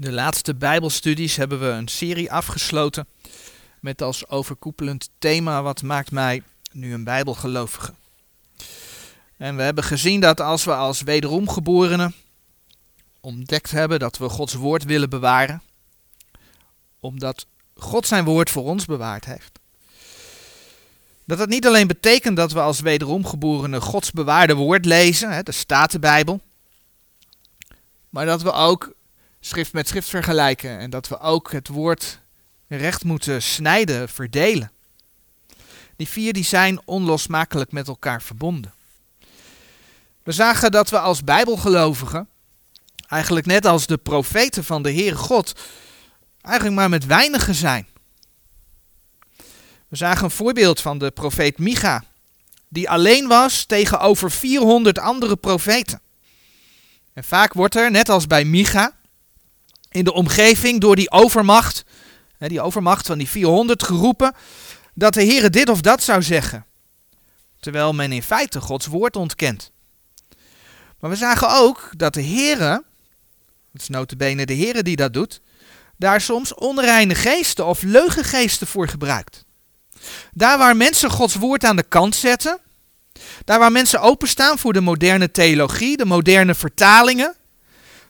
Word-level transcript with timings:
de 0.00 0.12
laatste 0.12 0.54
Bijbelstudies 0.54 1.36
hebben 1.36 1.60
we 1.60 1.66
een 1.66 1.88
serie 1.88 2.32
afgesloten 2.32 3.08
met 3.80 4.02
als 4.02 4.28
overkoepelend 4.28 5.10
thema 5.18 5.62
wat 5.62 5.82
maakt 5.82 6.10
mij 6.10 6.42
nu 6.72 6.92
een 6.92 7.04
Bijbelgelovige. 7.04 7.94
En 9.36 9.56
we 9.56 9.62
hebben 9.62 9.84
gezien 9.84 10.20
dat 10.20 10.40
als 10.40 10.64
we 10.64 10.74
als 10.74 11.02
wederomgeborenen 11.02 12.14
ontdekt 13.20 13.70
hebben 13.70 13.98
dat 13.98 14.18
we 14.18 14.28
Gods 14.28 14.54
woord 14.54 14.84
willen 14.84 15.10
bewaren, 15.10 15.62
omdat 17.00 17.46
God 17.74 18.06
zijn 18.06 18.24
woord 18.24 18.50
voor 18.50 18.64
ons 18.64 18.84
bewaard 18.84 19.24
heeft. 19.24 19.58
Dat 21.24 21.38
het 21.38 21.48
niet 21.48 21.66
alleen 21.66 21.86
betekent 21.86 22.36
dat 22.36 22.52
we 22.52 22.60
als 22.60 22.80
wederomgeborenen 22.80 23.80
Gods 23.80 24.10
bewaarde 24.10 24.54
woord 24.54 24.84
lezen, 24.84 25.30
hè, 25.30 25.42
de 25.42 25.52
Statenbijbel, 25.52 26.40
maar 28.08 28.26
dat 28.26 28.42
we 28.42 28.52
ook 28.52 28.96
schrift 29.48 29.72
met 29.72 29.88
schrift 29.88 30.08
vergelijken 30.08 30.78
en 30.78 30.90
dat 30.90 31.08
we 31.08 31.18
ook 31.20 31.52
het 31.52 31.68
woord 31.68 32.20
recht 32.66 33.04
moeten 33.04 33.42
snijden, 33.42 34.08
verdelen. 34.08 34.72
Die 35.96 36.08
vier 36.08 36.32
die 36.32 36.44
zijn 36.44 36.80
onlosmakelijk 36.84 37.72
met 37.72 37.88
elkaar 37.88 38.22
verbonden. 38.22 38.72
We 40.22 40.32
zagen 40.32 40.70
dat 40.70 40.90
we 40.90 40.98
als 40.98 41.24
Bijbelgelovigen, 41.24 42.28
eigenlijk 43.08 43.46
net 43.46 43.66
als 43.66 43.86
de 43.86 43.96
profeten 43.96 44.64
van 44.64 44.82
de 44.82 44.92
Heere 44.92 45.16
God, 45.16 45.60
eigenlijk 46.40 46.76
maar 46.76 46.88
met 46.88 47.06
weinigen 47.06 47.54
zijn. 47.54 47.86
We 49.88 49.96
zagen 49.96 50.24
een 50.24 50.30
voorbeeld 50.30 50.80
van 50.80 50.98
de 50.98 51.10
profeet 51.10 51.58
Micha, 51.58 52.04
die 52.68 52.90
alleen 52.90 53.28
was 53.28 53.64
tegenover 53.64 54.30
400 54.30 54.98
andere 54.98 55.36
profeten. 55.36 56.00
En 57.12 57.24
vaak 57.24 57.52
wordt 57.52 57.76
er, 57.76 57.90
net 57.90 58.08
als 58.08 58.26
bij 58.26 58.44
Micha, 58.44 58.97
in 59.90 60.04
de 60.04 60.12
omgeving 60.12 60.80
door 60.80 60.96
die 60.96 61.10
overmacht, 61.10 61.84
die 62.38 62.60
overmacht 62.60 63.06
van 63.06 63.18
die 63.18 63.28
400 63.28 63.82
geroepen, 63.82 64.34
dat 64.94 65.14
de 65.14 65.24
Heere 65.24 65.50
dit 65.50 65.68
of 65.68 65.80
dat 65.80 66.02
zou 66.02 66.22
zeggen. 66.22 66.66
Terwijl 67.60 67.92
men 67.92 68.12
in 68.12 68.22
feite 68.22 68.60
Gods 68.60 68.86
woord 68.86 69.16
ontkent. 69.16 69.72
Maar 71.00 71.10
we 71.10 71.16
zagen 71.16 71.50
ook 71.50 71.90
dat 71.96 72.14
de 72.14 72.22
Heere, 72.22 72.84
het 73.72 73.82
is 73.82 73.88
notabene 73.88 74.46
de 74.46 74.56
Heere 74.56 74.82
die 74.82 74.96
dat 74.96 75.12
doet, 75.12 75.40
daar 75.96 76.20
soms 76.20 76.54
onreine 76.54 77.14
geesten 77.14 77.66
of 77.66 77.82
leugengeesten 77.82 78.66
voor 78.66 78.88
gebruikt. 78.88 79.44
Daar 80.32 80.58
waar 80.58 80.76
mensen 80.76 81.10
Gods 81.10 81.34
woord 81.34 81.64
aan 81.64 81.76
de 81.76 81.82
kant 81.88 82.16
zetten, 82.16 82.58
daar 83.44 83.58
waar 83.58 83.72
mensen 83.72 84.00
openstaan 84.00 84.58
voor 84.58 84.72
de 84.72 84.80
moderne 84.80 85.30
theologie, 85.30 85.96
de 85.96 86.04
moderne 86.04 86.54
vertalingen, 86.54 87.34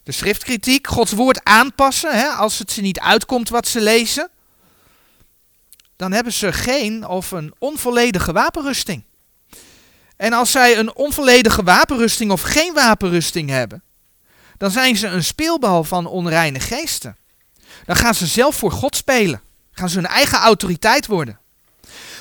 de 0.09 0.15
schriftkritiek, 0.15 0.87
Gods 0.87 1.13
woord 1.13 1.45
aanpassen 1.45 2.19
hè, 2.19 2.27
als 2.27 2.59
het 2.59 2.73
ze 2.73 2.81
niet 2.81 3.01
uitkomt 3.01 3.49
wat 3.49 3.69
ze 3.69 3.81
lezen, 3.81 4.29
dan 5.97 6.13
hebben 6.13 6.33
ze 6.33 6.53
geen 6.53 7.07
of 7.07 7.31
een 7.31 7.55
onvolledige 7.59 8.33
wapenrusting. 8.33 9.03
En 10.17 10.33
als 10.33 10.51
zij 10.51 10.79
een 10.79 10.95
onvolledige 10.95 11.63
wapenrusting 11.63 12.31
of 12.31 12.41
geen 12.41 12.75
wapenrusting 12.75 13.51
hebben, 13.51 13.83
dan 14.57 14.71
zijn 14.71 14.97
ze 14.97 15.07
een 15.07 15.25
speelbal 15.25 15.85
van 15.85 16.07
onreine 16.07 16.61
geesten. 16.61 17.17
Dan 17.85 17.97
gaan 17.97 18.15
ze 18.15 18.27
zelf 18.27 18.57
voor 18.57 18.73
God 18.73 18.97
spelen. 18.97 19.41
Gaan 19.73 19.89
ze 19.89 19.97
hun 19.97 20.07
eigen 20.07 20.39
autoriteit 20.39 21.07
worden. 21.07 21.39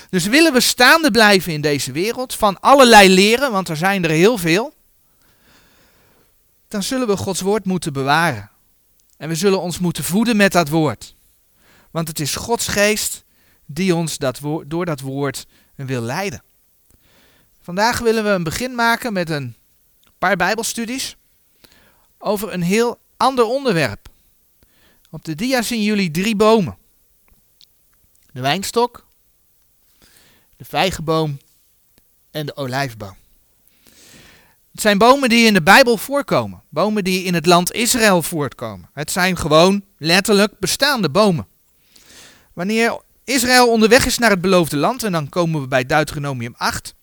Dus 0.09 0.25
willen 0.25 0.53
we 0.53 0.59
staande 0.59 1.11
blijven 1.11 1.53
in 1.53 1.61
deze 1.61 1.91
wereld, 1.91 2.35
van 2.35 2.59
allerlei 2.59 3.09
leren, 3.09 3.51
want 3.51 3.69
er 3.69 3.77
zijn 3.77 4.03
er 4.03 4.09
heel 4.09 4.37
veel, 4.37 4.73
dan 6.67 6.83
zullen 6.83 7.07
we 7.07 7.17
Gods 7.17 7.41
woord 7.41 7.65
moeten 7.65 7.93
bewaren. 7.93 8.49
En 9.17 9.29
we 9.29 9.35
zullen 9.35 9.61
ons 9.61 9.79
moeten 9.79 10.03
voeden 10.03 10.37
met 10.37 10.51
dat 10.51 10.69
woord. 10.69 11.15
Want 11.91 12.07
het 12.07 12.19
is 12.19 12.35
Gods 12.35 12.67
geest 12.67 13.23
die 13.65 13.95
ons 13.95 14.17
dat 14.17 14.39
door 14.65 14.85
dat 14.85 14.99
woord 14.99 15.45
wil 15.75 16.01
leiden. 16.01 16.43
Vandaag 17.61 17.99
willen 17.99 18.23
we 18.23 18.29
een 18.29 18.43
begin 18.43 18.75
maken 18.75 19.13
met 19.13 19.29
een 19.29 19.55
paar 20.17 20.35
Bijbelstudies 20.35 21.15
over 22.17 22.53
een 22.53 22.61
heel 22.61 22.99
ander 23.17 23.45
onderwerp. 23.45 24.09
Op 25.09 25.25
de 25.25 25.35
dia 25.35 25.61
zien 25.61 25.83
jullie 25.83 26.11
drie 26.11 26.35
bomen: 26.35 26.77
de 28.31 28.41
wijnstok, 28.41 29.07
de 30.55 30.65
vijgenboom 30.65 31.37
en 32.31 32.45
de 32.45 32.55
olijfboom. 32.55 33.15
Het 34.77 34.85
zijn 34.85 34.97
bomen 34.97 35.29
die 35.29 35.45
in 35.45 35.53
de 35.53 35.61
Bijbel 35.61 35.97
voorkomen. 35.97 36.63
Bomen 36.69 37.03
die 37.03 37.23
in 37.23 37.33
het 37.33 37.45
land 37.45 37.71
Israël 37.71 38.21
voortkomen. 38.21 38.89
Het 38.93 39.11
zijn 39.11 39.37
gewoon 39.37 39.83
letterlijk 39.97 40.59
bestaande 40.59 41.09
bomen. 41.09 41.47
Wanneer 42.53 43.01
Israël 43.23 43.69
onderweg 43.69 44.05
is 44.05 44.17
naar 44.17 44.29
het 44.29 44.41
beloofde 44.41 44.77
land, 44.77 45.03
en 45.03 45.11
dan 45.11 45.29
komen 45.29 45.61
we 45.61 45.67
bij 45.67 45.85
Deuteronomium 45.85 46.53
8. 46.57 46.95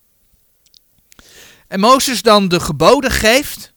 En 1.69 1.81
Mozes 1.81 2.23
dan 2.23 2.49
de 2.49 2.61
geboden 2.61 3.11
geeft, 3.11 3.73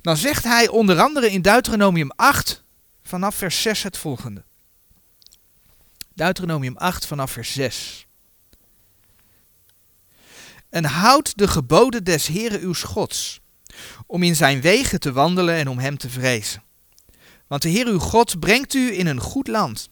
dan 0.00 0.16
zegt 0.16 0.44
hij 0.44 0.68
onder 0.68 1.00
andere 1.00 1.30
in 1.30 1.42
Deuteronomium 1.42 2.10
8 2.16 2.64
vanaf 3.02 3.34
vers 3.34 3.62
6 3.62 3.82
het 3.82 3.96
volgende. 3.96 4.44
Deuteronomium 6.14 6.76
8 6.76 7.06
vanaf 7.06 7.30
vers 7.30 7.52
6 7.52 8.07
en 10.70 10.84
houd 10.84 11.36
de 11.36 11.48
geboden 11.48 12.04
des 12.04 12.26
Heeren 12.26 12.60
uw 12.60 12.74
Gods, 12.74 13.40
om 14.06 14.22
in 14.22 14.36
zijn 14.36 14.60
wegen 14.60 15.00
te 15.00 15.12
wandelen 15.12 15.54
en 15.54 15.68
om 15.68 15.78
hem 15.78 15.98
te 15.98 16.10
vrezen. 16.10 16.62
Want 17.46 17.62
de 17.62 17.68
Heer 17.68 17.86
uw 17.86 17.98
God 17.98 18.40
brengt 18.40 18.74
u 18.74 18.98
in 18.98 19.06
een 19.06 19.20
goed 19.20 19.48
land, 19.48 19.88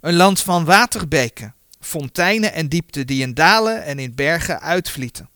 een 0.00 0.16
land 0.16 0.40
van 0.40 0.64
waterbeken, 0.64 1.54
fonteinen 1.80 2.52
en 2.52 2.68
diepten 2.68 3.06
die 3.06 3.22
in 3.22 3.34
dalen 3.34 3.84
en 3.84 3.98
in 3.98 4.14
bergen 4.14 4.60
uitvlieten. 4.60 5.28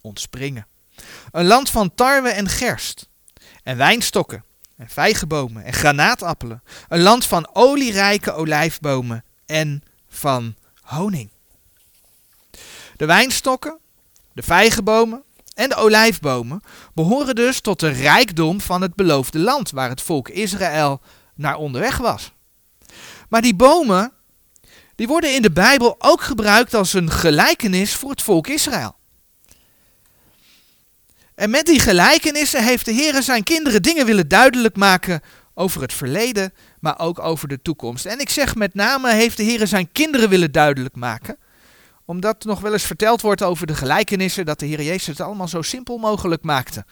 Ontspringen. 0.00 0.66
Een 1.30 1.46
land 1.46 1.70
van 1.70 1.94
tarwe 1.94 2.28
en 2.28 2.48
gerst, 2.48 3.08
en 3.62 3.76
wijnstokken, 3.76 4.44
en 4.76 4.88
vijgenbomen 4.88 5.64
en 5.64 5.72
granaatappelen. 5.72 6.62
Een 6.88 7.00
land 7.00 7.26
van 7.26 7.50
olierijke 7.52 8.32
olijfbomen 8.32 9.24
en 9.46 9.82
van 10.08 10.54
honing. 10.80 11.30
De 13.00 13.06
wijnstokken, 13.06 13.78
de 14.32 14.42
vijgenbomen 14.42 15.22
en 15.54 15.68
de 15.68 15.74
olijfbomen 15.74 16.62
behoren 16.94 17.34
dus 17.34 17.60
tot 17.60 17.80
de 17.80 17.88
rijkdom 17.88 18.60
van 18.60 18.82
het 18.82 18.94
beloofde 18.94 19.38
land 19.38 19.70
waar 19.70 19.88
het 19.88 20.02
volk 20.02 20.28
Israël 20.28 21.00
naar 21.34 21.56
onderweg 21.56 21.96
was. 21.96 22.32
Maar 23.28 23.42
die 23.42 23.54
bomen, 23.54 24.12
die 24.94 25.06
worden 25.06 25.34
in 25.34 25.42
de 25.42 25.50
Bijbel 25.50 25.94
ook 25.98 26.20
gebruikt 26.20 26.74
als 26.74 26.92
een 26.92 27.10
gelijkenis 27.10 27.94
voor 27.94 28.10
het 28.10 28.22
volk 28.22 28.46
Israël. 28.46 28.96
En 31.34 31.50
met 31.50 31.66
die 31.66 31.80
gelijkenissen 31.80 32.64
heeft 32.64 32.84
de 32.84 32.92
Heer 32.92 33.22
zijn 33.22 33.42
kinderen 33.42 33.82
dingen 33.82 34.06
willen 34.06 34.28
duidelijk 34.28 34.76
maken 34.76 35.20
over 35.54 35.80
het 35.80 35.92
verleden, 35.92 36.52
maar 36.80 36.98
ook 36.98 37.18
over 37.18 37.48
de 37.48 37.62
toekomst. 37.62 38.06
En 38.06 38.18
ik 38.18 38.30
zeg 38.30 38.54
met 38.54 38.74
name 38.74 39.12
heeft 39.12 39.36
de 39.36 39.42
Heer 39.42 39.66
zijn 39.66 39.92
kinderen 39.92 40.28
willen 40.28 40.52
duidelijk 40.52 40.96
maken, 40.96 41.38
omdat 42.10 42.44
nog 42.44 42.60
wel 42.60 42.72
eens 42.72 42.84
verteld 42.84 43.20
wordt 43.20 43.42
over 43.42 43.66
de 43.66 43.74
gelijkenissen 43.74 44.44
dat 44.44 44.58
de 44.58 44.66
Heer 44.66 44.82
Jezus 44.82 45.06
het 45.06 45.20
allemaal 45.20 45.48
zo 45.48 45.62
simpel 45.62 45.98
mogelijk 45.98 46.42
maakte 46.42 46.84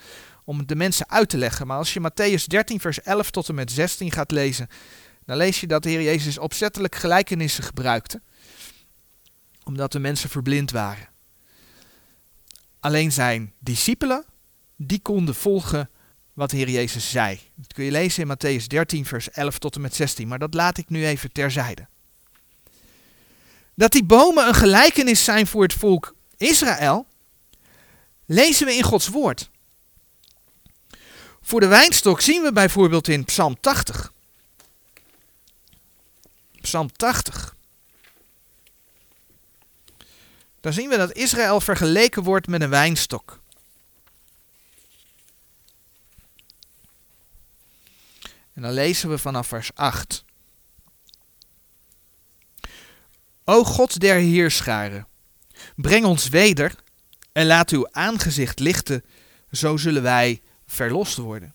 om 0.45 0.67
de 0.67 0.77
mensen 0.77 1.09
uit 1.09 1.29
te 1.29 1.37
leggen. 1.37 1.67
Maar 1.67 1.77
als 1.77 1.93
je 1.93 2.01
Matthäus 2.01 2.45
13 2.45 2.81
vers 2.81 3.03
11 3.03 3.31
tot 3.31 3.49
en 3.49 3.55
met 3.55 3.73
16 3.73 4.13
gaat 4.13 4.31
lezen, 4.31 4.69
dan 5.25 5.37
lees 5.37 5.61
je 5.61 5.67
dat 5.67 5.83
de 5.83 5.89
Heer 5.89 6.03
Jezus 6.03 6.39
opzettelijk 6.39 6.95
gelijkenissen 6.95 7.65
gebruikte, 7.65 8.23
omdat 9.65 9.93
de 9.93 9.99
mensen 9.99 10.31
verblind 10.31 10.71
waren. 10.71 11.09
Alleen 12.81 13.13
zijn 13.13 13.53
discipelen, 13.59 14.25
die 14.77 15.01
konden 15.01 15.35
volgen 15.35 15.91
wat 16.33 16.51
de 16.51 16.57
Heer 16.57 16.71
Jezus 16.71 17.11
zei. 17.11 17.41
Dat 17.55 17.73
kun 17.73 17.85
je 17.85 17.91
lezen 17.91 18.29
in 18.29 18.37
Matthäus 18.37 18.65
13 18.67 19.05
vers 19.05 19.31
11 19.31 19.59
tot 19.59 19.75
en 19.75 19.81
met 19.81 19.95
16, 19.95 20.29
maar 20.29 20.39
dat 20.39 20.55
laat 20.55 20.79
ik 20.79 20.89
nu 20.89 21.07
even 21.07 21.33
terzijde 21.33 21.89
dat 23.79 23.93
die 23.93 24.05
bomen 24.05 24.49
een 24.49 24.55
gelijkenis 24.55 25.25
zijn 25.25 25.47
voor 25.47 25.63
het 25.63 25.73
volk 25.73 26.15
Israël, 26.37 27.07
lezen 28.27 28.67
we 28.67 28.75
in 28.75 28.83
Gods 28.83 29.09
woord. 29.09 29.51
Voor 31.41 31.61
de 31.61 31.67
wijnstok 31.67 32.21
zien 32.21 32.43
we 32.43 32.53
bijvoorbeeld 32.53 33.09
in 33.09 33.25
Psalm 33.25 33.61
80. 33.61 34.13
Psalm 36.61 36.93
80. 36.93 37.57
Dan 40.61 40.73
zien 40.73 40.89
we 40.89 40.97
dat 40.97 41.13
Israël 41.13 41.61
vergeleken 41.61 42.23
wordt 42.23 42.47
met 42.47 42.61
een 42.61 42.71
wijnstok. 42.71 43.41
En 48.53 48.63
dan 48.63 48.73
lezen 48.73 49.09
we 49.09 49.19
vanaf 49.19 49.47
vers 49.47 49.71
8. 49.75 50.25
O 53.51 53.65
God 53.65 54.01
der 54.01 54.17
heerscharen, 54.17 55.07
breng 55.77 56.05
ons 56.05 56.29
weder 56.29 56.75
en 57.33 57.47
laat 57.47 57.71
uw 57.71 57.89
aangezicht 57.91 58.59
lichten, 58.59 59.05
zo 59.51 59.77
zullen 59.77 60.03
wij 60.03 60.43
verlost 60.67 61.17
worden. 61.17 61.55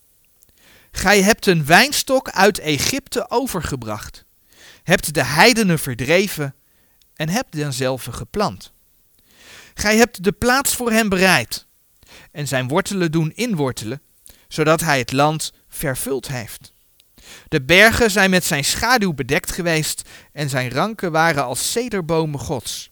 Gij 0.92 1.22
hebt 1.22 1.46
een 1.46 1.66
wijnstok 1.66 2.30
uit 2.30 2.60
Egypte 2.60 3.30
overgebracht, 3.30 4.26
hebt 4.84 5.14
de 5.14 5.24
heidenen 5.24 5.80
verdreven 5.80 6.56
en 7.16 7.30
hebt 7.30 7.52
denzelve 7.52 8.12
geplant. 8.12 8.72
Gij 9.74 9.98
hebt 9.98 10.24
de 10.24 10.32
plaats 10.32 10.76
voor 10.76 10.92
hem 10.92 11.10
bereid 11.10 11.68
en 12.32 12.48
zijn 12.48 12.68
wortelen 12.68 13.12
doen 13.12 13.32
inwortelen, 13.36 14.02
zodat 14.48 14.82
hij 14.82 15.00
het 15.00 15.12
land 15.12 15.54
vervuld 15.68 16.28
heeft. 16.28 16.73
De 17.48 17.62
bergen 17.62 18.12
zijn 18.12 18.30
met 18.30 18.44
zijn 18.44 18.64
schaduw 18.64 19.14
bedekt 19.14 19.52
geweest 19.52 20.10
en 20.32 20.50
zijn 20.50 20.72
ranken 20.72 21.12
waren 21.12 21.44
als 21.44 21.72
cederbomen 21.72 22.40
gods. 22.40 22.92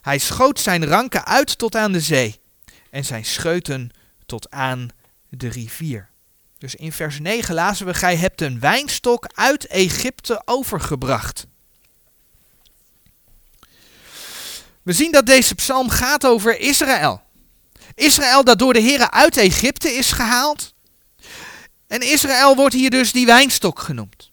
Hij 0.00 0.18
schoot 0.18 0.60
zijn 0.60 0.86
ranken 0.86 1.26
uit 1.26 1.58
tot 1.58 1.76
aan 1.76 1.92
de 1.92 2.00
zee 2.00 2.40
en 2.90 3.04
zijn 3.04 3.24
scheuten 3.24 3.90
tot 4.26 4.50
aan 4.50 4.88
de 5.28 5.48
rivier. 5.48 6.08
Dus 6.58 6.74
in 6.74 6.92
vers 6.92 7.18
9 7.20 7.54
lazen 7.54 7.86
we: 7.86 7.94
Gij 7.94 8.16
hebt 8.16 8.40
een 8.40 8.60
wijnstok 8.60 9.26
uit 9.34 9.66
Egypte 9.66 10.42
overgebracht. 10.44 11.46
We 14.82 14.92
zien 14.92 15.12
dat 15.12 15.26
deze 15.26 15.54
psalm 15.54 15.88
gaat 15.88 16.26
over 16.26 16.60
Israël. 16.60 17.22
Israël 17.94 18.44
dat 18.44 18.58
door 18.58 18.72
de 18.72 18.82
Here 18.82 19.10
uit 19.10 19.36
Egypte 19.36 19.90
is 19.90 20.12
gehaald. 20.12 20.74
En 21.88 22.00
Israël 22.00 22.56
wordt 22.56 22.74
hier 22.74 22.90
dus 22.90 23.12
die 23.12 23.26
wijnstok 23.26 23.78
genoemd. 23.78 24.30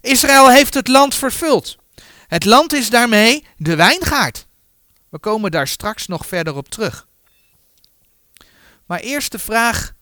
Israël 0.00 0.50
heeft 0.50 0.74
het 0.74 0.88
land 0.88 1.14
vervuld. 1.14 1.76
Het 2.26 2.44
land 2.44 2.72
is 2.72 2.90
daarmee 2.90 3.44
de 3.56 3.76
wijngaard. 3.76 4.46
We 5.08 5.18
komen 5.18 5.50
daar 5.50 5.68
straks 5.68 6.06
nog 6.06 6.26
verder 6.26 6.56
op 6.56 6.68
terug. 6.68 7.06
Maar 8.86 9.00
eerst 9.00 9.32
de 9.32 9.38
vraag: 9.38 9.92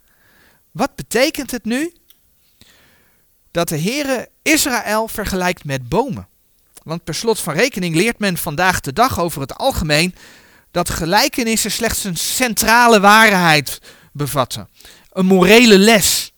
wat 0.70 0.94
betekent 0.94 1.50
het 1.50 1.64
nu 1.64 1.92
dat 3.50 3.68
de 3.68 3.78
Heere 3.78 4.28
Israël 4.42 5.08
vergelijkt 5.08 5.64
met 5.64 5.88
bomen? 5.88 6.28
Want 6.82 7.04
per 7.04 7.14
slot 7.14 7.40
van 7.40 7.54
rekening 7.54 7.94
leert 7.94 8.18
men 8.18 8.36
vandaag 8.36 8.80
de 8.80 8.92
dag 8.92 9.20
over 9.20 9.40
het 9.40 9.54
algemeen 9.54 10.14
dat 10.70 10.90
gelijkenissen 10.90 11.70
slechts 11.70 12.04
een 12.04 12.16
centrale 12.16 13.00
waarheid 13.00 13.80
bevatten. 14.12 14.68
Een 15.12 15.26
morele 15.26 15.78
les. 15.78 16.33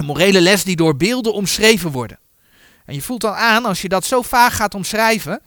Een 0.00 0.06
morele 0.06 0.40
les 0.40 0.64
die 0.64 0.76
door 0.76 0.96
beelden 0.96 1.34
omschreven 1.34 1.90
worden. 1.90 2.18
En 2.84 2.94
je 2.94 3.02
voelt 3.02 3.24
al 3.24 3.34
aan, 3.34 3.64
als 3.64 3.82
je 3.82 3.88
dat 3.88 4.04
zo 4.04 4.22
vaag 4.22 4.56
gaat 4.56 4.74
omschrijven, 4.74 5.42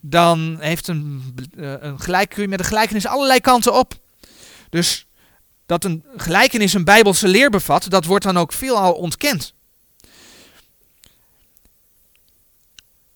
dan 0.00 0.56
heeft 0.60 0.88
een, 0.88 1.34
eh, 1.56 1.72
een 1.80 1.96
kun 2.28 2.42
je 2.42 2.48
met 2.48 2.58
een 2.58 2.64
gelijkenis 2.64 3.06
allerlei 3.06 3.40
kanten 3.40 3.74
op. 3.74 3.94
Dus 4.70 5.06
dat 5.66 5.84
een 5.84 6.04
gelijkenis 6.16 6.74
een 6.74 6.84
bijbelse 6.84 7.28
leer 7.28 7.50
bevat, 7.50 7.90
dat 7.90 8.04
wordt 8.04 8.24
dan 8.24 8.38
ook 8.38 8.52
veelal 8.52 8.92
ontkend. 8.92 9.54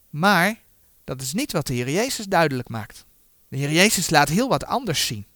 Maar 0.09 0.61
dat 1.05 1.23
is 1.23 1.33
niet 1.33 1.53
wat 1.53 1.67
de 1.67 1.75
Heer 1.75 1.91
Jezus 1.91 2.27
duidelijk 2.27 2.69
maakt. 2.69 3.05
De 3.49 3.57
Heer 3.57 3.73
Jezus 3.73 4.11
laat 4.11 4.29
heel 4.29 4.49
wat 4.49 4.65
anders 4.65 5.07
zien. 5.07 5.27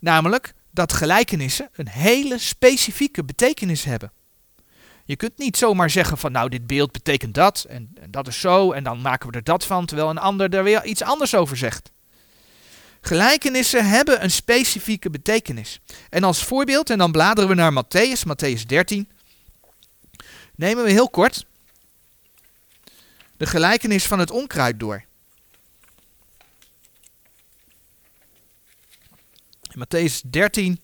Namelijk 0.00 0.54
dat 0.70 0.92
gelijkenissen 0.92 1.68
een 1.72 1.88
hele 1.88 2.38
specifieke 2.38 3.24
betekenis 3.24 3.84
hebben. 3.84 4.12
Je 5.06 5.16
kunt 5.16 5.38
niet 5.38 5.56
zomaar 5.56 5.90
zeggen 5.90 6.18
van 6.18 6.32
nou 6.32 6.48
dit 6.48 6.66
beeld 6.66 6.92
betekent 6.92 7.34
dat 7.34 7.64
en, 7.68 7.94
dat 8.08 8.28
is 8.28 8.40
zo 8.40 8.72
en 8.72 8.84
dan 8.84 9.00
maken 9.00 9.30
we 9.30 9.36
er 9.36 9.44
dat 9.44 9.64
van, 9.64 9.86
terwijl 9.86 10.10
een 10.10 10.18
ander 10.18 10.54
er 10.54 10.64
weer 10.64 10.84
iets 10.84 11.02
anders 11.02 11.34
over 11.34 11.56
zegt. 11.56 11.90
Gelijkenissen 13.00 13.88
hebben 13.88 14.22
een 14.22 14.30
specifieke 14.30 15.10
betekenis. 15.10 15.80
En 16.10 16.24
als 16.24 16.44
voorbeeld, 16.44 16.90
en 16.90 16.98
dan 16.98 17.12
bladeren 17.12 17.48
we 17.48 17.54
naar 17.54 17.84
Matthäus, 17.84 18.20
Matthäus 18.26 18.66
13, 18.66 19.08
nemen 20.54 20.84
we 20.84 20.90
heel 20.90 21.10
kort 21.10 21.46
de 23.36 23.46
gelijkenis 23.46 24.06
van 24.06 24.18
het 24.18 24.30
onkruid 24.30 24.80
door. 24.80 25.04
Matthäus 29.78 30.20
13, 30.30 30.80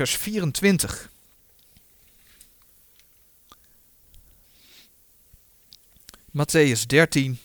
vers 0.00 0.16
24. 0.16 1.10
Matthäus 6.30 6.86
13, 6.86 7.38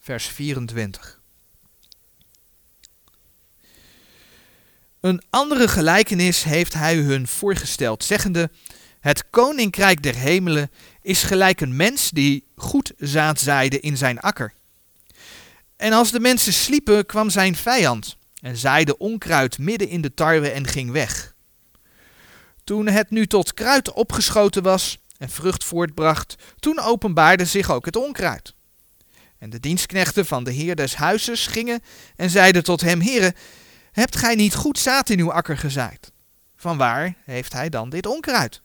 vers 0.00 0.26
24. 0.26 1.20
Een 5.00 5.22
andere 5.30 5.68
gelijkenis 5.68 6.42
heeft 6.42 6.74
hij 6.74 6.96
hun 6.96 7.28
voorgesteld, 7.28 8.04
zeggende: 8.04 8.50
Het 9.00 9.30
koninkrijk 9.30 10.02
der 10.02 10.14
hemelen 10.14 10.70
is 11.02 11.22
gelijk 11.22 11.60
een 11.60 11.76
mens 11.76 12.10
die 12.10 12.44
goed 12.56 12.92
zaad 12.98 13.40
zaaide 13.40 13.80
in 13.80 13.96
zijn 13.96 14.20
akker. 14.20 14.54
En 15.76 15.92
als 15.92 16.10
de 16.10 16.20
mensen 16.20 16.52
sliepen, 16.52 17.06
kwam 17.06 17.30
zijn 17.30 17.56
vijand 17.56 18.16
en 18.44 18.56
zaaide 18.56 18.98
onkruid 18.98 19.58
midden 19.58 19.88
in 19.88 20.00
de 20.00 20.14
tarwe 20.14 20.50
en 20.50 20.66
ging 20.66 20.90
weg. 20.90 21.34
Toen 22.64 22.86
het 22.86 23.10
nu 23.10 23.26
tot 23.26 23.54
kruid 23.54 23.92
opgeschoten 23.92 24.62
was 24.62 24.98
en 25.18 25.30
vrucht 25.30 25.64
voortbracht, 25.64 26.34
toen 26.58 26.80
openbaarde 26.80 27.44
zich 27.44 27.70
ook 27.70 27.84
het 27.84 27.96
onkruid. 27.96 28.54
En 29.38 29.50
de 29.50 29.60
dienstknechten 29.60 30.26
van 30.26 30.44
de 30.44 30.50
heer 30.50 30.76
des 30.76 30.94
huizes 30.94 31.46
gingen 31.46 31.80
en 32.16 32.30
zeiden 32.30 32.64
tot 32.64 32.80
hem, 32.80 33.00
Heere, 33.00 33.34
hebt 33.92 34.16
gij 34.16 34.34
niet 34.34 34.54
goed 34.54 34.78
zaad 34.78 35.10
in 35.10 35.18
uw 35.18 35.32
akker 35.32 35.58
gezaaid? 35.58 36.12
Vanwaar 36.56 37.14
heeft 37.24 37.52
hij 37.52 37.68
dan 37.68 37.90
dit 37.90 38.06
onkruid? 38.06 38.62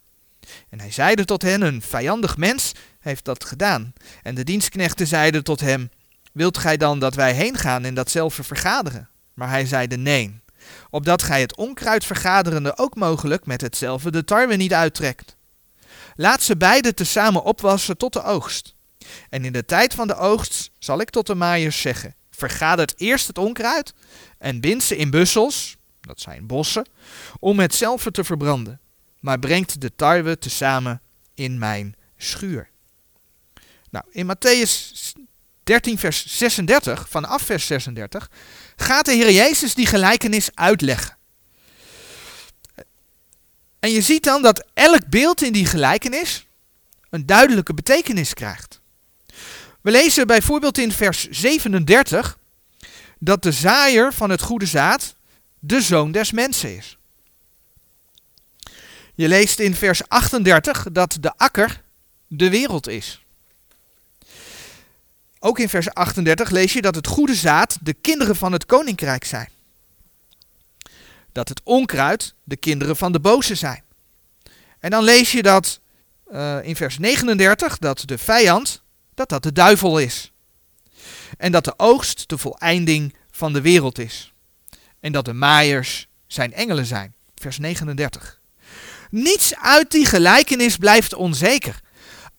En 0.70 0.80
hij 0.80 0.92
zeide 0.92 1.26
tot 1.26 1.42
hen, 1.42 1.62
een 1.62 1.82
vijandig 1.82 2.38
mens 2.38 2.72
heeft 3.00 3.26
dat 3.26 3.44
gedaan. 3.46 3.94
En 4.24 4.36
de 4.36 4.44
dienstknechten 4.44 5.08
zeiden 5.08 5.44
tot 5.44 5.60
hem, 5.60 5.90
Wilt 6.32 6.58
gij 6.58 6.78
dan 6.78 7.00
dat 7.00 7.16
wij 7.16 7.34
heen 7.34 7.58
gaan 7.58 7.86
en 7.86 7.94
datzelfde 7.94 8.44
vergaderen? 8.44 9.10
Maar 9.40 9.50
hij 9.50 9.66
zeide 9.66 9.98
nee, 9.98 10.40
opdat 10.90 11.24
gij 11.24 11.42
het 11.42 11.56
onkruid 11.56 12.06
vergaderende 12.06 12.78
ook 12.78 12.96
mogelijk 12.96 13.46
met 13.46 13.62
hetzelfde 13.62 14.12
de 14.12 14.24
tarwe 14.24 14.56
niet 14.56 14.74
uittrekt. 14.74 15.36
Laat 16.16 16.42
ze 16.42 16.58
beide 16.58 16.94
tezamen 16.94 17.44
opwassen 17.44 17.98
tot 17.98 18.14
de 18.14 18.24
oogst. 18.24 18.76
En 19.30 19.46
in 19.46 19.52
de 19.52 19.66
tijd 19.66 19.94
van 19.94 20.08
de 20.08 20.16
oogst 20.16 20.72
zal 20.80 21.00
ik 21.00 21.10
tot 21.10 21.28
de 21.28 21.36
maaiers 21.36 21.82
zeggen, 21.82 22.16
vergadert 22.32 22.94
eerst 22.98 23.28
het 23.28 23.38
onkruid 23.38 23.94
en 24.38 24.62
bind 24.62 24.84
ze 24.84 24.98
in 24.98 25.10
bussels, 25.10 25.78
dat 26.02 26.20
zijn 26.20 26.48
bossen, 26.48 26.86
om 27.40 27.60
hetzelfde 27.60 28.12
te 28.12 28.24
verbranden, 28.24 28.80
maar 29.20 29.40
brengt 29.40 29.82
de 29.82 29.96
tarwe 29.96 30.38
tezamen 30.38 31.02
in 31.34 31.58
mijn 31.58 31.96
schuur. 32.18 32.70
Nou, 33.90 34.06
in 34.12 34.32
Matthäus 34.32 34.94
13, 35.70 35.98
vers 35.98 36.26
36, 36.38 37.10
vanaf 37.10 37.42
vers 37.42 37.66
36, 37.66 38.30
gaat 38.82 39.06
de 39.06 39.14
Heer 39.14 39.32
Jezus 39.32 39.74
die 39.74 39.86
gelijkenis 39.86 40.50
uitleggen. 40.54 41.18
En 43.80 43.92
je 43.92 44.02
ziet 44.02 44.24
dan 44.24 44.42
dat 44.42 44.66
elk 44.74 45.10
beeld 45.10 45.42
in 45.42 45.54
die 45.54 45.66
gelijkenis 45.66 46.48
een 47.10 47.26
duidelijke 47.26 47.74
betekenis 47.74 48.34
krijgt. 48.34 48.82
We 49.82 49.92
lezen 49.92 50.28
bijvoorbeeld 50.28 50.78
in 50.78 50.92
vers 50.92 51.28
37 51.30 52.38
dat 53.20 53.44
de 53.44 53.52
zaaier 53.52 54.14
van 54.14 54.30
het 54.30 54.42
goede 54.42 54.66
zaad 54.66 55.16
de 55.60 55.82
zoon 55.82 56.12
des 56.12 56.32
mensen 56.32 56.78
is. 56.78 56.98
Je 59.16 59.28
leest 59.28 59.60
in 59.60 59.76
vers 59.76 60.08
38 60.08 60.86
dat 60.92 61.18
de 61.20 61.38
akker 61.38 61.82
de 62.28 62.50
wereld 62.50 62.88
is. 62.88 63.22
Ook 65.40 65.60
in 65.60 65.70
vers 65.70 65.90
38 65.94 66.50
lees 66.50 66.74
je 66.74 66.82
dat 66.82 66.96
het 66.96 67.08
goede 67.08 67.36
zaad 67.36 67.78
de 67.82 67.94
kinderen 67.94 68.36
van 68.36 68.52
het 68.52 68.66
koninkrijk 68.66 69.24
zijn. 69.24 69.50
Dat 71.32 71.50
het 71.50 71.62
onkruid 71.64 72.34
de 72.44 72.58
kinderen 72.58 72.96
van 72.96 73.12
de 73.12 73.20
boze 73.20 73.56
zijn. 73.56 73.84
En 74.80 74.90
dan 74.90 75.04
lees 75.04 75.32
je 75.32 75.42
dat 75.42 75.80
uh, 76.32 76.58
in 76.64 76.76
vers 76.76 76.98
39 76.98 77.78
dat 77.78 78.04
de 78.06 78.18
vijand, 78.18 78.84
dat 79.14 79.30
dat 79.30 79.44
de 79.44 79.52
duivel 79.52 80.00
is. 80.00 80.32
En 81.38 81.52
dat 81.52 81.64
de 81.64 81.74
oogst 81.78 82.30
de 82.30 82.38
voleinding 82.38 83.16
van 83.32 83.54
de 83.54 83.62
wereld 83.62 84.00
is. 84.00 84.34
En 85.00 85.12
dat 85.12 85.26
de 85.26 85.34
maaiers 85.34 86.08
zijn 86.28 86.54
engelen 86.54 86.86
zijn. 86.86 87.14
Vers 87.36 87.58
39. 87.58 88.40
Niets 89.10 89.56
uit 89.56 89.92
die 89.92 90.06
gelijkenis 90.06 90.78
blijft 90.78 91.14
onzeker. 91.14 91.80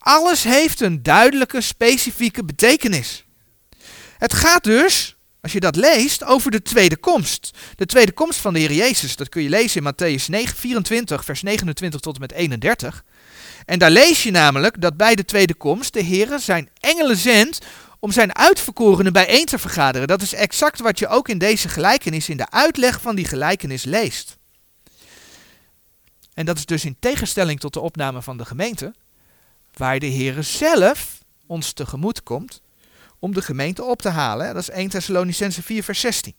Alles 0.00 0.42
heeft 0.42 0.80
een 0.80 1.02
duidelijke, 1.02 1.60
specifieke 1.60 2.44
betekenis. 2.44 3.24
Het 4.18 4.34
gaat 4.34 4.64
dus, 4.64 5.16
als 5.40 5.52
je 5.52 5.60
dat 5.60 5.76
leest, 5.76 6.24
over 6.24 6.50
de 6.50 6.62
tweede 6.62 6.96
komst. 6.96 7.50
De 7.76 7.86
tweede 7.86 8.12
komst 8.12 8.38
van 8.38 8.52
de 8.52 8.58
Heer 8.58 8.72
Jezus, 8.72 9.16
dat 9.16 9.28
kun 9.28 9.42
je 9.42 9.48
lezen 9.48 9.84
in 9.84 9.92
Matthäus 9.92 10.24
9, 10.26 10.56
24, 10.56 11.24
vers 11.24 11.42
29 11.42 12.00
tot 12.00 12.14
en 12.14 12.20
met 12.20 12.32
31. 12.32 13.04
En 13.66 13.78
daar 13.78 13.90
lees 13.90 14.22
je 14.22 14.30
namelijk 14.30 14.80
dat 14.80 14.96
bij 14.96 15.14
de 15.14 15.24
tweede 15.24 15.54
komst 15.54 15.92
de 15.92 16.02
Heer 16.02 16.38
zijn 16.38 16.68
engelen 16.78 17.16
zendt 17.16 17.58
om 17.98 18.12
zijn 18.12 18.34
uitverkorenen 18.34 19.12
bijeen 19.12 19.46
te 19.46 19.58
vergaderen. 19.58 20.08
Dat 20.08 20.22
is 20.22 20.34
exact 20.34 20.80
wat 20.80 20.98
je 20.98 21.08
ook 21.08 21.28
in 21.28 21.38
deze 21.38 21.68
gelijkenis, 21.68 22.28
in 22.28 22.36
de 22.36 22.50
uitleg 22.50 23.00
van 23.00 23.16
die 23.16 23.24
gelijkenis 23.24 23.84
leest. 23.84 24.38
En 26.34 26.46
dat 26.46 26.56
is 26.56 26.66
dus 26.66 26.84
in 26.84 26.96
tegenstelling 27.00 27.60
tot 27.60 27.72
de 27.72 27.80
opname 27.80 28.22
van 28.22 28.36
de 28.36 28.44
gemeente, 28.44 28.94
waar 29.80 29.98
de 29.98 30.06
Heer 30.06 30.42
zelf 30.42 31.18
ons 31.46 31.72
tegemoet 31.72 32.22
komt 32.22 32.60
om 33.18 33.34
de 33.34 33.42
gemeente 33.42 33.84
op 33.84 34.02
te 34.02 34.08
halen. 34.08 34.54
Dat 34.54 34.62
is 34.62 34.70
1 34.70 34.88
Thessalonicense 34.88 35.62
4 35.62 35.82
vers 35.82 36.00
16. 36.00 36.34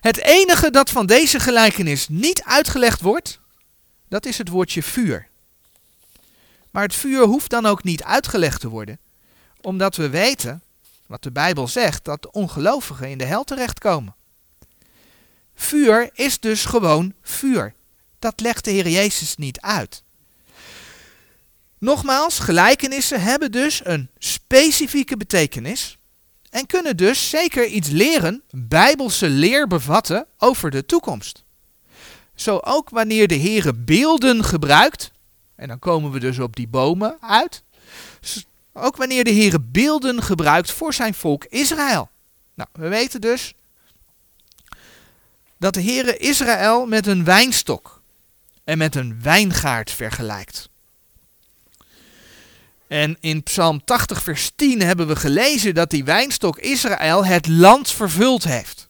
Het 0.00 0.16
enige 0.16 0.70
dat 0.70 0.90
van 0.90 1.06
deze 1.06 1.40
gelijkenis 1.40 2.08
niet 2.08 2.42
uitgelegd 2.42 3.00
wordt, 3.00 3.40
dat 4.08 4.26
is 4.26 4.38
het 4.38 4.48
woordje 4.48 4.82
vuur. 4.82 5.28
Maar 6.70 6.82
het 6.82 6.94
vuur 6.94 7.24
hoeft 7.24 7.50
dan 7.50 7.66
ook 7.66 7.84
niet 7.84 8.02
uitgelegd 8.02 8.60
te 8.60 8.68
worden, 8.68 8.98
omdat 9.60 9.96
we 9.96 10.08
weten, 10.08 10.62
wat 11.06 11.22
de 11.22 11.32
Bijbel 11.32 11.68
zegt, 11.68 12.04
dat 12.04 12.22
de 12.22 12.30
ongelovigen 12.30 13.10
in 13.10 13.18
de 13.18 13.24
hel 13.24 13.44
terechtkomen. 13.44 14.14
Vuur 15.54 16.10
is 16.12 16.40
dus 16.40 16.64
gewoon 16.64 17.14
vuur. 17.22 17.74
Dat 18.18 18.40
legt 18.40 18.64
de 18.64 18.70
Heer 18.70 18.88
Jezus 18.88 19.36
niet 19.36 19.60
uit. 19.60 20.02
Nogmaals, 21.82 22.38
gelijkenissen 22.38 23.22
hebben 23.22 23.52
dus 23.52 23.80
een 23.84 24.10
specifieke 24.18 25.16
betekenis 25.16 25.98
en 26.50 26.66
kunnen 26.66 26.96
dus 26.96 27.30
zeker 27.30 27.66
iets 27.66 27.88
leren, 27.88 28.42
bijbelse 28.50 29.28
leer 29.28 29.66
bevatten 29.66 30.26
over 30.38 30.70
de 30.70 30.86
toekomst. 30.86 31.44
Zo 32.34 32.60
ook 32.64 32.90
wanneer 32.90 33.28
de 33.28 33.34
Heer 33.34 33.84
beelden 33.84 34.44
gebruikt, 34.44 35.12
en 35.54 35.68
dan 35.68 35.78
komen 35.78 36.10
we 36.10 36.20
dus 36.20 36.38
op 36.38 36.56
die 36.56 36.68
bomen 36.68 37.16
uit, 37.20 37.62
ook 38.72 38.96
wanneer 38.96 39.24
de 39.24 39.30
Heer 39.30 39.56
beelden 39.60 40.22
gebruikt 40.22 40.70
voor 40.70 40.94
zijn 40.94 41.14
volk 41.14 41.44
Israël. 41.44 42.10
Nou, 42.54 42.68
we 42.72 42.88
weten 42.88 43.20
dus 43.20 43.54
dat 45.58 45.74
de 45.74 45.82
Heere 45.82 46.16
Israël 46.16 46.86
met 46.86 47.06
een 47.06 47.24
wijnstok 47.24 48.02
en 48.64 48.78
met 48.78 48.94
een 48.94 49.22
wijngaard 49.22 49.90
vergelijkt. 49.90 50.70
En 52.92 53.16
in 53.20 53.42
Psalm 53.42 53.84
80, 53.84 54.22
vers 54.22 54.52
10 54.56 54.82
hebben 54.82 55.06
we 55.06 55.16
gelezen 55.16 55.74
dat 55.74 55.90
die 55.90 56.04
wijnstok 56.04 56.58
Israël 56.58 57.24
het 57.24 57.48
land 57.48 57.90
vervuld 57.90 58.44
heeft. 58.44 58.88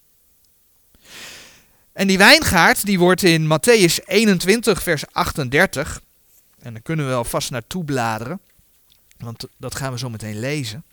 En 1.93 2.07
die 2.07 2.19
wijngaard 2.19 2.87
die 2.87 2.99
wordt 2.99 3.23
in 3.23 3.45
Matthäus 3.45 4.05
21, 4.05 4.83
vers 4.83 5.05
38, 5.13 6.03
en 6.59 6.73
daar 6.73 6.83
kunnen 6.83 7.09
we 7.09 7.15
alvast 7.15 7.51
naartoe 7.51 7.85
bladeren, 7.85 8.41
want 9.19 9.45
dat 9.57 9.75
gaan 9.75 9.93
we 9.93 9.99
zo 9.99 10.11
meteen 10.11 10.41
lezen. 10.41 10.85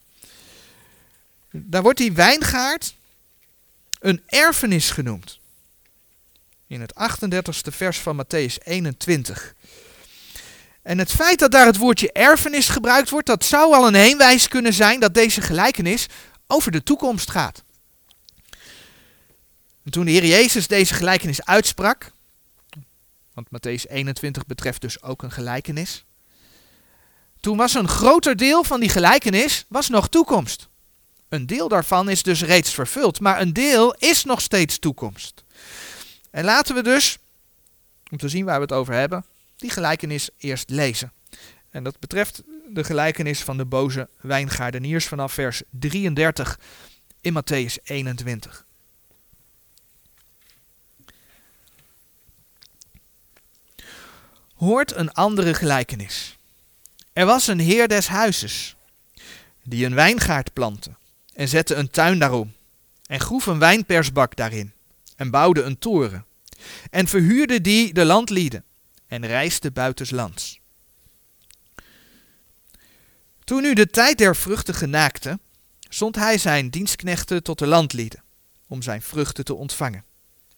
Daar 1.52 1.82
wordt 1.82 1.98
die 1.98 2.14
wijngaard 2.14 2.96
een 4.00 4.22
erfenis 4.26 4.92
genoemd. 4.92 5.40
In 6.68 6.82
het 6.82 6.94
38ste 6.94 7.72
vers 7.72 7.98
van 8.00 8.24
Matthäus 8.24 8.64
21. 8.64 9.56
En 10.82 10.98
het 10.98 11.12
feit 11.12 11.40
dat 11.40 11.52
daar 11.52 11.66
het 11.66 11.78
woordje 11.78 12.12
erfenis 12.12 12.70
gebruikt 12.70 13.10
wordt, 13.10 13.28
dat 13.28 13.46
zou 13.46 13.74
al 13.74 13.88
een 13.88 13.96
heenwijs 13.96 14.48
kunnen 14.48 14.74
zijn 14.74 15.00
dat 15.00 15.14
deze 15.14 15.42
gelijkenis 15.42 16.06
over 16.48 16.72
de 16.72 16.84
toekomst 16.84 17.32
gaat. 17.32 17.64
En 19.84 19.92
toen 19.92 20.06
de 20.06 20.12
Heer 20.12 20.26
Jezus 20.26 20.68
deze 20.68 20.94
gelijkenis 20.94 21.46
uitsprak, 21.46 22.12
want 23.34 23.48
Matthäus 23.48 23.92
21 23.92 24.46
betreft 24.46 24.82
dus 24.82 25.02
ook 25.02 25.24
een 25.24 25.32
gelijkenis, 25.32 26.06
toen 27.40 27.58
was 27.58 27.74
een 27.74 27.88
groter 27.88 28.36
deel 28.36 28.64
van 28.64 28.80
die 28.80 28.90
gelijkenis 28.90 29.66
was 29.68 29.90
nog 29.90 30.10
toekomst. 30.10 30.68
Een 31.30 31.46
deel 31.46 31.68
daarvan 31.68 32.10
is 32.10 32.24
dus 32.24 32.42
reeds 32.42 32.74
vervuld, 32.74 33.20
maar 33.20 33.42
een 33.42 33.54
deel 33.54 33.94
is 33.94 34.24
nog 34.24 34.42
steeds 34.42 34.80
toekomst. 34.80 35.44
En 36.32 36.44
laten 36.44 36.76
we 36.76 36.84
dus, 36.84 37.18
om 38.12 38.18
te 38.18 38.30
zien 38.30 38.46
waar 38.46 38.56
we 38.56 38.62
het 38.62 38.72
over 38.72 38.94
hebben, 38.94 39.26
die 39.60 39.70
gelijkenis 39.70 40.30
eerst 40.38 40.70
lezen. 40.70 41.14
En 41.70 41.84
dat 41.84 42.00
betreft 42.00 42.44
de 42.70 42.84
gelijkenis 42.84 43.44
van 43.44 43.58
de 43.58 43.66
boze 43.66 44.10
wijngaardeniers 44.22 45.06
vanaf 45.06 45.34
vers 45.34 45.62
33 45.70 46.60
in 47.22 47.34
Matthäus 47.34 47.84
21. 47.84 48.66
Hoort 54.56 54.96
een 54.96 55.12
andere 55.12 55.54
gelijkenis. 55.54 56.38
Er 57.14 57.26
was 57.26 57.48
een 57.48 57.60
heer 57.60 57.88
des 57.88 58.08
huizes, 58.08 58.76
die 59.64 59.86
een 59.86 59.96
wijngaard 59.96 60.54
plantte 60.54 60.92
en 61.34 61.48
zette 61.48 61.76
een 61.76 61.90
tuin 61.90 62.20
daarom 62.20 62.54
en 63.06 63.20
groef 63.20 63.46
een 63.46 63.60
wijnpersbak 63.60 64.36
daarin 64.36 64.74
en 65.16 65.30
bouwde 65.30 65.62
een 65.62 65.80
toren 65.80 66.26
en 66.90 67.08
verhuurde 67.08 67.62
die 67.62 67.94
de 67.94 68.06
landlieden 68.06 68.64
en 69.10 69.26
reisde 69.26 69.72
buitenslands. 69.72 70.60
Toen 73.44 73.62
nu 73.62 73.74
de 73.74 73.88
tijd 73.88 74.18
der 74.18 74.36
vruchten 74.36 74.74
genaakte, 74.74 75.40
zond 75.90 76.16
hij 76.16 76.38
zijn 76.38 76.70
dienstknechten 76.70 77.44
tot 77.44 77.60
de 77.60 77.68
landlieden, 77.68 78.24
om 78.68 78.82
zijn 78.82 79.02
vruchten 79.02 79.46
te 79.46 79.54
ontvangen. 79.54 80.06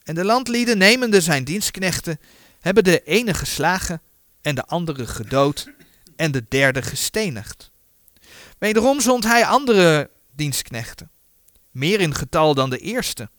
En 0.04 0.16
de 0.16 0.26
landlieden, 0.26 0.78
nemende 0.78 1.22
zijn 1.22 1.44
dienstknechten, 1.44 2.20
hebben 2.60 2.84
de 2.84 3.04
ene 3.04 3.34
geslagen 3.34 4.02
en 4.42 4.56
de 4.56 4.66
andere 4.66 5.08
gedood 5.08 5.72
en 6.16 6.32
de 6.32 6.46
derde 6.50 6.82
gestenigd. 6.82 7.72
Wederom 8.58 9.02
zond 9.02 9.24
hij 9.24 9.46
andere 9.46 10.10
dienstknechten, 10.36 11.12
meer 11.72 12.00
in 12.00 12.16
getal 12.16 12.54
dan 12.54 12.70
de 12.70 12.80
eerste, 12.80 13.30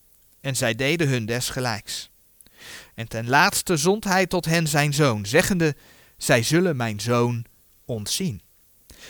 en 0.40 0.57
zij 0.57 0.75
deden 0.75 1.09
hun 1.09 1.26
desgelijks. 1.26 2.11
En 2.94 3.08
ten 3.08 3.28
laatste 3.28 3.76
zond 3.76 4.04
hij 4.04 4.26
tot 4.26 4.44
hen 4.44 4.68
zijn 4.68 4.94
zoon, 4.94 5.26
zeggende, 5.26 5.76
zij 6.16 6.42
zullen 6.42 6.76
mijn 6.76 7.00
zoon 7.00 7.44
ontzien. 7.84 8.42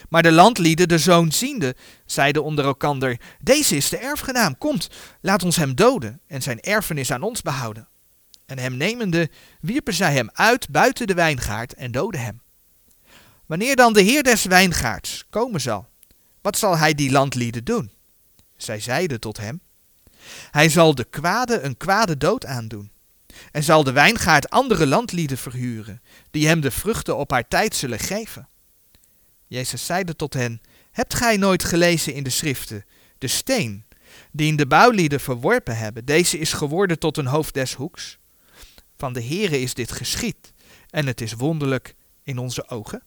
Maar 0.09 0.23
de 0.23 0.33
landlieden, 0.33 0.89
de 0.89 0.99
zoon 0.99 1.33
ziende, 1.33 1.77
zeiden 2.07 2.45
onder 2.45 2.65
elkander, 2.65 3.21
deze 3.41 3.77
is 3.77 3.89
de 3.89 3.97
erfgenaam, 3.97 4.59
komt, 4.59 4.89
laat 5.21 5.43
ons 5.43 5.57
hem 5.57 5.75
doden 5.75 6.21
en 6.27 6.43
zijn 6.43 6.61
erfenis 6.61 7.11
aan 7.11 7.23
ons 7.23 7.43
behouden. 7.43 7.89
En 8.47 8.59
hem 8.59 8.77
nemende, 8.77 9.31
wierpen 9.61 9.95
zij 9.95 10.13
hem 10.13 10.31
uit 10.33 10.69
buiten 10.69 11.07
de 11.07 11.15
wijngaard 11.15 11.75
en 11.75 11.91
doden 11.91 12.21
hem. 12.21 12.41
Wanneer 13.47 13.77
dan 13.77 13.93
de 13.93 14.03
heer 14.03 14.23
des 14.23 14.45
wijngaards 14.45 15.27
komen 15.31 15.61
zal, 15.61 15.89
wat 16.41 16.59
zal 16.59 16.79
hij 16.79 16.95
die 16.95 17.11
landlieden 17.11 17.65
doen? 17.65 17.93
Zij 18.57 18.81
zeiden 18.81 19.21
tot 19.21 19.37
hem, 19.37 19.61
hij 20.51 20.69
zal 20.69 20.95
de 20.95 21.05
kwade 21.05 21.61
een 21.61 21.77
kwade 21.77 22.17
dood 22.17 22.47
aandoen 22.47 22.92
en 23.51 23.63
zal 23.63 23.85
de 23.85 23.93
wijngaard 23.93 24.51
andere 24.51 24.87
landlieden 24.87 25.39
verhuren, 25.39 26.03
die 26.31 26.47
hem 26.47 26.61
de 26.61 26.71
vruchten 26.71 27.17
op 27.17 27.31
haar 27.31 27.49
tijd 27.49 27.77
zullen 27.77 27.99
geven. 27.99 28.49
Jezus 29.47 29.87
zeide 29.87 30.17
tot 30.17 30.35
hen, 30.35 30.61
hebt 30.91 31.15
gij 31.15 31.37
nooit 31.37 31.65
gelezen 31.65 32.15
in 32.15 32.23
de 32.23 32.31
schriften, 32.31 32.85
de 33.19 33.27
steen, 33.27 33.85
die 34.33 34.47
in 34.47 34.57
de 34.57 34.67
bouwlieden 34.67 35.21
verworpen 35.21 35.77
hebben, 35.77 36.05
deze 36.05 36.39
is 36.39 36.53
geworden 36.53 36.99
tot 36.99 37.17
een 37.17 37.27
hoofd 37.27 37.55
des 37.55 37.75
hoeks? 37.75 38.19
Van 38.97 39.13
de 39.13 39.25
Heere 39.25 39.61
is 39.61 39.75
dit 39.75 39.93
geschied, 39.93 40.53
en 40.91 41.07
het 41.07 41.21
is 41.21 41.33
wonderlijk 41.33 41.95
in 42.23 42.39
onze 42.39 42.69
ogen. 42.69 43.03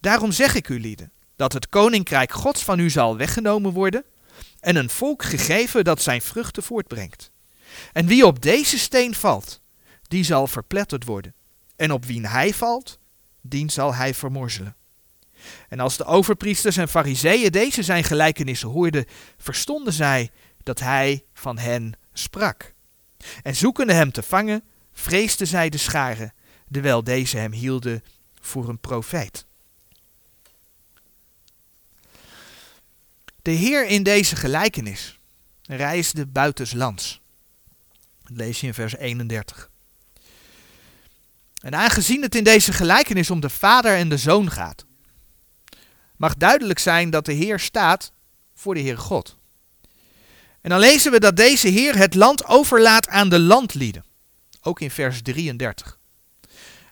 Daarom 0.00 0.32
zeg 0.32 0.54
ik 0.54 0.68
u, 0.68 0.80
lieden, 0.80 1.12
dat 1.36 1.52
het 1.52 1.68
koninkrijk 1.68 2.32
Gods 2.32 2.64
van 2.64 2.78
u 2.78 2.90
zal 2.90 3.16
weggenomen 3.16 3.72
worden, 3.72 4.04
en 4.60 4.76
een 4.76 4.90
volk 4.90 5.22
gegeven 5.22 5.84
dat 5.84 6.02
zijn 6.02 6.22
vruchten 6.22 6.62
voortbrengt. 6.62 7.30
En 7.92 8.06
wie 8.06 8.26
op 8.26 8.42
deze 8.42 8.78
steen 8.78 9.14
valt, 9.14 9.60
die 10.08 10.24
zal 10.24 10.46
verpletterd 10.46 11.04
worden. 11.04 11.34
En 11.76 11.92
op 11.92 12.04
wie 12.04 12.26
hij 12.26 12.54
valt, 12.54 12.98
dien 13.40 13.70
zal 13.70 13.94
hij 13.94 14.14
vermorzelen. 14.14 14.76
En 15.68 15.80
als 15.80 15.96
de 15.96 16.04
overpriesters 16.04 16.76
en 16.76 16.88
fariseeën 16.88 17.52
deze 17.52 17.82
zijn 17.82 18.04
gelijkenissen 18.04 18.68
hoorden, 18.68 19.04
verstonden 19.38 19.92
zij 19.92 20.30
dat 20.62 20.80
hij 20.80 21.24
van 21.34 21.58
hen 21.58 21.92
sprak. 22.12 22.74
En 23.42 23.56
zoekende 23.56 23.92
hem 23.92 24.12
te 24.12 24.22
vangen, 24.22 24.64
vreesden 24.92 25.46
zij 25.46 25.68
de 25.68 25.78
scharen, 25.78 26.34
terwijl 26.70 27.04
deze 27.04 27.36
hem 27.36 27.52
hielden 27.52 28.04
voor 28.40 28.68
een 28.68 28.78
profeet. 28.78 29.46
De 33.42 33.50
Heer 33.50 33.86
in 33.86 34.02
deze 34.02 34.36
gelijkenis 34.36 35.18
reisde 35.62 36.26
buitenslands. 36.26 37.20
Dat 38.28 38.36
lees 38.36 38.60
je 38.60 38.66
in 38.66 38.74
vers 38.74 38.96
31. 38.96 39.70
En 41.60 41.74
aangezien 41.74 42.22
het 42.22 42.34
in 42.34 42.44
deze 42.44 42.72
gelijkenis 42.72 43.30
om 43.30 43.40
de 43.40 43.50
vader 43.50 43.94
en 43.94 44.08
de 44.08 44.16
zoon 44.16 44.50
gaat, 44.50 44.84
mag 46.16 46.36
duidelijk 46.36 46.78
zijn 46.78 47.10
dat 47.10 47.24
de 47.24 47.32
Heer 47.32 47.58
staat 47.58 48.12
voor 48.54 48.74
de 48.74 48.80
Heer 48.80 48.98
God. 48.98 49.36
En 50.60 50.70
dan 50.70 50.78
lezen 50.78 51.12
we 51.12 51.20
dat 51.20 51.36
deze 51.36 51.68
Heer 51.68 51.96
het 51.96 52.14
land 52.14 52.44
overlaat 52.44 53.08
aan 53.08 53.28
de 53.28 53.38
landlieden, 53.38 54.04
ook 54.62 54.80
in 54.80 54.90
vers 54.90 55.22
33. 55.22 55.98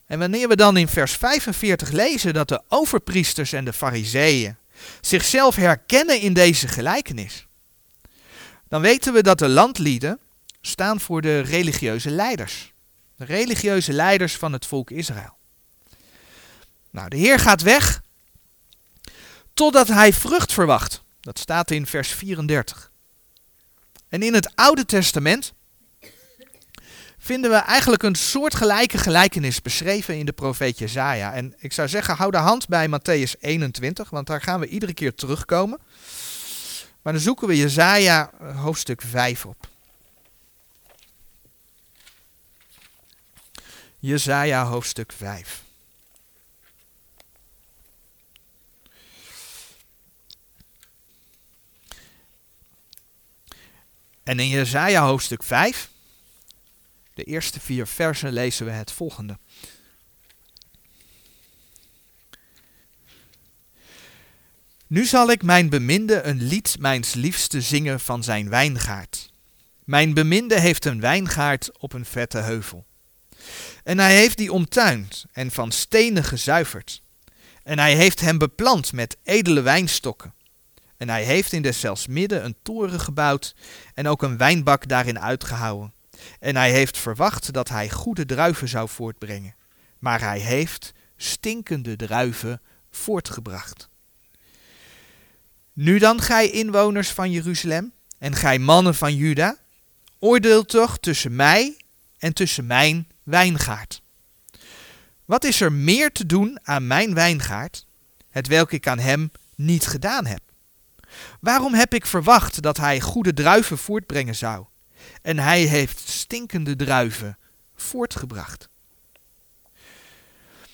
En 0.06 0.18
wanneer 0.18 0.48
we 0.48 0.56
dan 0.56 0.76
in 0.76 0.88
vers 0.88 1.12
45 1.12 1.90
lezen 1.90 2.34
dat 2.34 2.48
de 2.48 2.62
overpriesters 2.68 3.52
en 3.52 3.64
de 3.64 3.72
fariseeën 3.72 4.56
zichzelf 5.00 5.56
herkennen 5.56 6.20
in 6.20 6.32
deze 6.32 6.68
gelijkenis, 6.68 7.46
dan 8.68 8.80
weten 8.80 9.12
we 9.12 9.22
dat 9.22 9.38
de 9.38 9.48
landlieden 9.48 10.18
staan 10.66 11.00
voor 11.00 11.22
de 11.22 11.40
religieuze 11.40 12.10
leiders. 12.10 12.72
De 13.16 13.24
religieuze 13.24 13.92
leiders 13.92 14.36
van 14.36 14.52
het 14.52 14.66
volk 14.66 14.90
Israël. 14.90 15.36
Nou, 16.90 17.08
de 17.08 17.16
Heer 17.16 17.38
gaat 17.38 17.62
weg 17.62 18.02
totdat 19.54 19.88
hij 19.88 20.12
vrucht 20.12 20.52
verwacht. 20.52 21.02
Dat 21.20 21.38
staat 21.38 21.70
in 21.70 21.86
vers 21.86 22.08
34. 22.08 22.90
En 24.08 24.22
in 24.22 24.34
het 24.34 24.52
Oude 24.54 24.84
Testament 24.84 25.52
vinden 27.18 27.50
we 27.50 27.56
eigenlijk 27.56 28.02
een 28.02 28.14
soortgelijke 28.14 28.98
gelijkenis 28.98 29.62
beschreven 29.62 30.18
in 30.18 30.26
de 30.26 30.32
profeet 30.32 30.78
Jezaja. 30.78 31.32
En 31.32 31.54
ik 31.58 31.72
zou 31.72 31.88
zeggen, 31.88 32.16
hou 32.16 32.30
de 32.30 32.36
hand 32.36 32.68
bij 32.68 32.88
Matthäus 32.88 33.40
21, 33.40 34.10
want 34.10 34.26
daar 34.26 34.42
gaan 34.42 34.60
we 34.60 34.66
iedere 34.66 34.94
keer 34.94 35.14
terugkomen. 35.14 35.78
Maar 37.02 37.12
dan 37.12 37.22
zoeken 37.22 37.48
we 37.48 37.56
Jezaja 37.56 38.30
eh, 38.40 38.60
hoofdstuk 38.60 39.02
5 39.02 39.46
op. 39.46 39.72
Jezaja 44.04 44.64
hoofdstuk 44.64 45.12
5. 45.12 45.62
En 54.22 54.38
in 54.38 54.48
Jezaja 54.48 55.06
hoofdstuk 55.06 55.42
5, 55.42 55.90
de 57.14 57.24
eerste 57.24 57.60
vier 57.60 57.86
versen, 57.86 58.32
lezen 58.32 58.66
we 58.66 58.72
het 58.72 58.92
volgende. 58.92 59.38
Nu 64.86 65.04
zal 65.04 65.30
ik 65.30 65.42
mijn 65.42 65.68
beminde 65.68 66.22
een 66.22 66.42
lied 66.42 66.76
mijns 66.78 67.14
liefste 67.14 67.60
zingen 67.60 68.00
van 68.00 68.22
zijn 68.22 68.48
wijngaard. 68.48 69.32
Mijn 69.84 70.14
beminde 70.14 70.60
heeft 70.60 70.84
een 70.84 71.00
wijngaard 71.00 71.78
op 71.78 71.92
een 71.92 72.04
vette 72.04 72.38
heuvel. 72.38 72.86
En 73.84 73.98
hij 73.98 74.16
heeft 74.16 74.36
die 74.36 74.52
omtuind 74.52 75.24
en 75.32 75.50
van 75.50 75.72
stenen 75.72 76.24
gezuiverd. 76.24 77.02
En 77.62 77.78
hij 77.78 77.94
heeft 77.94 78.20
hem 78.20 78.38
beplant 78.38 78.92
met 78.92 79.16
edele 79.22 79.60
wijnstokken. 79.62 80.34
En 80.96 81.08
hij 81.08 81.24
heeft 81.24 81.52
in 81.52 81.62
deszelfs 81.62 82.06
midden 82.06 82.44
een 82.44 82.56
toren 82.62 83.00
gebouwd 83.00 83.54
en 83.94 84.08
ook 84.08 84.22
een 84.22 84.36
wijnbak 84.36 84.88
daarin 84.88 85.20
uitgehouwen. 85.20 85.92
En 86.40 86.56
hij 86.56 86.70
heeft 86.70 86.98
verwacht 86.98 87.52
dat 87.52 87.68
hij 87.68 87.90
goede 87.90 88.26
druiven 88.26 88.68
zou 88.68 88.88
voortbrengen. 88.88 89.54
Maar 89.98 90.20
hij 90.20 90.38
heeft 90.38 90.92
stinkende 91.16 91.96
druiven 91.96 92.60
voortgebracht. 92.90 93.88
Nu 95.72 95.98
dan, 95.98 96.20
gij 96.20 96.50
inwoners 96.50 97.08
van 97.08 97.30
Jeruzalem 97.30 97.92
en 98.18 98.34
gij 98.34 98.58
mannen 98.58 98.94
van 98.94 99.16
Juda, 99.16 99.56
oordeel 100.18 100.64
toch 100.64 100.98
tussen 100.98 101.36
mij 101.36 101.76
en 102.18 102.32
tussen 102.32 102.66
mijn 102.66 103.08
wijngaard. 103.24 104.02
Wat 105.24 105.44
is 105.44 105.60
er 105.60 105.72
meer 105.72 106.12
te 106.12 106.26
doen 106.26 106.58
aan 106.62 106.86
mijn 106.86 107.14
wijngaard, 107.14 107.86
het 108.30 108.46
welk 108.46 108.72
ik 108.72 108.86
aan 108.86 108.98
hem 108.98 109.30
niet 109.54 109.86
gedaan 109.86 110.26
heb? 110.26 110.40
Waarom 111.40 111.74
heb 111.74 111.94
ik 111.94 112.06
verwacht 112.06 112.62
dat 112.62 112.76
hij 112.76 113.00
goede 113.00 113.32
druiven 113.32 113.78
voortbrengen 113.78 114.34
zou? 114.34 114.66
En 115.22 115.38
hij 115.38 115.60
heeft 115.60 116.08
stinkende 116.08 116.76
druiven 116.76 117.38
voortgebracht. 117.74 118.68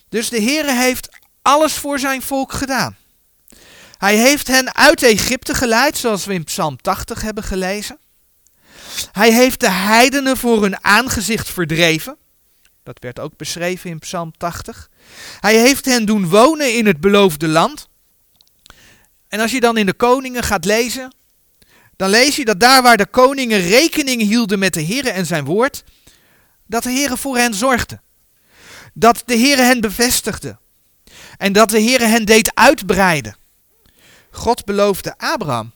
Dus 0.08 0.28
de 0.28 0.42
Heere 0.42 0.74
heeft 0.74 1.18
alles 1.42 1.72
voor 1.72 1.98
zijn 1.98 2.22
volk 2.22 2.52
gedaan. 2.52 2.96
Hij 3.98 4.16
heeft 4.16 4.46
hen 4.46 4.74
uit 4.74 5.02
Egypte 5.02 5.54
geleid, 5.54 5.96
zoals 5.96 6.24
we 6.24 6.34
in 6.34 6.44
Psalm 6.44 6.76
80 6.80 7.22
hebben 7.22 7.44
gelezen. 7.44 7.98
Hij 9.12 9.32
heeft 9.32 9.60
de 9.60 9.70
heidenen 9.70 10.36
voor 10.36 10.62
hun 10.62 10.84
aangezicht 10.84 11.50
verdreven. 11.50 12.16
Dat 12.92 13.02
werd 13.02 13.18
ook 13.20 13.36
beschreven 13.36 13.90
in 13.90 13.98
Psalm 13.98 14.32
80. 14.36 14.90
Hij 15.40 15.56
heeft 15.56 15.84
hen 15.84 16.04
doen 16.04 16.28
wonen 16.28 16.74
in 16.74 16.86
het 16.86 17.00
beloofde 17.00 17.48
land. 17.48 17.88
En 19.28 19.40
als 19.40 19.50
je 19.50 19.60
dan 19.60 19.76
in 19.76 19.86
de 19.86 19.92
koningen 19.92 20.42
gaat 20.42 20.64
lezen, 20.64 21.14
dan 21.96 22.10
lees 22.10 22.36
je 22.36 22.44
dat 22.44 22.60
daar 22.60 22.82
waar 22.82 22.96
de 22.96 23.06
koningen 23.06 23.60
rekening 23.60 24.22
hielden 24.22 24.58
met 24.58 24.74
de 24.74 24.80
Heer 24.80 25.06
en 25.06 25.26
zijn 25.26 25.44
woord, 25.44 25.84
dat 26.66 26.82
de 26.82 26.90
Heer 26.90 27.18
voor 27.18 27.36
hen 27.36 27.54
zorgde. 27.54 28.00
Dat 28.94 29.22
de 29.24 29.34
Heer 29.34 29.56
hen 29.56 29.80
bevestigde. 29.80 30.58
En 31.36 31.52
dat 31.52 31.70
de 31.70 31.78
Heer 31.78 32.00
hen 32.00 32.24
deed 32.24 32.54
uitbreiden. 32.54 33.36
God 34.30 34.64
beloofde 34.64 35.18
Abraham. 35.18 35.72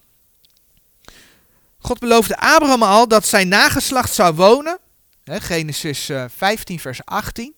God 1.78 1.98
beloofde 1.98 2.38
Abraham 2.38 2.82
al 2.82 3.08
dat 3.08 3.26
zijn 3.26 3.48
nageslacht 3.48 4.14
zou 4.14 4.34
wonen. 4.34 4.78
Genesis 5.24 6.10
15, 6.28 6.76
eh, 6.76 6.82
vers 6.82 7.04
18. 7.04 7.54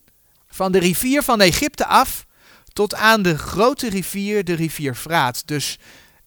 Van 0.49 0.73
de 0.73 0.79
rivier 0.79 1.23
van 1.23 1.41
Egypte 1.41 1.87
af 1.87 2.27
tot 2.73 2.95
aan 2.95 3.23
de 3.23 3.39
grote 3.39 3.89
rivier, 3.89 4.45
de 4.45 4.55
rivier 4.55 4.95
Fraat. 4.95 5.47
Dus 5.47 5.79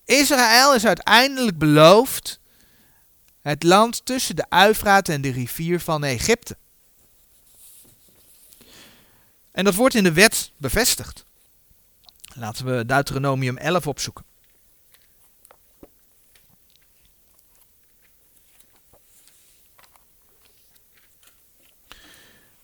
Israël 0.05 0.75
is 0.75 0.85
uiteindelijk 0.85 1.57
beloofd 1.57 2.39
het 3.41 3.63
land 3.63 4.05
tussen 4.05 4.35
de 4.35 4.49
Uifraat 4.49 5.09
en 5.09 5.21
de 5.21 5.31
rivier 5.31 5.79
van 5.79 6.03
Egypte. 6.03 6.57
En 9.51 9.63
dat 9.63 9.75
wordt 9.75 9.95
in 9.95 10.03
de 10.03 10.13
wet 10.13 10.51
bevestigd. 10.57 11.25
Laten 12.35 12.65
we 12.65 12.85
Deuteronomium 12.85 13.57
11 13.57 13.87
opzoeken. 13.87 14.25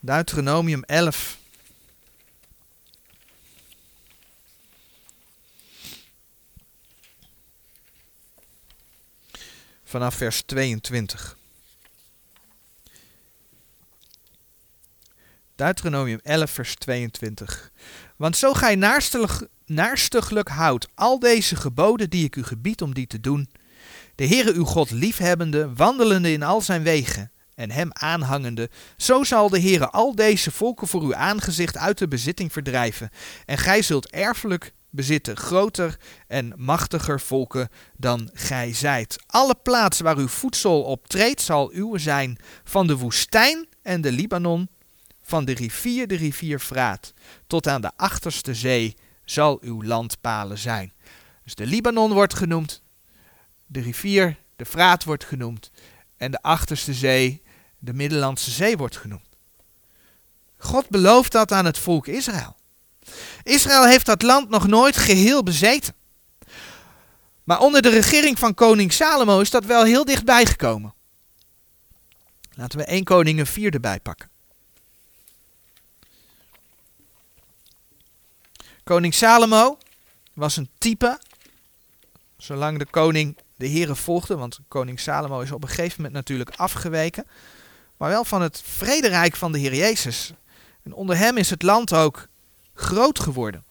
Deuteronomium 0.06 0.84
11. 0.84 1.38
Vanaf 9.84 10.16
vers 10.16 10.42
22. 10.42 11.38
Deuteronomium 15.56 16.20
11, 16.24 16.52
vers 16.52 16.76
22. 16.76 17.72
Want 18.16 18.38
zo 18.38 18.54
gij 18.54 18.76
naarstiglijk 19.66 20.50
houdt 20.50 20.88
al 20.96 21.20
deze 21.20 21.56
geboden 21.56 22.10
die 22.10 22.26
ik 22.26 22.36
u 22.36 22.44
gebied 22.44 22.82
om 22.82 22.94
die 22.94 23.08
te 23.08 23.20
doen, 23.20 23.50
de 24.16 24.28
Heere 24.28 24.54
uw 24.54 24.66
God 24.66 24.92
liefhebbende, 24.92 25.74
wandelende 25.74 26.32
in 26.32 26.44
al 26.44 26.62
zijn 26.62 26.84
wegen, 26.84 27.32
en 27.56 27.72
hem 27.72 27.90
aanhangende, 27.94 28.70
zo 28.98 29.24
zal 29.24 29.50
de 29.50 29.62
Heere 29.62 29.90
al 29.90 30.16
deze 30.16 30.52
volken 30.52 30.88
voor 30.88 31.02
uw 31.02 31.16
aangezicht 31.16 31.78
uit 31.78 31.98
de 31.98 32.08
bezitting 32.08 32.52
verdrijven, 32.52 33.10
en 33.46 33.58
gij 33.58 33.82
zult 33.82 34.12
erfelijk 34.12 34.74
bezitten 34.90 35.38
groter 35.38 35.98
en 36.28 36.54
machtiger 36.58 37.22
volken 37.22 37.70
dan 37.98 38.30
gij 38.34 38.74
zijt. 38.74 39.24
Alle 39.28 39.56
plaatsen 39.64 40.06
waar 40.06 40.18
uw 40.18 40.28
voedsel 40.28 40.84
op 40.84 41.08
treedt 41.08 41.42
zal 41.42 41.70
uw 41.72 41.98
zijn, 41.98 42.38
van 42.64 42.88
de 42.88 42.98
woestijn 42.98 43.68
en 43.82 44.02
de 44.02 44.12
Libanon, 44.12 44.70
van 45.22 45.46
de 45.46 45.54
rivier 45.54 46.08
de 46.08 46.16
rivier 46.16 46.60
Vraat, 46.60 47.14
tot 47.48 47.68
aan 47.68 47.82
de 47.82 47.92
achterste 47.96 48.54
zee 48.54 48.96
zal 49.26 49.58
uw 49.62 49.84
landpalen 49.84 50.58
zijn. 50.58 50.94
Dus 51.44 51.56
de 51.56 51.66
Libanon 51.66 52.14
wordt 52.14 52.34
genoemd, 52.34 52.82
de 53.66 53.82
rivier, 53.82 54.38
de 54.56 54.66
Vraat 54.66 55.04
wordt 55.04 55.26
genoemd, 55.26 55.72
en 56.18 56.32
de 56.32 56.42
achterste 56.42 56.94
zee, 56.94 57.42
de 57.86 57.94
Middellandse 57.94 58.52
Zee 58.52 58.78
wordt 58.78 58.98
genoemd. 58.98 59.28
God 60.58 60.90
belooft 60.90 61.32
dat 61.32 61.52
aan 61.52 61.66
het 61.66 61.78
volk 61.78 62.08
Israël. 62.08 62.56
Israël 63.44 63.86
heeft 63.86 64.06
dat 64.06 64.22
land 64.22 64.50
nog 64.50 64.68
nooit 64.68 64.98
geheel 64.98 65.44
bezeten. 65.44 65.94
Maar 67.44 67.60
onder 67.60 67.82
de 67.82 67.90
regering 67.90 68.40
van 68.40 68.54
koning 68.54 68.94
Salomo 68.94 69.40
is 69.40 69.50
dat 69.50 69.66
wel 69.66 69.84
heel 69.84 70.06
dichtbij 70.06 70.46
gekomen. 70.46 70.94
Laten 72.54 72.80
we 72.80 72.86
1 72.86 73.04
Koningen 73.04 73.48
4 73.48 73.74
erbij 73.74 74.00
pakken. 74.00 74.30
Koning 78.84 79.14
Salomo 79.14 79.78
was 80.34 80.58
een 80.58 80.70
type, 80.78 81.20
zolang 82.38 82.80
de 82.80 82.86
koning 82.86 83.38
de 83.56 83.68
heren 83.68 83.98
volgde, 83.98 84.38
want 84.38 84.60
koning 84.68 85.00
Salomo 85.00 85.40
is 85.40 85.52
op 85.52 85.64
een 85.64 85.70
gegeven 85.70 85.96
moment 85.96 86.14
natuurlijk 86.14 86.50
afgeweken 86.56 87.26
maar 87.98 88.10
wel 88.10 88.26
van 88.26 88.42
het 88.42 88.62
vrederijk 88.66 89.36
van 89.36 89.52
de 89.52 89.60
Heer 89.60 89.76
Jezus. 89.76 90.34
En 90.84 90.94
onder 90.94 91.18
hem 91.18 91.38
is 91.38 91.50
het 91.50 91.62
land 91.62 91.94
ook 91.94 92.28
groot 92.74 93.20
geworden. 93.20 93.64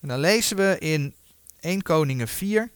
En 0.00 0.08
dan 0.08 0.18
lezen 0.18 0.56
we 0.56 0.76
in 0.78 1.14
1 1.60 1.82
Koningen 1.82 2.28
4, 2.28 2.70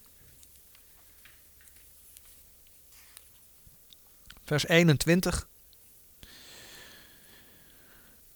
vers 4.45 4.67
21. 4.67 5.49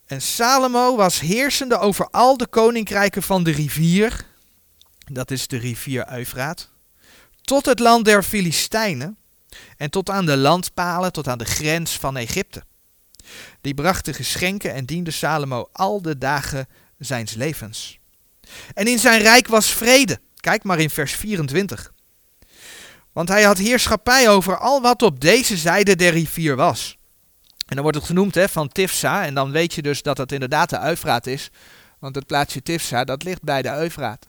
En 0.06 0.22
Salomo 0.22 0.96
was 0.96 1.20
heersende 1.20 1.78
over 1.78 2.10
al 2.10 2.36
de 2.36 2.46
koninkrijken 2.46 3.22
van 3.22 3.44
de 3.44 3.50
rivier 3.50 4.30
dat 5.14 5.30
is 5.30 5.46
de 5.46 5.56
rivier 5.56 6.12
Eufraat, 6.12 6.70
tot 7.40 7.66
het 7.66 7.78
land 7.78 8.04
der 8.04 8.22
Filistijnen 8.22 9.16
en 9.76 9.90
tot 9.90 10.10
aan 10.10 10.26
de 10.26 10.36
landpalen, 10.36 11.12
tot 11.12 11.28
aan 11.28 11.38
de 11.38 11.44
grens 11.44 11.98
van 11.98 12.16
Egypte. 12.16 12.62
Die 13.60 13.74
brachten 13.74 14.14
geschenken 14.14 14.74
en 14.74 14.84
diende 14.84 15.10
Salomo 15.10 15.68
al 15.72 16.02
de 16.02 16.18
dagen 16.18 16.66
zijns 16.98 17.34
levens. 17.34 17.98
En 18.74 18.86
in 18.86 18.98
zijn 18.98 19.20
rijk 19.20 19.48
was 19.48 19.70
vrede. 19.70 20.20
Kijk 20.36 20.62
maar 20.64 20.78
in 20.78 20.90
vers 20.90 21.12
24. 21.12 21.92
Want 23.12 23.28
hij 23.28 23.42
had 23.42 23.58
heerschappij 23.58 24.28
over 24.28 24.58
al 24.58 24.80
wat 24.80 25.02
op 25.02 25.20
deze 25.20 25.56
zijde 25.56 25.96
der 25.96 26.12
rivier 26.12 26.56
was. 26.56 26.98
En 27.66 27.74
dan 27.74 27.82
wordt 27.82 27.96
het 27.96 28.06
genoemd 28.06 28.34
hè, 28.34 28.48
van 28.48 28.68
Tifsa. 28.68 29.24
En 29.24 29.34
dan 29.34 29.50
weet 29.50 29.74
je 29.74 29.82
dus 29.82 30.02
dat 30.02 30.18
het 30.18 30.32
inderdaad 30.32 30.70
de 30.70 30.80
Eufraat 30.80 31.26
is. 31.26 31.50
Want 31.98 32.14
het 32.14 32.26
plaatsje 32.26 32.62
Tifsa, 32.62 33.04
dat 33.04 33.22
ligt 33.22 33.42
bij 33.42 33.62
de 33.62 33.74
Eufraat. 33.74 34.28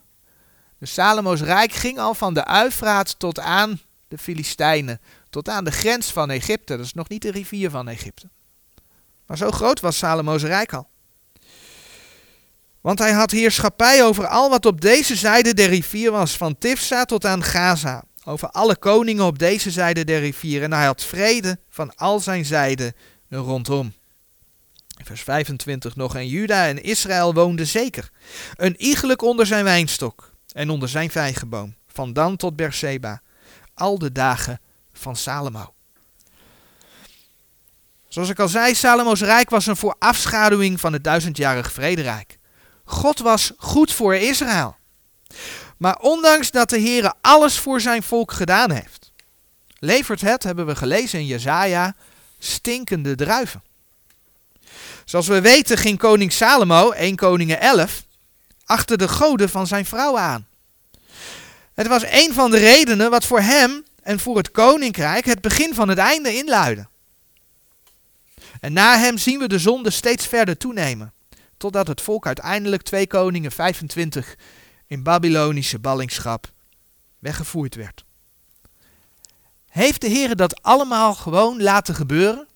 Dus 0.79 0.93
Salomo's 0.93 1.41
rijk 1.41 1.71
ging 1.71 1.99
al 1.99 2.13
van 2.13 2.33
de 2.33 2.47
Eufraat 2.63 3.19
tot 3.19 3.39
aan 3.39 3.79
de 4.13 4.19
Filistijnen. 4.19 5.02
Tot 5.30 5.49
aan 5.49 5.63
de 5.63 5.71
grens 5.71 6.12
van 6.12 6.30
Egypte. 6.30 6.78
Dat 6.78 6.86
is 6.86 6.93
nog 6.93 7.10
niet 7.10 7.21
de 7.21 7.32
rivier 7.32 7.69
van 7.69 7.88
Egypte. 7.88 8.30
Maar 9.26 9.38
zo 9.38 9.52
groot 9.52 9.80
was 9.80 9.97
Salomo's 9.97 10.43
rijk 10.43 10.73
al. 10.73 10.88
Want 12.82 12.99
hij 12.99 13.12
had 13.12 13.32
heerschappij 13.32 14.04
over 14.04 14.28
al 14.28 14.49
wat 14.49 14.65
op 14.65 14.82
deze 14.82 15.15
zijde 15.15 15.54
der 15.54 15.69
rivier 15.69 16.12
was, 16.12 16.38
van 16.38 16.58
Tifsa 16.58 17.06
tot 17.06 17.26
aan 17.26 17.43
Gaza, 17.43 18.04
over 18.23 18.49
alle 18.49 18.76
koningen 18.76 19.26
op 19.26 19.39
deze 19.39 19.71
zijde 19.71 20.04
der 20.04 20.19
rivier. 20.19 20.63
En 20.63 20.73
hij 20.73 20.86
had 20.86 21.04
vrede 21.04 21.60
van 21.69 21.95
al 21.95 22.19
zijn 22.19 22.45
zijden 22.45 22.93
rondom. 23.30 23.93
Vers 25.04 25.21
25 25.21 25.95
nog. 25.95 26.15
En 26.15 26.28
Juda 26.28 26.67
en 26.67 26.84
Israël 26.84 27.34
woonden 27.34 27.67
zeker. 27.67 28.10
Een 28.56 28.76
iegelijk 28.82 29.21
onder 29.21 29.45
zijn 29.45 29.63
wijnstok 29.63 30.34
en 30.52 30.69
onder 30.69 30.89
zijn 30.89 31.12
vijgenboom. 31.12 31.76
Van 31.88 32.13
Dan 32.13 32.36
tot 32.36 32.56
Berseba. 32.56 33.21
Al 33.73 33.97
de 33.97 34.12
dagen 34.12 34.62
van 34.93 35.15
Salomo. 35.15 35.73
Zoals 38.07 38.29
ik 38.29 38.39
al 38.39 38.47
zei, 38.47 38.75
Salomo's 38.75 39.21
rijk 39.21 39.49
was 39.49 39.65
een 39.65 39.75
voorafschaduwing 39.75 40.79
van 40.79 40.93
het 40.93 41.03
duizendjarig 41.03 41.71
vrederijk. 41.71 42.38
God 42.86 43.19
was 43.19 43.51
goed 43.57 43.93
voor 43.93 44.15
Israël. 44.15 44.75
Maar 45.77 45.97
ondanks 45.99 46.51
dat 46.51 46.69
de 46.69 46.77
Heer 46.77 47.13
alles 47.21 47.57
voor 47.57 47.81
zijn 47.81 48.03
volk 48.03 48.31
gedaan 48.31 48.71
heeft, 48.71 49.12
levert 49.79 50.21
het, 50.21 50.43
hebben 50.43 50.65
we 50.65 50.75
gelezen 50.75 51.19
in 51.19 51.25
Jezaja, 51.25 51.95
stinkende 52.39 53.15
druiven. 53.15 53.63
Zoals 55.05 55.27
we 55.27 55.41
weten 55.41 55.77
ging 55.77 55.97
koning 55.97 56.31
Salomo, 56.31 56.91
1 56.91 57.15
Koningen 57.15 57.59
11, 57.59 58.03
achter 58.65 58.97
de 58.97 59.07
goden 59.07 59.49
van 59.49 59.67
zijn 59.67 59.86
vrouw 59.86 60.17
aan. 60.17 60.47
Het 61.73 61.88
was 61.88 62.03
een 62.05 62.33
van 62.33 62.51
de 62.51 62.57
redenen 62.57 63.09
wat 63.09 63.25
voor 63.25 63.41
hem 63.41 63.83
en 64.01 64.19
voor 64.19 64.38
het 64.38 64.51
koninkrijk 64.51 65.25
het 65.25 65.41
begin 65.41 65.73
van 65.73 65.89
het 65.89 65.97
einde 65.97 66.36
inluidde. 66.36 66.88
En 68.59 68.73
na 68.73 68.97
hem 68.97 69.17
zien 69.17 69.39
we 69.39 69.47
de 69.47 69.59
zonde 69.59 69.89
steeds 69.89 70.27
verder 70.27 70.57
toenemen, 70.57 71.13
totdat 71.57 71.88
het 71.88 72.01
volk 72.01 72.25
uiteindelijk 72.25 72.81
2 72.81 73.07
Koningen 73.07 73.51
25 73.51 74.36
in 74.88 75.03
Babylonische 75.03 75.79
ballingschap 75.79 76.51
weggevoerd 77.19 77.75
werd. 77.75 78.05
Heeft 79.69 80.01
de 80.01 80.07
Heer 80.07 80.36
dat 80.36 80.62
allemaal 80.62 81.13
gewoon 81.13 81.62
laten 81.62 81.95
gebeuren? 81.95 82.47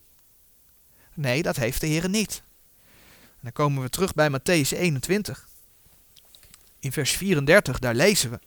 Nee, 1.14 1.42
dat 1.42 1.56
heeft 1.56 1.82
de 1.82 1.88
Heer 1.88 2.10
niet. 2.10 2.42
Dan 3.42 3.52
komen 3.52 3.84
we 3.84 3.90
terug 3.90 4.14
bij 4.14 4.30
Matthäus 4.30 4.78
21. 4.78 5.48
In 6.80 6.92
vers 6.92 7.12
34, 7.12 7.80
daar 7.80 7.96
lezen 7.96 8.32
we. 8.32 8.40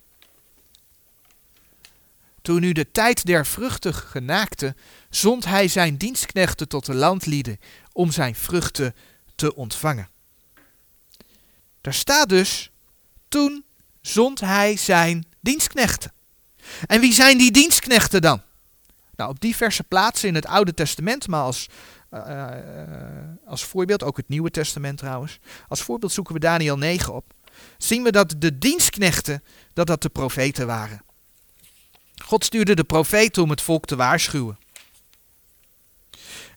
Toen 2.43 2.61
nu 2.61 2.73
de 2.73 2.91
tijd 2.91 3.27
der 3.27 3.47
vruchten 3.47 3.95
genaakte, 3.95 4.75
zond 5.11 5.45
hij 5.45 5.69
zijn 5.69 5.97
dienstknechten 5.97 6.69
tot 6.69 6.87
de 6.87 6.95
landlieden 6.95 7.61
om 7.93 8.11
zijn 8.11 8.35
vruchten 8.35 8.95
te 9.35 9.55
ontvangen. 9.55 10.09
Daar 11.81 11.95
staat 11.95 12.29
dus, 12.29 12.71
toen 13.29 13.65
zond 14.01 14.41
hij 14.41 14.77
zijn 14.77 15.27
dienstknechten. 15.41 16.13
En 16.87 17.01
wie 17.01 17.13
zijn 17.13 17.39
die 17.39 17.51
dienstknechten 17.51 18.23
dan? 18.23 18.43
Nou, 19.17 19.31
op 19.31 19.41
diverse 19.41 19.83
plaatsen 19.83 20.29
in 20.29 20.35
het 20.35 20.47
Oude 20.47 20.75
Testament, 20.75 21.29
maar 21.29 21.43
als, 21.43 21.67
uh, 22.11 22.49
als 23.47 23.65
voorbeeld, 23.65 24.03
ook 24.03 24.17
het 24.17 24.29
Nieuwe 24.29 24.51
Testament 24.51 24.99
trouwens, 24.99 25.39
als 25.69 25.83
voorbeeld 25.83 26.13
zoeken 26.13 26.35
we 26.35 26.41
Daniel 26.41 26.79
9 26.79 27.15
op, 27.15 27.25
zien 27.79 28.03
we 28.03 28.13
dat 28.13 28.35
de 28.39 28.59
dienstknechten, 28.59 29.43
dat 29.73 29.87
dat 29.87 30.03
de 30.03 30.09
profeten 30.09 30.67
waren. 30.67 31.03
God 32.31 32.45
stuurde 32.45 32.75
de 32.75 32.85
profeten 32.85 33.43
om 33.43 33.51
het 33.51 33.61
volk 33.61 33.87
te 33.87 33.97
waarschuwen. 33.97 34.59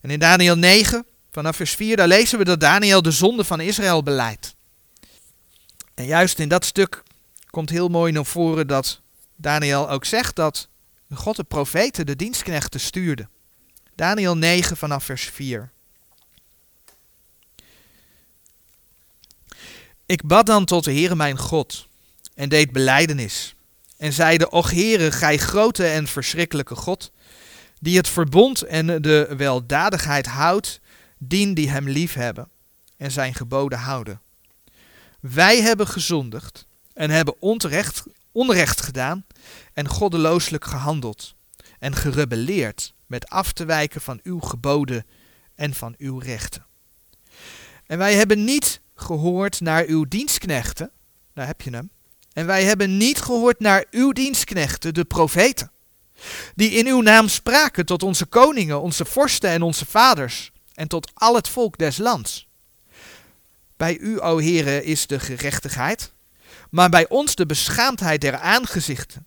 En 0.01 0.09
in 0.09 0.19
Daniel 0.19 0.57
9, 0.57 1.05
vanaf 1.31 1.55
vers 1.55 1.71
4, 1.71 1.95
daar 1.95 2.07
lezen 2.07 2.37
we 2.37 2.43
dat 2.43 2.59
Daniel 2.59 3.01
de 3.01 3.11
zonde 3.11 3.43
van 3.43 3.59
Israël 3.59 4.03
beleidt. 4.03 4.55
En 5.93 6.05
juist 6.05 6.39
in 6.39 6.49
dat 6.49 6.65
stuk 6.65 7.03
komt 7.49 7.69
heel 7.69 7.87
mooi 7.87 8.11
naar 8.11 8.25
voren 8.25 8.67
dat 8.67 9.01
Daniel 9.35 9.89
ook 9.89 10.05
zegt 10.05 10.35
dat 10.35 10.67
God 11.13 11.35
de 11.35 11.43
profeten, 11.43 12.05
de 12.05 12.15
dienstknechten, 12.15 12.79
stuurde. 12.79 13.27
Daniel 13.95 14.37
9 14.37 14.77
vanaf 14.77 15.03
vers 15.03 15.23
4. 15.23 15.71
Ik 20.05 20.25
bad 20.25 20.45
dan 20.45 20.65
tot 20.65 20.83
de 20.83 20.93
Heere 20.93 21.15
mijn 21.15 21.37
God 21.37 21.87
en 22.35 22.49
deed 22.49 22.71
beleidenis 22.71 23.55
en 24.03 24.13
zeide, 24.13 24.49
Och 24.49 24.71
Heere, 24.71 25.11
gij 25.11 25.37
grote 25.37 25.87
en 25.87 26.07
verschrikkelijke 26.07 26.75
God, 26.75 27.11
die 27.79 27.97
het 27.97 28.09
verbond 28.09 28.61
en 28.61 29.01
de 29.01 29.33
weldadigheid 29.37 30.25
houdt, 30.25 30.79
dien 31.17 31.53
die 31.53 31.69
hem 31.69 31.89
lief 31.89 32.13
hebben 32.13 32.49
en 32.97 33.11
zijn 33.11 33.33
geboden 33.33 33.79
houden. 33.79 34.21
Wij 35.19 35.61
hebben 35.61 35.87
gezondigd 35.87 36.67
en 36.93 37.09
hebben 37.09 37.41
onterecht, 37.41 38.03
onrecht 38.31 38.81
gedaan 38.81 39.25
en 39.73 39.87
goddelooselijk 39.87 40.65
gehandeld 40.65 41.35
en 41.79 41.95
gerebelleerd 41.95 42.93
met 43.05 43.29
af 43.29 43.53
te 43.53 43.65
wijken 43.65 44.01
van 44.01 44.19
uw 44.23 44.39
geboden 44.39 45.05
en 45.55 45.73
van 45.73 45.95
uw 45.97 46.17
rechten. 46.17 46.65
En 47.85 47.97
wij 47.97 48.13
hebben 48.13 48.43
niet 48.43 48.81
gehoord 48.95 49.59
naar 49.59 49.85
uw 49.85 50.05
dienstknechten, 50.07 50.91
daar 51.33 51.47
heb 51.47 51.61
je 51.61 51.69
hem, 51.69 51.91
en 52.33 52.45
wij 52.45 52.63
hebben 52.63 52.97
niet 52.97 53.21
gehoord 53.21 53.59
naar 53.59 53.85
uw 53.91 54.11
dienstknechten, 54.11 54.93
de 54.93 55.05
profeten, 55.05 55.71
die 56.55 56.69
in 56.71 56.87
uw 56.87 57.01
naam 57.01 57.27
spraken 57.27 57.85
tot 57.85 58.03
onze 58.03 58.25
koningen, 58.25 58.81
onze 58.81 59.05
vorsten 59.05 59.49
en 59.49 59.61
onze 59.61 59.85
vaders, 59.85 60.51
en 60.73 60.87
tot 60.87 61.11
al 61.13 61.35
het 61.35 61.47
volk 61.47 61.77
des 61.77 61.97
lands. 61.97 62.47
Bij 63.77 63.97
u, 63.97 64.19
o 64.19 64.39
Heere, 64.39 64.83
is 64.83 65.07
de 65.07 65.19
gerechtigheid, 65.19 66.13
maar 66.69 66.89
bij 66.89 67.09
ons 67.09 67.35
de 67.35 67.45
beschaamdheid 67.45 68.21
der 68.21 68.37
aangezichten. 68.37 69.25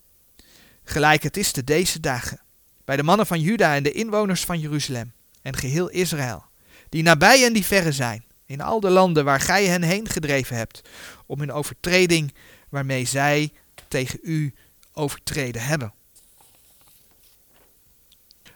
Gelijk 0.85 1.23
het 1.23 1.37
is 1.37 1.53
te 1.53 1.65
deze 1.65 2.01
dagen, 2.01 2.41
bij 2.85 2.97
de 2.97 3.03
mannen 3.03 3.27
van 3.27 3.41
Juda 3.41 3.75
en 3.75 3.83
de 3.83 3.93
inwoners 3.93 4.45
van 4.45 4.61
Jeruzalem 4.61 5.13
en 5.43 5.57
geheel 5.57 5.89
Israël, 5.89 6.45
die 6.89 7.03
nabij 7.03 7.45
en 7.45 7.53
die 7.53 7.65
verre 7.65 7.93
zijn, 7.93 8.25
in 8.47 8.61
al 8.61 8.81
de 8.81 8.91
landen 8.91 9.25
waar 9.25 9.41
gij 9.41 9.67
hen 9.67 9.83
heen 9.83 10.09
gedreven 10.09 10.57
hebt, 10.57 10.81
om 11.27 11.39
hun 11.39 11.53
overtreding 11.53 12.35
waarmee 12.69 13.05
zij 13.05 13.53
tegen 13.89 14.19
u 14.23 14.55
overtreden 14.93 15.63
hebben. 15.63 15.93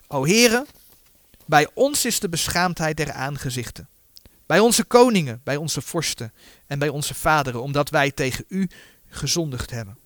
O 0.06 0.24
heren, 0.24 0.66
bij 1.46 1.68
ons 1.74 2.04
is 2.04 2.20
de 2.20 2.28
beschaamdheid 2.28 2.96
der 2.96 3.12
aangezichten. 3.12 3.88
Bij 4.46 4.58
onze 4.58 4.84
koningen, 4.84 5.40
bij 5.44 5.56
onze 5.56 5.80
vorsten 5.80 6.32
en 6.66 6.78
bij 6.78 6.88
onze 6.88 7.14
vaderen, 7.14 7.62
omdat 7.62 7.90
wij 7.90 8.10
tegen 8.10 8.44
u 8.48 8.68
gezondigd 9.08 9.70
hebben. 9.70 9.98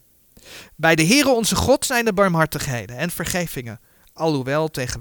Bij 0.76 0.94
de 0.94 1.06
Heere 1.06 1.28
onze 1.28 1.56
God 1.56 1.86
zijn 1.86 2.04
de 2.04 2.12
barmhartigheden 2.12 2.96
en 2.96 3.10
vergevingen, 3.10 3.80
alhoewel 4.12 4.70
tegen 4.70 5.00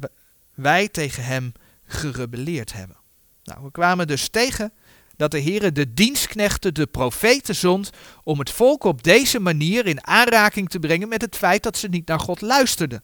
wij 0.54 0.88
tegen 0.88 1.24
hem 1.24 1.52
gerebelleerd 1.86 2.74
hebben. 2.74 2.98
Nou, 3.44 3.64
we 3.64 3.72
kwamen 3.72 4.08
dus 4.08 4.28
tegen 4.28 4.74
dat 5.24 5.32
de 5.32 5.50
Heere 5.50 5.72
de 5.72 5.94
dienstknechten, 5.94 6.74
de 6.74 6.88
profeten 6.88 7.56
zond, 7.56 7.90
om 8.24 8.40
het 8.40 8.50
volk 8.50 8.84
op 8.84 9.04
deze 9.04 9.40
manier 9.40 9.86
in 9.86 10.08
aanraking 10.08 10.70
te 10.70 10.80
brengen 10.80 11.08
met 11.08 11.22
het 11.22 11.36
feit 11.36 11.64
dat 11.64 11.78
ze 11.78 11.88
niet 11.88 12.08
naar 12.08 12.20
God 12.20 12.42
luisterden. 12.42 13.04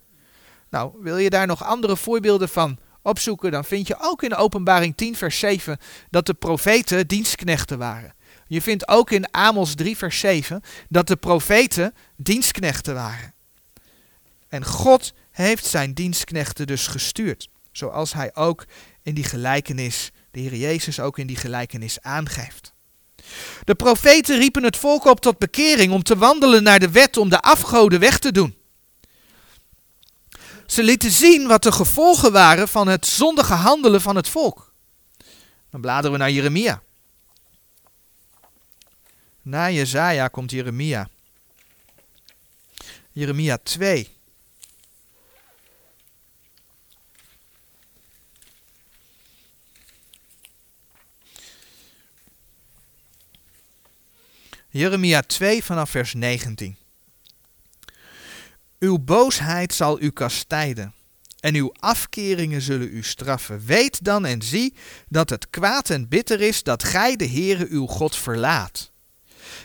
Nou, 0.69 0.91
wil 1.01 1.17
je 1.17 1.29
daar 1.29 1.47
nog 1.47 1.63
andere 1.63 1.97
voorbeelden 1.97 2.49
van 2.49 2.77
opzoeken, 3.01 3.51
dan 3.51 3.65
vind 3.65 3.87
je 3.87 3.95
ook 3.99 4.23
in 4.23 4.35
Openbaring 4.35 4.95
10, 4.95 5.15
vers 5.15 5.39
7 5.39 5.77
dat 6.09 6.25
de 6.25 6.33
profeten 6.33 7.07
dienstknechten 7.07 7.77
waren. 7.77 8.13
Je 8.47 8.61
vindt 8.61 8.87
ook 8.87 9.11
in 9.11 9.31
Amos 9.31 9.75
3, 9.75 9.97
vers 9.97 10.19
7 10.19 10.61
dat 10.89 11.07
de 11.07 11.15
profeten 11.15 11.93
dienstknechten 12.15 12.93
waren. 12.93 13.33
En 14.47 14.65
God 14.65 15.13
heeft 15.31 15.65
zijn 15.65 15.93
dienstknechten 15.93 16.67
dus 16.67 16.87
gestuurd, 16.87 17.49
zoals 17.71 18.13
hij 18.13 18.35
ook 18.35 18.65
in 19.03 19.13
die 19.13 19.23
gelijkenis, 19.23 20.11
de 20.31 20.39
Heer 20.39 20.55
Jezus 20.55 20.99
ook 20.99 21.17
in 21.17 21.27
die 21.27 21.35
gelijkenis 21.35 22.01
aangeeft. 22.01 22.73
De 23.63 23.75
profeten 23.75 24.37
riepen 24.37 24.63
het 24.63 24.77
volk 24.77 25.05
op 25.05 25.19
tot 25.19 25.37
bekering 25.37 25.91
om 25.93 26.03
te 26.03 26.17
wandelen 26.17 26.63
naar 26.63 26.79
de 26.79 26.91
wet 26.91 27.17
om 27.17 27.29
de 27.29 27.41
afgoden 27.41 27.99
weg 27.99 28.19
te 28.19 28.31
doen. 28.31 28.57
Ze 30.65 30.83
lieten 30.83 31.11
zien 31.11 31.47
wat 31.47 31.63
de 31.63 31.71
gevolgen 31.71 32.31
waren 32.31 32.67
van 32.67 32.87
het 32.87 33.07
zondige 33.07 33.53
handelen 33.53 34.01
van 34.01 34.15
het 34.15 34.29
volk. 34.29 34.73
Dan 35.69 35.81
bladeren 35.81 36.11
we 36.11 36.17
naar 36.17 36.31
Jeremia. 36.31 36.81
Na 39.41 39.69
Jezaja 39.69 40.27
komt 40.27 40.51
Jeremia. 40.51 41.09
Jeremia 43.11 43.57
2. 43.63 44.18
Jeremia 54.71 55.21
2 55.21 55.63
vanaf 55.63 55.89
vers 55.89 56.13
19. 56.13 56.77
Uw 58.79 58.97
boosheid 58.97 59.73
zal 59.73 60.01
u 60.01 60.09
kastijden 60.09 60.93
en 61.39 61.55
uw 61.55 61.73
afkeringen 61.79 62.61
zullen 62.61 62.93
u 62.93 63.03
straffen. 63.03 63.65
Weet 63.65 64.03
dan 64.03 64.25
en 64.25 64.41
zie 64.41 64.73
dat 65.07 65.29
het 65.29 65.49
kwaad 65.49 65.89
en 65.89 66.07
bitter 66.07 66.41
is 66.41 66.63
dat 66.63 66.83
gij 66.83 67.15
de 67.15 67.27
Heere 67.27 67.67
uw 67.69 67.85
God 67.85 68.15
verlaat. 68.15 68.91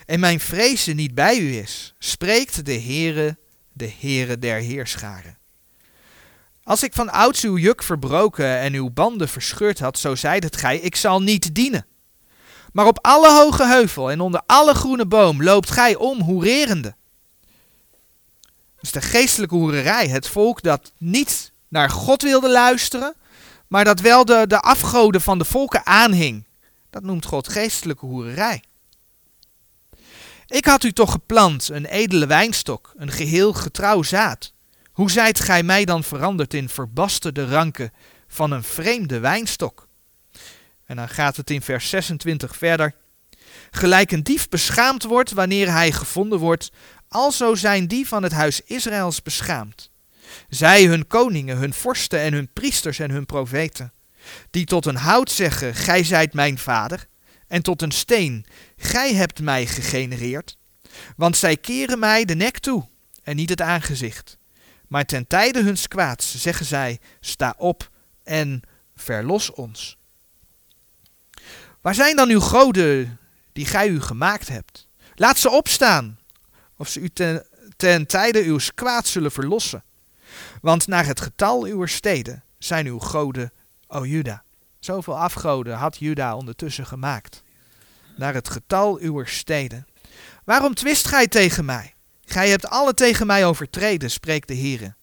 En 0.05 0.19
mijn 0.19 0.39
vrezen 0.39 0.95
niet 0.95 1.13
bij 1.13 1.37
u 1.37 1.57
is, 1.57 1.95
spreekt 1.99 2.65
de 2.65 2.79
Heere, 2.79 3.37
de 3.73 3.91
Heere 3.99 4.39
der 4.39 4.61
Heerscharen. 4.61 5.37
Als 6.63 6.83
ik 6.83 6.93
van 6.93 7.09
ouds 7.09 7.43
uw 7.43 7.57
juk 7.57 7.83
verbroken 7.83 8.59
en 8.59 8.73
uw 8.73 8.89
banden 8.89 9.29
verscheurd 9.29 9.79
had, 9.79 9.99
zo 9.99 10.15
zeidet 10.15 10.57
gij, 10.57 10.77
ik 10.77 10.95
zal 10.95 11.21
niet 11.21 11.55
dienen. 11.55 11.85
Maar 12.75 12.87
op 12.87 12.99
alle 13.01 13.31
hoge 13.31 13.67
heuvel 13.67 14.11
en 14.11 14.19
onder 14.19 14.41
alle 14.45 14.73
groene 14.73 15.05
boom 15.05 15.43
loopt 15.43 15.71
gij 15.71 15.95
om 15.95 16.21
hoererende. 16.21 16.95
Is 18.79 18.91
de 18.91 19.01
geestelijke 19.01 19.55
hoererij. 19.55 20.07
Het 20.07 20.27
volk 20.27 20.61
dat 20.61 20.91
niet 20.97 21.51
naar 21.67 21.89
God 21.89 22.21
wilde 22.21 22.49
luisteren, 22.49 23.15
maar 23.67 23.83
dat 23.83 23.99
wel 23.99 24.25
de, 24.25 24.47
de 24.47 24.59
afgoden 24.59 25.21
van 25.21 25.37
de 25.37 25.45
volken 25.45 25.85
aanhing. 25.85 26.47
Dat 26.89 27.03
noemt 27.03 27.25
God 27.25 27.47
geestelijke 27.47 28.05
hoererij. 28.05 28.63
Ik 30.47 30.65
had 30.65 30.83
u 30.83 30.91
toch 30.91 31.11
geplant, 31.11 31.69
een 31.69 31.85
edele 31.85 32.25
wijnstok, 32.25 32.93
een 32.95 33.11
geheel 33.11 33.53
getrouw 33.53 34.03
zaad. 34.03 34.53
Hoe 34.91 35.11
zijt 35.11 35.39
gij 35.39 35.63
mij 35.63 35.85
dan 35.85 36.03
veranderd 36.03 36.53
in 36.53 36.69
verbasterde 36.69 37.47
ranken 37.47 37.93
van 38.27 38.51
een 38.51 38.63
vreemde 38.63 39.19
wijnstok? 39.19 39.87
En 40.85 40.95
dan 40.95 41.09
gaat 41.09 41.35
het 41.35 41.49
in 41.49 41.61
vers 41.61 41.89
26 41.89 42.55
verder. 42.55 42.95
Gelijk 43.71 44.11
een 44.11 44.23
dief 44.23 44.49
beschaamd 44.49 45.03
wordt 45.03 45.31
wanneer 45.31 45.71
hij 45.71 45.91
gevonden 45.91 46.39
wordt, 46.39 46.71
alzo 47.07 47.55
zijn 47.55 47.87
die 47.87 48.07
van 48.07 48.23
het 48.23 48.31
huis 48.31 48.61
Israëls 48.61 49.21
beschaamd. 49.21 49.91
Zij, 50.49 50.85
hun 50.85 51.07
koningen, 51.07 51.57
hun 51.57 51.73
vorsten 51.73 52.19
en 52.19 52.33
hun 52.33 52.53
priesters 52.53 52.99
en 52.99 53.11
hun 53.11 53.25
profeten, 53.25 53.93
die 54.49 54.65
tot 54.65 54.85
een 54.85 54.95
hout 54.95 55.31
zeggen, 55.31 55.75
gij 55.75 56.03
zijt 56.03 56.33
mijn 56.33 56.57
vader, 56.57 57.07
en 57.47 57.61
tot 57.61 57.81
een 57.81 57.91
steen, 57.91 58.45
gij 58.77 59.13
hebt 59.13 59.41
mij 59.41 59.65
gegenereerd. 59.65 60.57
Want 61.15 61.37
zij 61.37 61.57
keren 61.57 61.99
mij 61.99 62.25
de 62.25 62.35
nek 62.35 62.59
toe 62.59 62.87
en 63.23 63.35
niet 63.35 63.49
het 63.49 63.61
aangezicht. 63.61 64.37
Maar 64.87 65.05
ten 65.05 65.27
tijde 65.27 65.63
huns 65.63 65.87
kwaads 65.87 66.41
zeggen 66.41 66.65
zij, 66.65 66.99
sta 67.19 67.55
op 67.57 67.89
en 68.23 68.61
verlos 68.95 69.51
ons. 69.51 69.97
Waar 71.85 71.95
zijn 71.95 72.15
dan 72.15 72.29
uw 72.29 72.39
goden 72.39 73.19
die 73.53 73.65
gij 73.65 73.87
u 73.87 74.01
gemaakt 74.01 74.47
hebt? 74.47 74.87
Laat 75.15 75.37
ze 75.37 75.49
opstaan, 75.49 76.19
of 76.77 76.89
ze 76.89 76.99
u 76.99 77.09
ten, 77.77 78.07
tijde 78.07 78.43
uw 78.43 78.57
kwaad 78.75 79.07
zullen 79.07 79.31
verlossen. 79.31 79.83
Want 80.61 80.87
naar 80.87 81.05
het 81.05 81.21
getal 81.21 81.63
uw 81.63 81.85
steden 81.85 82.43
zijn 82.57 82.85
uw 82.85 82.99
goden, 82.99 83.51
o 83.87 84.05
Juda. 84.05 84.43
Zoveel 84.79 85.17
afgoden 85.17 85.75
had 85.75 85.97
Juda 85.97 86.35
ondertussen 86.35 86.85
gemaakt. 86.85 87.43
Naar 88.15 88.33
het 88.33 88.49
getal 88.49 88.97
uw 88.99 89.25
steden. 89.25 89.87
Waarom 90.43 90.73
twist 90.73 91.07
gij 91.07 91.27
tegen 91.27 91.65
mij? 91.65 91.93
Gij 92.23 92.49
hebt 92.49 92.67
alle 92.67 92.93
tegen 92.93 93.27
mij 93.27 93.45
overtreden, 93.45 94.11
spreekt 94.11 94.47
de 94.47 94.57
Heere. 94.57 94.95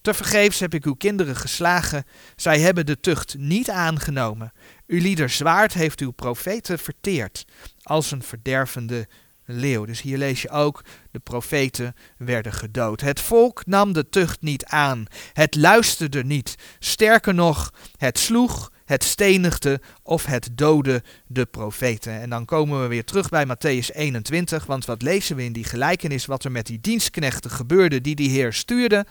Tevergeefs 0.00 0.60
heb 0.60 0.74
ik 0.74 0.84
uw 0.84 0.94
kinderen 0.94 1.36
geslagen, 1.36 2.04
zij 2.36 2.60
hebben 2.60 2.86
de 2.86 3.00
tucht 3.00 3.38
niet 3.38 3.70
aangenomen. 3.70 4.52
Uw 4.88 5.00
lieder 5.00 5.30
zwaard 5.30 5.74
heeft 5.74 6.00
uw 6.00 6.10
profeten 6.10 6.78
verteerd, 6.78 7.44
als 7.82 8.10
een 8.10 8.22
verdervende 8.22 9.08
leeuw. 9.44 9.84
Dus 9.84 10.00
hier 10.00 10.18
lees 10.18 10.42
je 10.42 10.50
ook, 10.50 10.84
de 11.10 11.18
profeten 11.18 11.94
werden 12.18 12.52
gedood. 12.52 13.00
Het 13.00 13.20
volk 13.20 13.66
nam 13.66 13.92
de 13.92 14.08
tucht 14.08 14.42
niet 14.42 14.64
aan, 14.64 15.06
het 15.32 15.54
luisterde 15.54 16.24
niet. 16.24 16.54
Sterker 16.78 17.34
nog, 17.34 17.72
het 17.96 18.18
sloeg, 18.18 18.72
het 18.84 19.04
stenigde 19.04 19.80
of 20.02 20.24
het 20.24 20.48
doodde 20.52 21.02
de 21.26 21.46
profeten. 21.46 22.20
En 22.20 22.30
dan 22.30 22.44
komen 22.44 22.82
we 22.82 22.86
weer 22.86 23.04
terug 23.04 23.28
bij 23.28 23.46
Matthäus 23.46 23.94
21, 23.94 24.66
want 24.66 24.84
wat 24.84 25.02
lezen 25.02 25.36
we 25.36 25.44
in 25.44 25.52
die 25.52 25.64
gelijkenis 25.64 26.26
wat 26.26 26.44
er 26.44 26.52
met 26.52 26.66
die 26.66 26.80
dienstknechten 26.80 27.50
gebeurde 27.50 28.00
die 28.00 28.14
die 28.14 28.30
Heer 28.30 28.52
stuurde? 28.52 29.06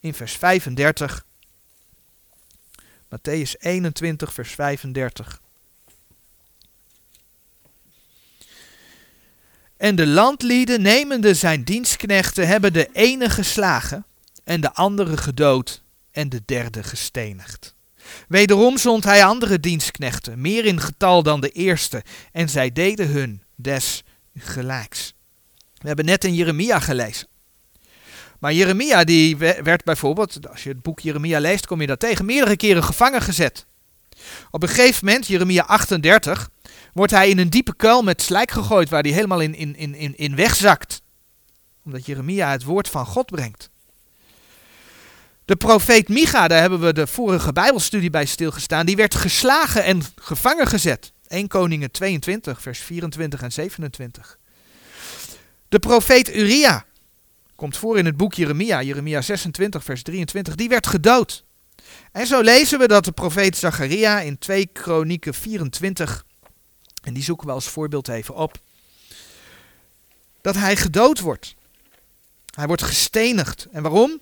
In 0.00 0.14
vers 0.14 0.32
35. 0.36 1.24
Matthäus 3.16 3.56
21, 3.58 4.32
vers 4.32 4.52
35. 4.52 5.40
En 9.76 9.96
de 9.96 10.06
landlieden, 10.06 10.82
nemende 10.82 11.34
zijn 11.34 11.64
dienstknechten, 11.64 12.46
hebben 12.46 12.72
de 12.72 12.88
ene 12.92 13.30
geslagen 13.30 14.06
en 14.44 14.60
de 14.60 14.72
andere 14.72 15.16
gedood 15.16 15.82
en 16.10 16.28
de 16.28 16.42
derde 16.44 16.82
gestenigd. 16.82 17.74
Wederom 18.28 18.78
zond 18.78 19.04
hij 19.04 19.24
andere 19.24 19.60
dienstknechten, 19.60 20.40
meer 20.40 20.64
in 20.64 20.80
getal 20.80 21.22
dan 21.22 21.40
de 21.40 21.50
eerste, 21.50 22.02
en 22.32 22.48
zij 22.48 22.72
deden 22.72 23.08
hun 23.08 23.42
des 23.54 24.02
gelijks. 24.34 25.14
We 25.74 25.86
hebben 25.86 26.04
net 26.04 26.24
in 26.24 26.34
Jeremia 26.34 26.80
gelezen. 26.80 27.28
Maar 28.38 28.52
Jeremia 28.52 29.04
die 29.04 29.36
werd 29.36 29.84
bijvoorbeeld, 29.84 30.48
als 30.50 30.62
je 30.62 30.68
het 30.68 30.82
boek 30.82 31.00
Jeremia 31.00 31.40
leest, 31.40 31.66
kom 31.66 31.80
je 31.80 31.86
dat 31.86 32.00
tegen, 32.00 32.24
meerdere 32.24 32.56
keren 32.56 32.84
gevangen 32.84 33.22
gezet. 33.22 33.66
Op 34.50 34.62
een 34.62 34.68
gegeven 34.68 35.06
moment, 35.06 35.26
Jeremia 35.26 35.64
38, 35.64 36.50
wordt 36.92 37.12
hij 37.12 37.28
in 37.28 37.38
een 37.38 37.50
diepe 37.50 37.76
kuil 37.76 38.02
met 38.02 38.22
slijk 38.22 38.50
gegooid 38.50 38.88
waar 38.88 39.02
hij 39.02 39.12
helemaal 39.12 39.40
in, 39.40 39.54
in, 39.54 39.76
in, 39.76 40.16
in 40.16 40.36
wegzakt. 40.36 41.02
Omdat 41.84 42.06
Jeremia 42.06 42.50
het 42.50 42.64
woord 42.64 42.88
van 42.88 43.06
God 43.06 43.26
brengt. 43.26 43.70
De 45.44 45.56
profeet 45.56 46.08
Micha, 46.08 46.48
daar 46.48 46.60
hebben 46.60 46.80
we 46.80 46.92
de 46.92 47.06
vorige 47.06 47.52
Bijbelstudie 47.52 48.10
bij 48.10 48.24
stilgestaan, 48.24 48.86
die 48.86 48.96
werd 48.96 49.14
geslagen 49.14 49.84
en 49.84 50.02
gevangen 50.14 50.66
gezet. 50.66 51.12
1 51.28 51.48
Koningen 51.48 51.90
22, 51.90 52.62
vers 52.62 52.78
24 52.78 53.42
en 53.42 53.52
27. 53.52 54.38
De 55.68 55.78
profeet 55.78 56.34
Uria, 56.34 56.84
komt 57.56 57.76
voor 57.76 57.98
in 57.98 58.04
het 58.04 58.16
boek 58.16 58.34
Jeremia, 58.34 58.82
Jeremia 58.82 59.20
26, 59.20 59.84
vers 59.84 60.02
23, 60.02 60.54
die 60.54 60.68
werd 60.68 60.86
gedood. 60.86 61.44
En 62.12 62.26
zo 62.26 62.40
lezen 62.40 62.78
we 62.78 62.88
dat 62.88 63.04
de 63.04 63.12
profeet 63.12 63.56
Zacharia 63.56 64.20
in 64.20 64.38
2 64.38 64.66
Kronieken 64.66 65.34
24, 65.34 66.24
en 67.02 67.14
die 67.14 67.22
zoeken 67.22 67.46
we 67.46 67.52
als 67.52 67.68
voorbeeld 67.68 68.08
even 68.08 68.34
op, 68.34 68.58
dat 70.40 70.54
hij 70.54 70.76
gedood 70.76 71.20
wordt. 71.20 71.54
Hij 72.54 72.66
wordt 72.66 72.82
gestenigd. 72.82 73.66
En 73.72 73.82
waarom? 73.82 74.20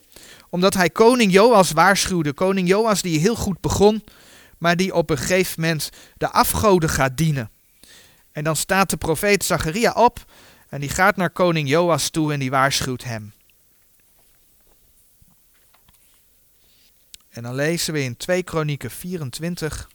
Omdat 0.51 0.75
hij 0.75 0.91
koning 0.91 1.33
Joas 1.33 1.71
waarschuwde. 1.71 2.33
Koning 2.33 2.69
Joas 2.69 3.03
die 3.03 3.19
heel 3.19 3.37
goed 3.37 3.61
begon, 3.61 4.05
maar 4.59 4.77
die 4.77 4.95
op 4.95 5.11
een 5.11 5.19
gegeven 5.19 5.61
moment 5.61 5.91
de 6.17 6.31
afgoden 6.31 6.89
gaat 6.89 7.17
dienen. 7.17 7.51
En 8.33 8.45
dan 8.45 8.57
staat 8.57 8.91
de 8.91 8.97
profeet 8.97 9.45
Zacharia 9.45 9.93
op 9.93 10.25
en 10.75 10.81
die 10.81 10.89
gaat 10.89 11.17
naar 11.17 11.31
koning 11.31 11.69
Joas 11.69 12.09
toe 12.09 12.33
en 12.33 12.39
die 12.39 12.51
waarschuwt 12.51 13.05
hem. 13.05 13.33
En 17.29 17.43
dan 17.43 17.55
lezen 17.55 17.93
we 17.93 18.01
in 18.01 18.17
2 18.17 18.43
Kronieken 18.43 18.91
24. 18.91 19.91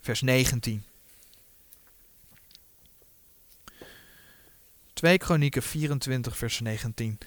Vers 0.00 0.20
19. 0.20 0.84
2 4.92 5.18
Kronieken 5.18 5.62
24, 5.62 6.36
vers 6.36 6.60
19. 6.60 7.18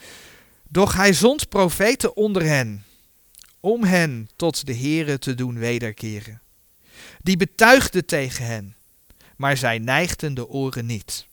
Doch 0.63 0.93
hij 0.93 1.13
zond 1.13 1.49
profeten 1.49 2.15
onder 2.15 2.43
hen, 2.43 2.85
om 3.59 3.83
hen 3.83 4.29
tot 4.35 4.65
de 4.65 4.75
Here 4.75 5.19
te 5.19 5.35
doen 5.35 5.57
wederkeren. 5.57 6.41
Die 7.21 7.37
betuigden 7.37 8.05
tegen 8.05 8.45
hen, 8.45 8.75
maar 9.37 9.57
zij 9.57 9.77
neigden 9.77 10.33
de 10.33 10.47
oren 10.47 10.85
niet. 10.85 11.27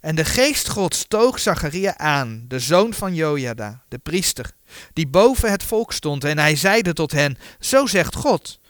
En 0.00 0.14
de 0.14 0.24
geest 0.24 0.68
God 0.68 1.08
toog 1.08 1.38
Zacharia 1.38 1.98
aan, 1.98 2.44
de 2.48 2.58
zoon 2.58 2.94
van 2.94 3.14
Jojada, 3.14 3.82
de 3.88 3.98
priester, 3.98 4.50
die 4.92 5.06
boven 5.06 5.50
het 5.50 5.62
volk 5.62 5.92
stond, 5.92 6.24
en 6.24 6.38
hij 6.38 6.56
zeide 6.56 6.92
tot 6.92 7.12
hen, 7.12 7.38
Zo 7.58 7.86
zegt 7.86 8.14
God, 8.14 8.60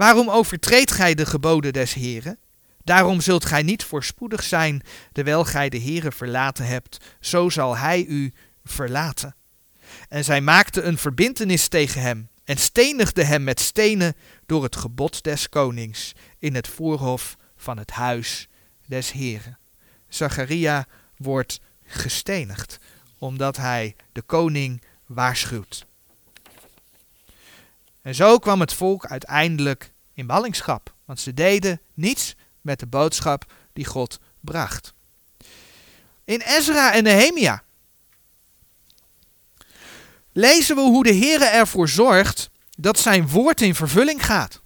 Waarom 0.00 0.30
overtreedt 0.30 0.92
gij 0.92 1.14
de 1.14 1.26
geboden 1.26 1.72
des 1.72 1.94
Heren? 1.94 2.38
Daarom 2.84 3.20
zult 3.20 3.44
gij 3.44 3.62
niet 3.62 3.84
voorspoedig 3.84 4.42
zijn, 4.42 4.82
terwijl 5.12 5.44
gij 5.44 5.68
de 5.68 5.80
Heere 5.80 6.12
verlaten 6.12 6.66
hebt, 6.66 7.04
zo 7.20 7.48
zal 7.48 7.76
hij 7.76 8.04
u 8.04 8.32
verlaten. 8.64 9.34
En 10.08 10.24
zij 10.24 10.40
maakte 10.40 10.82
een 10.82 10.98
verbintenis 10.98 11.68
tegen 11.68 12.00
hem 12.00 12.28
en 12.50 12.56
stenigde 12.56 13.24
hem 13.24 13.44
met 13.44 13.60
stenen 13.60 14.14
door 14.46 14.62
het 14.62 14.76
gebod 14.76 15.22
des 15.22 15.48
konings 15.48 16.12
in 16.38 16.54
het 16.54 16.68
voorhof 16.68 17.36
van 17.56 17.78
het 17.78 17.90
huis 17.90 18.48
des 18.86 19.12
Heren. 19.12 19.58
Zacharia 20.08 20.86
wordt 21.16 21.60
gestenigd 21.84 22.78
omdat 23.18 23.56
hij 23.56 23.96
de 24.12 24.22
koning 24.22 24.82
waarschuwt. 25.06 25.86
En 28.02 28.14
zo 28.14 28.38
kwam 28.38 28.60
het 28.60 28.72
volk 28.72 29.06
uiteindelijk 29.06 29.92
in 30.14 30.26
ballingschap, 30.26 30.94
want 31.04 31.20
ze 31.20 31.34
deden 31.34 31.80
niets 31.94 32.36
met 32.60 32.80
de 32.80 32.86
boodschap 32.86 33.52
die 33.72 33.84
God 33.84 34.20
bracht. 34.40 34.94
In 36.24 36.40
Ezra 36.40 36.92
en 36.92 37.02
Nehemia 37.02 37.62
lezen 40.32 40.76
we 40.76 40.82
hoe 40.82 41.04
de 41.04 41.12
Heer 41.12 41.42
ervoor 41.42 41.88
zorgt 41.88 42.50
dat 42.70 42.98
zijn 42.98 43.28
woord 43.28 43.60
in 43.60 43.74
vervulling 43.74 44.26
gaat. 44.26 44.60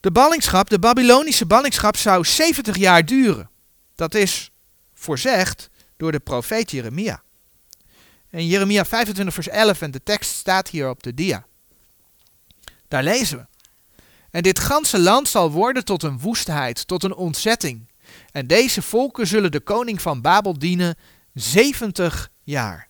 De 0.00 0.10
ballingschap, 0.10 0.68
de 0.68 0.78
Babylonische 0.78 1.46
ballingschap, 1.46 1.96
zou 1.96 2.24
70 2.24 2.76
jaar 2.76 3.04
duren. 3.04 3.50
Dat 3.94 4.14
is 4.14 4.50
voorzegd 4.94 5.70
door 5.96 6.12
de 6.12 6.20
profeet 6.20 6.70
Jeremia. 6.70 7.22
In 8.30 8.46
Jeremia 8.46 8.84
25 8.84 9.34
vers 9.34 9.48
11 9.48 9.80
en 9.80 9.90
de 9.90 10.02
tekst 10.02 10.30
staat 10.30 10.68
hier 10.68 10.88
op 10.88 11.02
de 11.02 11.14
dia. 11.14 11.46
Daar 12.88 13.02
lezen 13.02 13.38
we. 13.38 13.46
En 14.30 14.42
dit 14.42 14.58
ganse 14.58 14.98
land 14.98 15.28
zal 15.28 15.50
worden 15.50 15.84
tot 15.84 16.02
een 16.02 16.18
woestheid, 16.18 16.86
tot 16.86 17.02
een 17.02 17.14
ontzetting. 17.14 17.88
En 18.32 18.46
deze 18.46 18.82
volken 18.82 19.26
zullen 19.26 19.52
de 19.52 19.60
koning 19.60 20.02
van 20.02 20.20
Babel 20.20 20.58
dienen 20.58 20.96
70 21.34 22.30
jaar. 22.42 22.88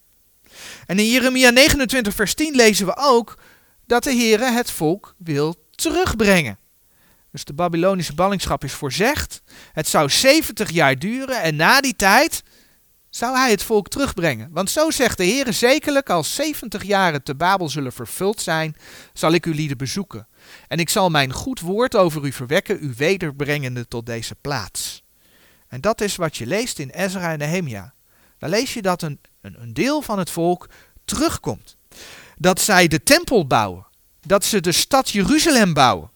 En 0.86 0.98
in 0.98 1.10
Jeremia 1.10 1.50
29 1.50 2.14
vers 2.14 2.34
10 2.34 2.54
lezen 2.54 2.86
we 2.86 2.96
ook 2.96 3.38
dat 3.86 4.04
de 4.04 4.14
Heere 4.14 4.50
het 4.50 4.70
volk 4.70 5.14
wil 5.18 5.54
terugbrengen. 5.70 6.58
Dus 7.30 7.44
de 7.44 7.52
Babylonische 7.52 8.14
ballingschap 8.14 8.64
is 8.64 8.72
voorzegd. 8.72 9.42
Het 9.72 9.88
zou 9.88 10.10
70 10.10 10.70
jaar 10.70 10.98
duren 10.98 11.42
en 11.42 11.56
na 11.56 11.80
die 11.80 11.96
tijd 11.96 12.42
zou 13.10 13.36
hij 13.36 13.50
het 13.50 13.62
volk 13.62 13.88
terugbrengen. 13.88 14.48
Want 14.52 14.70
zo 14.70 14.90
zegt 14.90 15.16
de 15.16 15.24
Heer, 15.24 15.52
zekerlijk 15.52 16.10
als 16.10 16.34
70 16.34 16.82
jaren 16.82 17.22
te 17.22 17.34
Babel 17.34 17.68
zullen 17.68 17.92
vervuld 17.92 18.40
zijn, 18.40 18.76
zal 19.12 19.32
ik 19.32 19.44
uw 19.44 19.52
lieden 19.52 19.76
bezoeken. 19.76 20.28
En 20.68 20.78
ik 20.78 20.88
zal 20.88 21.10
mijn 21.10 21.32
goed 21.32 21.60
woord 21.60 21.96
over 21.96 22.24
u 22.24 22.32
verwekken, 22.32 22.78
u 22.80 22.92
wederbrengende 22.96 23.88
tot 23.88 24.06
deze 24.06 24.34
plaats. 24.34 25.02
En 25.68 25.80
dat 25.80 26.00
is 26.00 26.16
wat 26.16 26.36
je 26.36 26.46
leest 26.46 26.78
in 26.78 26.90
Ezra 26.90 27.32
en 27.32 27.38
Nehemia. 27.38 27.94
Dan 28.38 28.50
lees 28.50 28.74
je 28.74 28.82
dat 28.82 29.02
een, 29.02 29.20
een, 29.44 29.74
deel 29.74 30.02
van 30.02 30.18
het 30.18 30.30
volk 30.30 30.68
terugkomt. 31.04 31.76
Dat 32.36 32.60
zij 32.60 32.88
de 32.88 33.02
tempel 33.02 33.46
bouwen. 33.46 33.86
Dat 34.20 34.44
ze 34.44 34.60
de 34.60 34.72
stad 34.72 35.10
Jeruzalem 35.10 35.72
bouwen. 35.72 36.10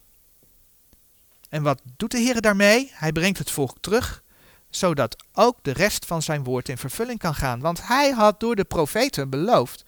En 1.48 1.62
wat 1.62 1.80
doet 1.96 2.10
de 2.10 2.18
Heer 2.18 2.40
daarmee? 2.40 2.90
Hij 2.94 3.12
brengt 3.12 3.38
het 3.38 3.50
volk 3.50 3.76
terug 3.80 4.22
zodat 4.70 5.24
ook 5.32 5.58
de 5.62 5.72
rest 5.72 6.06
van 6.06 6.22
zijn 6.22 6.44
woord 6.44 6.68
in 6.68 6.78
vervulling 6.78 7.18
kan 7.18 7.34
gaan. 7.34 7.60
Want 7.60 7.86
hij 7.86 8.10
had 8.10 8.40
door 8.40 8.56
de 8.56 8.64
profeten 8.64 9.30
beloofd, 9.30 9.84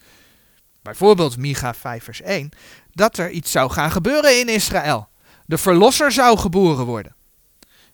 bijvoorbeeld 0.83 1.37
Micha 1.37 1.75
5 1.75 2.05
vers 2.05 2.23
1, 2.23 2.51
dat 2.93 3.19
er 3.19 3.31
iets 3.31 3.51
zou 3.51 3.71
gaan 3.71 3.91
gebeuren 3.91 4.41
in 4.41 4.49
Israël. 4.49 5.09
De 5.47 5.59
verlosser 5.59 6.13
zou 6.13 6.39
geboren 6.39 6.87
worden. 6.87 7.15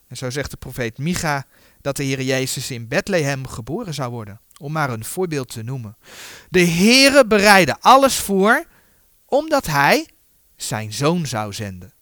En 0.09 0.17
zo 0.17 0.31
zegt 0.31 0.51
de 0.51 0.57
profeet 0.57 0.99
Micha 0.99 1.47
dat 1.81 1.97
de 1.97 2.03
Heer 2.03 2.23
Jezus 2.23 2.71
in 2.71 2.89
Bethlehem 2.89 3.47
geboren 3.47 3.95
zou 3.95 4.11
worden, 4.11 4.41
om 4.59 4.73
maar 4.73 4.91
een 4.91 5.05
voorbeeld 5.05 5.49
te 5.49 5.63
noemen. 5.63 5.97
De 6.51 6.67
Heere 6.67 7.27
bereidde 7.27 7.77
alles 7.81 8.17
voor, 8.17 8.67
omdat 9.25 9.67
hij 9.67 10.09
zijn 10.57 10.93
zoon 10.93 11.27
zou 11.27 11.53
zenden. 11.53 11.95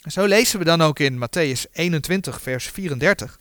En 0.00 0.12
zo 0.12 0.24
lezen 0.24 0.58
we 0.58 0.64
dan 0.64 0.82
ook 0.82 0.98
in 0.98 1.18
Matthäus 1.18 1.72
21, 1.72 2.40
vers 2.40 2.66
34. 2.66 3.38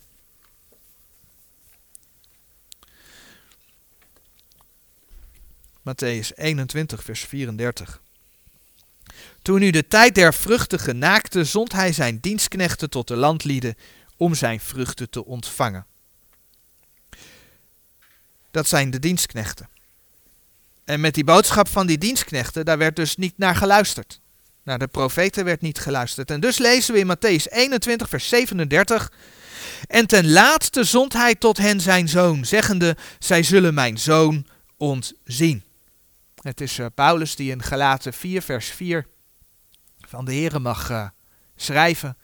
Matthäus 5.80 6.34
21, 6.36 7.04
vers 7.04 7.24
34. 7.24 8.02
Toen 9.42 9.60
nu 9.60 9.70
de 9.70 9.88
tijd 9.88 10.16
der 10.16 10.34
vruchten 10.34 10.80
genaakte, 10.80 11.44
zond 11.44 11.72
hij 11.72 11.94
zijn 11.94 12.20
dienstknechten 12.20 12.90
tot 12.90 13.08
de 13.08 13.16
landlieden 13.16 13.76
om 14.18 14.36
zijn 14.36 14.60
vruchten 14.60 15.10
te 15.10 15.26
ontvangen. 15.26 15.86
Dat 18.56 18.68
zijn 18.68 18.90
de 18.90 19.00
dienstknechten. 19.00 19.70
En 20.86 21.00
met 21.00 21.14
die 21.14 21.24
boodschap 21.24 21.68
van 21.68 21.88
die 21.88 21.98
dienstknechten, 21.98 22.66
daar 22.66 22.78
werd 22.78 22.96
dus 22.96 23.16
niet 23.16 23.38
naar 23.38 23.56
geluisterd. 23.56 24.22
Naar 24.64 24.80
de 24.80 24.88
profeten 24.88 25.46
werd 25.46 25.62
niet 25.62 25.80
geluisterd. 25.80 26.32
En 26.32 26.40
dus 26.40 26.58
lezen 26.58 26.94
we 26.94 27.00
in 27.00 27.16
Matthäus 27.16 27.52
21, 27.52 28.10
vers 28.10 28.30
37. 28.30 29.12
En 29.88 30.08
ten 30.08 30.32
laatste 30.32 30.84
zond 30.84 31.14
hij 31.14 31.36
tot 31.36 31.58
hen 31.58 31.82
zijn 31.82 32.10
zoon, 32.10 32.46
zeggende: 32.46 32.98
Zij 33.20 33.44
zullen 33.44 33.74
mijn 33.74 33.98
zoon 33.98 34.48
ontzien. 34.78 35.64
Het 36.42 36.62
is 36.62 36.80
uh, 36.80 36.86
Paulus 36.96 37.36
die 37.36 37.52
in 37.52 37.64
Galaten 37.64 38.14
4, 38.14 38.42
vers 38.42 38.68
4 38.68 39.08
van 40.00 40.26
de 40.26 40.32
Heere 40.32 40.60
mag 40.60 40.90
uh, 40.90 41.08
schrijven. 41.56 42.18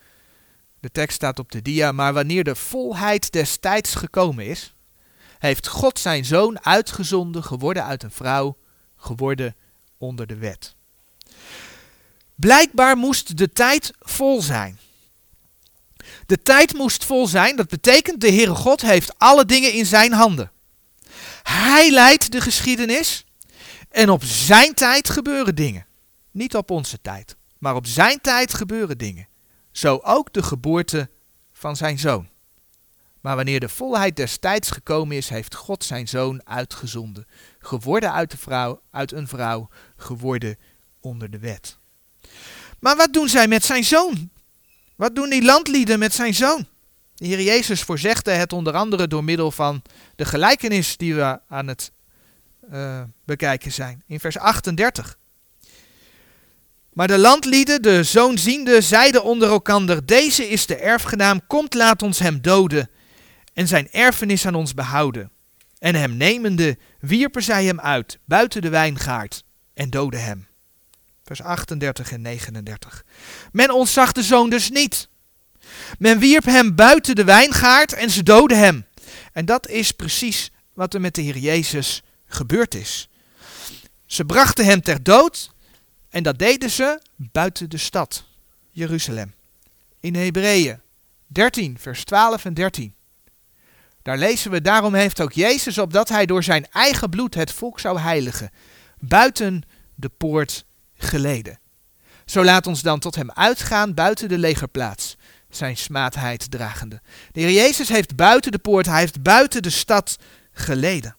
De 0.79 0.91
tekst 0.91 1.15
staat 1.15 1.39
op 1.39 1.51
de 1.51 1.61
dia. 1.61 1.91
Maar 1.91 2.13
wanneer 2.13 2.43
de 2.43 2.55
volheid 2.55 3.31
des 3.31 3.57
tijds 3.57 3.95
gekomen 3.95 4.45
is, 4.45 4.73
heeft 5.41 5.67
God 5.67 5.99
zijn 5.99 6.25
zoon 6.25 6.65
uitgezonden, 6.65 7.43
geworden 7.43 7.85
uit 7.85 8.03
een 8.03 8.11
vrouw, 8.11 8.57
geworden 8.95 9.55
onder 9.97 10.27
de 10.27 10.35
wet. 10.35 10.75
Blijkbaar 12.35 12.97
moest 12.97 13.37
de 13.37 13.51
tijd 13.51 13.93
vol 13.99 14.41
zijn. 14.41 14.79
De 16.25 16.41
tijd 16.41 16.73
moest 16.73 17.05
vol 17.05 17.27
zijn, 17.27 17.55
dat 17.55 17.67
betekent 17.67 18.21
de 18.21 18.31
Heere 18.31 18.55
God 18.55 18.81
heeft 18.81 19.19
alle 19.19 19.45
dingen 19.45 19.73
in 19.73 19.85
zijn 19.85 20.11
handen. 20.11 20.51
Hij 21.43 21.91
leidt 21.91 22.31
de 22.31 22.41
geschiedenis 22.41 23.25
en 23.89 24.09
op 24.09 24.23
zijn 24.23 24.73
tijd 24.73 25.09
gebeuren 25.09 25.55
dingen. 25.55 25.85
Niet 26.31 26.55
op 26.55 26.71
onze 26.71 27.01
tijd, 27.01 27.35
maar 27.57 27.75
op 27.75 27.87
zijn 27.87 28.21
tijd 28.21 28.53
gebeuren 28.53 28.97
dingen. 28.97 29.27
Zo 29.71 29.99
ook 30.03 30.33
de 30.33 30.43
geboorte 30.43 31.09
van 31.53 31.75
zijn 31.75 31.99
zoon. 31.99 32.30
Maar 33.21 33.35
wanneer 33.35 33.59
de 33.59 33.69
volheid 33.69 34.15
des 34.15 34.37
tijds 34.37 34.71
gekomen 34.71 35.17
is, 35.17 35.29
heeft 35.29 35.55
God 35.55 35.83
zijn 35.83 36.07
zoon 36.07 36.41
uitgezonden. 36.47 37.27
Geworden 37.59 38.13
uit, 38.13 38.31
de 38.31 38.37
vrouw, 38.37 38.81
uit 38.91 39.11
een 39.11 39.27
vrouw, 39.27 39.69
geworden 39.97 40.57
onder 40.99 41.31
de 41.31 41.39
wet. 41.39 41.77
Maar 42.79 42.95
wat 42.95 43.13
doen 43.13 43.29
zij 43.29 43.47
met 43.47 43.63
zijn 43.63 43.83
zoon? 43.83 44.29
Wat 44.95 45.15
doen 45.15 45.29
die 45.29 45.43
landlieden 45.43 45.99
met 45.99 46.13
zijn 46.13 46.33
zoon? 46.33 46.67
De 47.15 47.27
Heer 47.27 47.41
Jezus 47.41 47.81
voorzegde 47.81 48.31
het 48.31 48.53
onder 48.53 48.73
andere 48.73 49.07
door 49.07 49.23
middel 49.23 49.51
van 49.51 49.81
de 50.15 50.25
gelijkenis 50.25 50.97
die 50.97 51.15
we 51.15 51.39
aan 51.47 51.67
het 51.67 51.91
uh, 52.73 53.01
bekijken 53.25 53.71
zijn. 53.71 54.03
In 54.07 54.19
vers 54.19 54.37
38. 54.37 55.17
Maar 56.93 57.07
de 57.07 57.17
landlieden, 57.17 57.81
de 57.81 58.03
zoonziende, 58.03 58.81
zeiden 58.81 59.23
onder 59.23 59.49
elkander: 59.49 60.05
Deze 60.05 60.49
is 60.49 60.65
de 60.65 60.75
erfgenaam, 60.75 61.47
komt 61.47 61.73
laat 61.73 62.01
ons 62.01 62.19
hem 62.19 62.41
doden 62.41 62.89
en 63.53 63.67
zijn 63.67 63.91
erfenis 63.91 64.45
aan 64.45 64.55
ons 64.55 64.73
behouden. 64.73 65.31
En 65.79 65.95
hem 65.95 66.17
nemende, 66.17 66.77
wierpen 66.99 67.43
zij 67.43 67.65
hem 67.65 67.79
uit, 67.79 68.19
buiten 68.25 68.61
de 68.61 68.69
wijngaard, 68.69 69.43
en 69.73 69.89
doden 69.89 70.23
hem. 70.23 70.47
Vers 71.23 71.41
38 71.41 72.11
en 72.11 72.21
39. 72.21 73.05
Men 73.51 73.71
ontzag 73.71 74.11
de 74.11 74.23
zoon 74.23 74.49
dus 74.49 74.69
niet. 74.69 75.09
Men 75.99 76.19
wierp 76.19 76.45
hem 76.45 76.75
buiten 76.75 77.15
de 77.15 77.23
wijngaard 77.23 77.93
en 77.93 78.09
ze 78.09 78.23
doden 78.23 78.57
hem. 78.57 78.85
En 79.33 79.45
dat 79.45 79.67
is 79.67 79.91
precies 79.91 80.51
wat 80.73 80.93
er 80.93 81.01
met 81.01 81.15
de 81.15 81.21
Heer 81.21 81.37
Jezus 81.37 82.01
gebeurd 82.25 82.75
is. 82.75 83.09
Ze 84.05 84.25
brachten 84.25 84.65
hem 84.65 84.81
ter 84.81 85.03
dood 85.03 85.51
en 86.09 86.23
dat 86.23 86.39
deden 86.39 86.69
ze 86.69 87.01
buiten 87.15 87.69
de 87.69 87.77
stad, 87.77 88.23
Jeruzalem. 88.71 89.33
In 89.99 90.15
Hebreeën 90.15 90.79
13, 91.27 91.79
vers 91.79 92.03
12 92.03 92.45
en 92.45 92.53
13. 92.53 92.93
Daar 94.01 94.17
lezen 94.17 94.51
we, 94.51 94.61
daarom 94.61 94.93
heeft 94.93 95.21
ook 95.21 95.33
Jezus, 95.33 95.77
opdat 95.77 96.09
hij 96.09 96.25
door 96.25 96.43
zijn 96.43 96.67
eigen 96.71 97.09
bloed 97.09 97.33
het 97.33 97.51
volk 97.51 97.79
zou 97.79 97.99
heiligen, 97.99 98.51
buiten 98.99 99.63
de 99.95 100.09
poort 100.09 100.65
geleden. 100.93 101.59
Zo 102.25 102.43
laat 102.43 102.67
ons 102.67 102.81
dan 102.81 102.99
tot 102.99 103.15
hem 103.15 103.31
uitgaan 103.31 103.93
buiten 103.93 104.29
de 104.29 104.37
legerplaats, 104.37 105.17
zijn 105.49 105.77
smaadheid 105.77 106.51
dragende. 106.51 107.01
De 107.31 107.39
Heer 107.39 107.51
Jezus 107.51 107.89
heeft 107.89 108.15
buiten 108.15 108.51
de 108.51 108.59
poort, 108.59 108.85
hij 108.85 108.99
heeft 108.99 109.21
buiten 109.21 109.61
de 109.61 109.69
stad 109.69 110.17
geleden. 110.51 111.15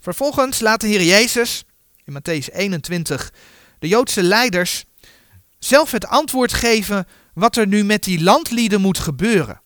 Vervolgens 0.00 0.60
laat 0.60 0.80
de 0.80 0.86
Heer 0.86 1.02
Jezus 1.02 1.64
in 2.04 2.18
Matthäus 2.18 2.54
21 2.54 3.32
de 3.78 3.88
Joodse 3.88 4.22
leiders 4.22 4.84
zelf 5.58 5.90
het 5.90 6.06
antwoord 6.06 6.52
geven 6.52 7.06
wat 7.38 7.56
er 7.56 7.66
nu 7.66 7.84
met 7.84 8.04
die 8.04 8.22
landlieden 8.22 8.80
moet 8.80 8.98
gebeuren. 8.98 9.60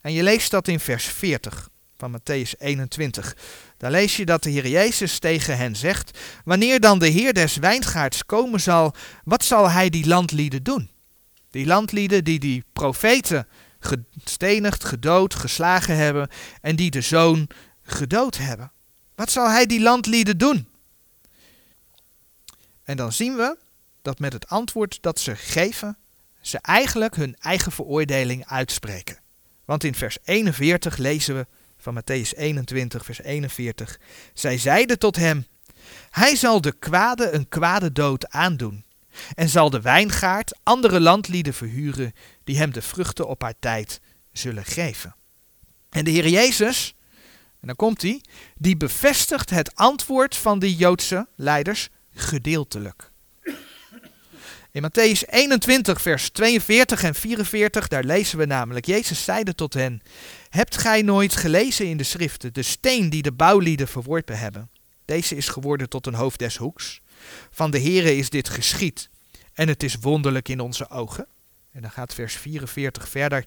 En 0.00 0.12
je 0.12 0.22
leest 0.22 0.50
dat 0.50 0.68
in 0.68 0.80
vers 0.80 1.04
40 1.04 1.68
van 1.96 2.18
Matthäus 2.18 2.58
21. 2.58 3.36
Daar 3.76 3.90
lees 3.90 4.16
je 4.16 4.24
dat 4.24 4.42
de 4.42 4.50
Heer 4.50 4.68
Jezus 4.68 5.18
tegen 5.18 5.56
hen 5.56 5.76
zegt: 5.76 6.18
Wanneer 6.44 6.80
dan 6.80 6.98
de 6.98 7.08
Heer 7.08 7.32
des 7.32 7.56
wijngaards 7.56 8.26
komen 8.26 8.60
zal, 8.60 8.94
wat 9.24 9.44
zal 9.44 9.70
hij 9.70 9.90
die 9.90 10.06
landlieden 10.06 10.62
doen? 10.62 10.90
Die 11.50 11.66
landlieden 11.66 12.24
die 12.24 12.38
die 12.38 12.64
profeten 12.72 13.46
gestenigd, 13.80 14.84
gedood, 14.84 15.34
geslagen 15.34 15.96
hebben 15.96 16.28
en 16.60 16.76
die 16.76 16.90
de 16.90 17.00
zoon 17.00 17.48
gedood 17.82 18.38
hebben. 18.38 18.72
Wat 19.14 19.30
zal 19.30 19.48
hij 19.48 19.66
die 19.66 19.80
landlieden 19.80 20.38
doen? 20.38 20.68
En 22.82 22.96
dan 22.96 23.12
zien 23.12 23.36
we 23.36 23.56
dat 24.02 24.18
met 24.18 24.32
het 24.32 24.48
antwoord 24.48 24.98
dat 25.00 25.20
ze 25.20 25.36
geven, 25.36 25.96
ze 26.42 26.58
eigenlijk 26.58 27.16
hun 27.16 27.36
eigen 27.40 27.72
veroordeling 27.72 28.46
uitspreken. 28.46 29.18
Want 29.64 29.84
in 29.84 29.94
vers 29.94 30.18
41 30.24 30.96
lezen 30.96 31.34
we 31.34 31.46
van 31.76 32.00
Matthäus 32.00 32.36
21, 32.36 33.04
vers 33.04 33.22
41. 33.22 34.00
Zij 34.34 34.58
zeiden 34.58 34.98
tot 34.98 35.16
hem: 35.16 35.46
Hij 36.10 36.36
zal 36.36 36.60
de 36.60 36.72
kwade 36.72 37.30
een 37.30 37.48
kwade 37.48 37.92
dood 37.92 38.28
aandoen. 38.28 38.84
En 39.34 39.48
zal 39.48 39.70
de 39.70 39.80
wijngaard 39.80 40.58
andere 40.62 41.00
landlieden 41.00 41.54
verhuren 41.54 42.12
die 42.44 42.56
hem 42.56 42.72
de 42.72 42.82
vruchten 42.82 43.28
op 43.28 43.42
haar 43.42 43.58
tijd 43.58 44.00
zullen 44.32 44.64
geven. 44.64 45.14
En 45.90 46.04
de 46.04 46.10
Heer 46.10 46.28
Jezus, 46.28 46.94
en 47.60 47.66
dan 47.66 47.76
komt 47.76 48.02
hij, 48.02 48.20
die 48.56 48.76
bevestigt 48.76 49.50
het 49.50 49.74
antwoord 49.74 50.36
van 50.36 50.58
de 50.58 50.74
Joodse 50.74 51.28
leiders 51.36 51.88
gedeeltelijk. 52.14 53.11
In 54.72 54.82
Matthäus 54.82 55.24
21, 55.26 56.02
vers 56.02 56.30
42 56.30 57.02
en 57.02 57.14
44, 57.14 57.88
daar 57.88 58.04
lezen 58.04 58.38
we 58.38 58.44
namelijk, 58.44 58.86
Jezus 58.86 59.24
zeide 59.24 59.54
tot 59.54 59.74
hen, 59.74 60.02
Hebt 60.48 60.76
gij 60.76 61.02
nooit 61.02 61.36
gelezen 61.36 61.86
in 61.86 61.96
de 61.96 62.04
schriften, 62.04 62.52
de 62.52 62.62
steen 62.62 63.10
die 63.10 63.22
de 63.22 63.32
bouwlieden 63.32 63.88
verworpen 63.88 64.38
hebben? 64.38 64.70
Deze 65.04 65.36
is 65.36 65.48
geworden 65.48 65.88
tot 65.88 66.06
een 66.06 66.14
hoofd 66.14 66.38
des 66.38 66.56
hoeks. 66.56 67.00
Van 67.50 67.70
de 67.70 67.80
Heere 67.80 68.16
is 68.16 68.30
dit 68.30 68.48
geschied, 68.48 69.08
en 69.54 69.68
het 69.68 69.82
is 69.82 69.96
wonderlijk 70.00 70.48
in 70.48 70.60
onze 70.60 70.90
ogen. 70.90 71.26
En 71.72 71.82
dan 71.82 71.90
gaat 71.90 72.14
vers 72.14 72.34
44 72.34 73.08
verder. 73.08 73.44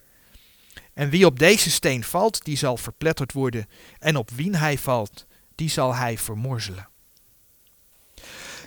En 0.93 1.09
wie 1.09 1.25
op 1.25 1.39
deze 1.39 1.71
steen 1.71 2.03
valt, 2.03 2.43
die 2.43 2.57
zal 2.57 2.77
verpletterd 2.77 3.33
worden, 3.33 3.69
en 3.99 4.15
op 4.15 4.31
wien 4.31 4.55
hij 4.55 4.77
valt, 4.77 5.25
die 5.55 5.69
zal 5.69 5.95
hij 5.95 6.17
vermorzelen. 6.17 6.87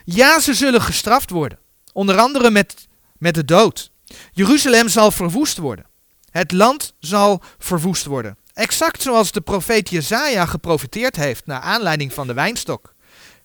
Ja, 0.04 0.40
ze 0.40 0.54
zullen 0.54 0.82
gestraft 0.82 1.30
worden, 1.30 1.58
onder 1.98 2.18
andere 2.18 2.50
met, 2.50 2.88
met 3.18 3.34
de 3.34 3.44
dood. 3.44 3.90
Jeruzalem 4.32 4.88
zal 4.88 5.10
verwoest 5.10 5.56
worden. 5.56 5.86
Het 6.30 6.52
land 6.52 6.94
zal 6.98 7.42
verwoest 7.58 8.04
worden. 8.04 8.36
Exact 8.52 9.02
zoals 9.02 9.32
de 9.32 9.40
profeet 9.40 9.90
Jezaja 9.90 10.46
geprofiteerd 10.46 11.16
heeft 11.16 11.46
naar 11.46 11.60
aanleiding 11.60 12.12
van 12.12 12.26
de 12.26 12.32
wijnstok. 12.32 12.94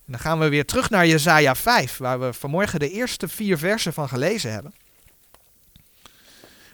En 0.06 0.12
dan 0.12 0.20
gaan 0.20 0.40
we 0.40 0.50
weer 0.50 0.66
terug 0.66 0.90
naar 0.90 1.08
Jezaja 1.08 1.56
5, 1.56 1.98
waar 1.98 2.20
we 2.20 2.34
vanmorgen 2.34 2.80
de 2.80 2.90
eerste 2.90 3.28
vier 3.28 3.58
versen 3.58 3.94
van 3.94 4.10
gelezen 4.10 4.52
hebben. 4.52 4.74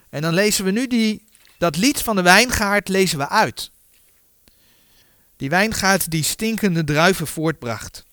En 0.10 0.22
dan 0.22 0.34
lezen 0.34 0.66
we 0.66 0.72
nu 0.72 0.88
die, 0.88 1.26
dat 1.58 1.78
lied 1.78 2.02
van 2.02 2.16
de 2.16 2.22
wijngaard 2.22 2.88
lezen 2.88 3.18
we 3.18 3.30
uit. 3.30 3.72
Die 5.38 5.50
wijngaard 5.50 6.12
die 6.12 6.24
stinkende 6.24 6.84
druiven 6.84 7.28
voortbracht. 7.28 8.08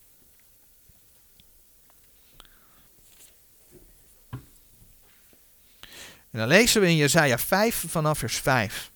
En 6.37 6.43
dan 6.43 6.51
lezen 6.51 6.80
we 6.80 6.89
in 6.89 6.97
Jesaja 6.97 7.39
5 7.39 7.84
vanaf 7.89 8.18
vers 8.18 8.37
5. 8.37 8.91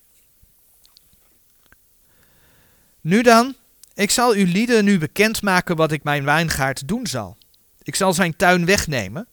Nu 3.01 3.21
dan, 3.21 3.55
ik 3.93 4.11
zal 4.11 4.33
uw 4.33 4.45
lieden 4.45 4.83
nu 4.85 4.97
bekendmaken 4.97 5.75
wat 5.75 5.91
ik 5.91 6.03
mijn 6.03 6.23
wijngaard 6.23 6.87
doen 6.87 7.07
zal. 7.07 7.37
Ik 7.81 7.95
zal 7.95 8.13
zijn 8.13 8.35
tuin 8.35 8.65
wegnemen, 8.65 9.27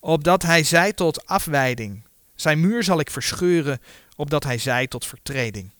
opdat 0.00 0.42
hij 0.42 0.64
zij 0.64 0.92
tot 0.92 1.26
afwijding. 1.26 2.04
Zijn 2.34 2.60
muur 2.60 2.82
zal 2.82 3.00
ik 3.00 3.10
verscheuren, 3.10 3.80
opdat 4.16 4.44
hij 4.44 4.58
zij 4.58 4.86
tot 4.86 5.06
vertreding. 5.06 5.70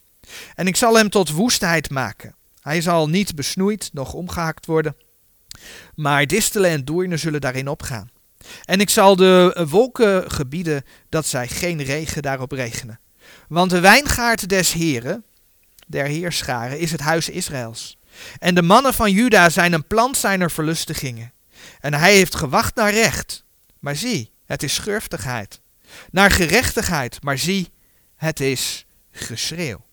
En 0.54 0.66
ik 0.66 0.76
zal 0.76 0.96
hem 0.96 1.10
tot 1.10 1.30
woestheid 1.30 1.90
maken. 1.90 2.34
Hij 2.60 2.80
zal 2.80 3.08
niet 3.08 3.34
besnoeid, 3.34 3.90
noch 3.92 4.12
omgehakt 4.12 4.66
worden, 4.66 4.96
maar 5.94 6.26
distelen 6.26 6.70
en 6.70 6.84
doornen 6.84 7.18
zullen 7.18 7.40
daarin 7.40 7.68
opgaan. 7.68 8.10
En 8.64 8.80
ik 8.80 8.90
zal 8.90 9.16
de 9.16 9.66
wolken 9.68 10.30
gebieden 10.30 10.84
dat 11.09 11.26
zij 11.26 11.48
geen 11.48 11.82
regen 11.82 12.22
daarop 12.22 12.53
regenen. 12.53 13.01
Want 13.48 13.70
de 13.70 13.80
wijngaard 13.80 14.48
des 14.48 14.72
Heren, 14.72 15.24
der 15.86 16.07
Heerscharen, 16.07 16.78
is 16.78 16.92
het 16.92 17.01
huis 17.01 17.28
Israëls. 17.28 17.98
En 18.38 18.55
de 18.55 18.62
mannen 18.62 18.94
van 18.94 19.12
Juda 19.12 19.48
zijn 19.48 19.72
een 19.72 19.86
plant 19.86 20.16
zijner 20.16 20.51
verlustigingen. 20.51 21.32
En 21.80 21.94
hij 21.94 22.14
heeft 22.14 22.34
gewacht 22.34 22.74
naar 22.74 22.92
recht. 22.92 23.44
Maar 23.78 23.96
zie, 23.96 24.30
het 24.46 24.62
is 24.62 24.74
schurftigheid. 24.74 25.61
Naar 26.11 26.30
gerechtigheid. 26.30 27.22
Maar 27.22 27.38
zie, 27.38 27.70
het 28.16 28.40
is 28.40 28.86
geschreeuw. 29.12 29.84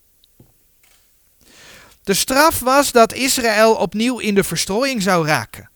De 2.03 2.13
straf 2.13 2.59
was 2.59 2.91
dat 2.91 3.13
Israël 3.13 3.75
opnieuw 3.75 4.19
in 4.19 4.35
de 4.35 4.43
verstrooiing 4.43 5.01
zou 5.01 5.27
raken 5.27 5.69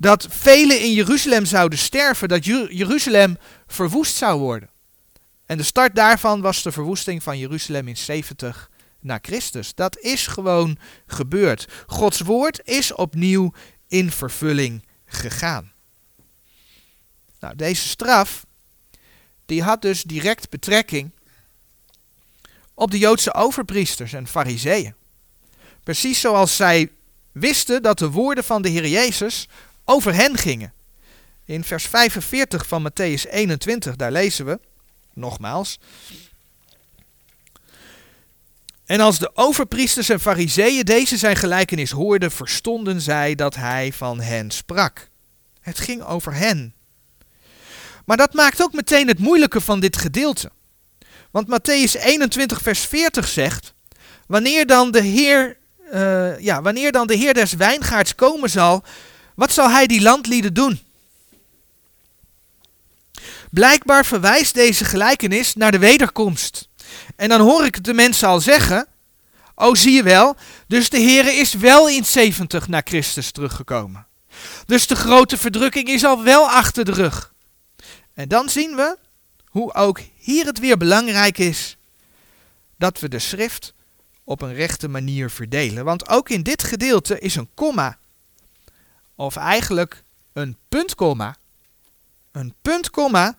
dat 0.00 0.26
velen 0.30 0.80
in 0.80 0.92
Jeruzalem 0.92 1.44
zouden 1.44 1.78
sterven, 1.78 2.28
dat 2.28 2.44
Jeruzalem 2.44 3.38
verwoest 3.66 4.14
zou 4.14 4.40
worden. 4.40 4.70
En 5.46 5.56
de 5.56 5.62
start 5.62 5.94
daarvan 5.94 6.40
was 6.40 6.62
de 6.62 6.72
verwoesting 6.72 7.22
van 7.22 7.38
Jeruzalem 7.38 7.88
in 7.88 7.96
70 7.96 8.70
na 9.00 9.18
Christus. 9.22 9.74
Dat 9.74 9.98
is 9.98 10.26
gewoon 10.26 10.78
gebeurd. 11.06 11.66
Gods 11.86 12.20
woord 12.20 12.60
is 12.64 12.94
opnieuw 12.94 13.52
in 13.88 14.10
vervulling 14.10 14.84
gegaan. 15.06 15.72
Nou, 17.40 17.56
deze 17.56 17.88
straf, 17.88 18.46
die 19.46 19.62
had 19.62 19.82
dus 19.82 20.02
direct 20.02 20.50
betrekking 20.50 21.10
op 22.74 22.90
de 22.90 22.98
Joodse 22.98 23.34
overpriesters 23.34 24.12
en 24.12 24.26
fariseeën. 24.26 24.94
Precies 25.82 26.20
zoals 26.20 26.56
zij 26.56 26.90
wisten 27.32 27.82
dat 27.82 27.98
de 27.98 28.10
woorden 28.10 28.44
van 28.44 28.62
de 28.62 28.68
Heer 28.68 28.86
Jezus 28.86 29.48
over 29.90 30.14
hen 30.14 30.36
gingen. 30.36 30.72
In 31.44 31.64
vers 31.64 31.84
45 31.84 32.66
van 32.66 32.88
Matthäus 32.90 33.30
21, 33.30 33.96
daar 33.96 34.12
lezen 34.12 34.46
we, 34.46 34.60
nogmaals. 35.14 35.78
En 38.86 39.00
als 39.00 39.18
de 39.18 39.30
overpriesters 39.34 40.08
en 40.08 40.20
fariseeën 40.20 40.84
deze 40.84 41.16
zijn 41.16 41.36
gelijkenis 41.36 41.90
hoorden, 41.90 42.30
verstonden 42.30 43.00
zij 43.00 43.34
dat 43.34 43.54
hij 43.54 43.92
van 43.92 44.20
hen 44.20 44.50
sprak. 44.50 45.08
Het 45.60 45.78
ging 45.78 46.02
over 46.02 46.34
hen. 46.34 46.74
Maar 48.04 48.16
dat 48.16 48.34
maakt 48.34 48.62
ook 48.62 48.72
meteen 48.72 49.08
het 49.08 49.18
moeilijke 49.18 49.60
van 49.60 49.80
dit 49.80 49.96
gedeelte. 49.96 50.50
Want 51.30 51.46
Matthäus 51.48 52.02
21, 52.02 52.62
vers 52.62 52.80
40 52.80 53.28
zegt: 53.28 53.74
Wanneer 54.26 54.66
dan 54.66 54.90
de 54.90 55.02
Heer, 55.02 55.56
uh, 55.92 56.38
ja, 56.38 56.62
wanneer 56.62 56.92
dan 56.92 57.06
de 57.06 57.14
Heer 57.14 57.34
des 57.34 57.52
wijngaards 57.52 58.14
komen 58.14 58.50
zal, 58.50 58.84
wat 59.34 59.52
zal 59.52 59.70
hij 59.70 59.86
die 59.86 60.02
landlieden 60.02 60.54
doen? 60.54 60.80
Blijkbaar 63.50 64.06
verwijst 64.06 64.54
deze 64.54 64.84
gelijkenis 64.84 65.54
naar 65.54 65.72
de 65.72 65.78
wederkomst. 65.78 66.68
En 67.16 67.28
dan 67.28 67.40
hoor 67.40 67.64
ik 67.64 67.84
de 67.84 67.94
mensen 67.94 68.28
al 68.28 68.40
zeggen: 68.40 68.86
Oh, 69.54 69.74
zie 69.74 69.92
je 69.92 70.02
wel, 70.02 70.36
dus 70.66 70.90
de 70.90 70.98
Heer 70.98 71.38
is 71.38 71.54
wel 71.54 71.88
in 71.88 72.04
70 72.04 72.68
naar 72.68 72.82
Christus 72.84 73.30
teruggekomen. 73.30 74.06
Dus 74.66 74.86
de 74.86 74.96
grote 74.96 75.36
verdrukking 75.36 75.88
is 75.88 76.04
al 76.04 76.22
wel 76.22 76.50
achter 76.50 76.84
de 76.84 76.92
rug. 76.92 77.32
En 78.14 78.28
dan 78.28 78.48
zien 78.48 78.76
we 78.76 78.96
hoe 79.44 79.74
ook 79.74 80.00
hier 80.16 80.46
het 80.46 80.58
weer 80.58 80.76
belangrijk 80.76 81.38
is 81.38 81.76
dat 82.78 83.00
we 83.00 83.08
de 83.08 83.18
schrift 83.18 83.74
op 84.24 84.42
een 84.42 84.54
rechte 84.54 84.88
manier 84.88 85.30
verdelen. 85.30 85.84
Want 85.84 86.08
ook 86.08 86.28
in 86.28 86.42
dit 86.42 86.62
gedeelte 86.62 87.18
is 87.18 87.36
een 87.36 87.48
komma 87.54 87.98
of 89.20 89.36
eigenlijk 89.36 90.04
een 90.32 90.56
puntkomma, 90.68 91.36
een 92.32 92.54
puntkomma 92.62 93.38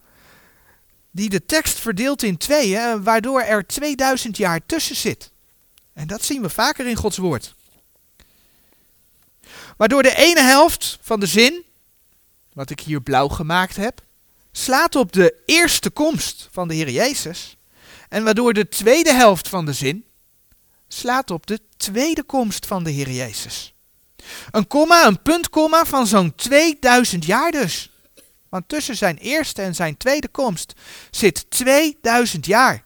die 1.11 1.29
de 1.29 1.45
tekst 1.45 1.79
verdeelt 1.79 2.23
in 2.23 2.37
tweeën, 2.37 3.03
waardoor 3.03 3.41
er 3.41 3.67
2000 3.67 4.37
jaar 4.37 4.65
tussen 4.65 4.95
zit. 4.95 5.31
En 5.93 6.07
dat 6.07 6.23
zien 6.23 6.41
we 6.41 6.49
vaker 6.49 6.87
in 6.87 6.95
Gods 6.95 7.17
woord. 7.17 7.55
Waardoor 9.77 10.03
de 10.03 10.15
ene 10.15 10.41
helft 10.41 10.97
van 11.01 11.19
de 11.19 11.25
zin, 11.25 11.63
wat 12.53 12.69
ik 12.69 12.79
hier 12.79 13.01
blauw 13.01 13.27
gemaakt 13.27 13.75
heb, 13.75 14.03
slaat 14.51 14.95
op 14.95 15.11
de 15.11 15.35
eerste 15.45 15.89
komst 15.89 16.49
van 16.51 16.67
de 16.67 16.73
Heer 16.73 16.89
Jezus. 16.89 17.57
En 18.09 18.23
waardoor 18.23 18.53
de 18.53 18.69
tweede 18.69 19.13
helft 19.13 19.47
van 19.47 19.65
de 19.65 19.73
zin 19.73 20.05
slaat 20.87 21.31
op 21.31 21.47
de 21.47 21.59
tweede 21.77 22.23
komst 22.23 22.65
van 22.65 22.83
de 22.83 22.91
Heer 22.91 23.11
Jezus. 23.11 23.73
Een 24.51 24.67
komma, 24.67 25.05
een 25.05 25.21
puntkomma 25.21 25.85
van 25.85 26.07
zo'n 26.07 26.35
2000 26.35 27.25
jaar 27.25 27.51
dus. 27.51 27.91
Want 28.49 28.69
tussen 28.69 28.95
zijn 28.95 29.17
eerste 29.17 29.61
en 29.61 29.75
zijn 29.75 29.97
tweede 29.97 30.27
komst 30.27 30.73
zit 31.11 31.49
2000 31.49 32.45
jaar. 32.45 32.83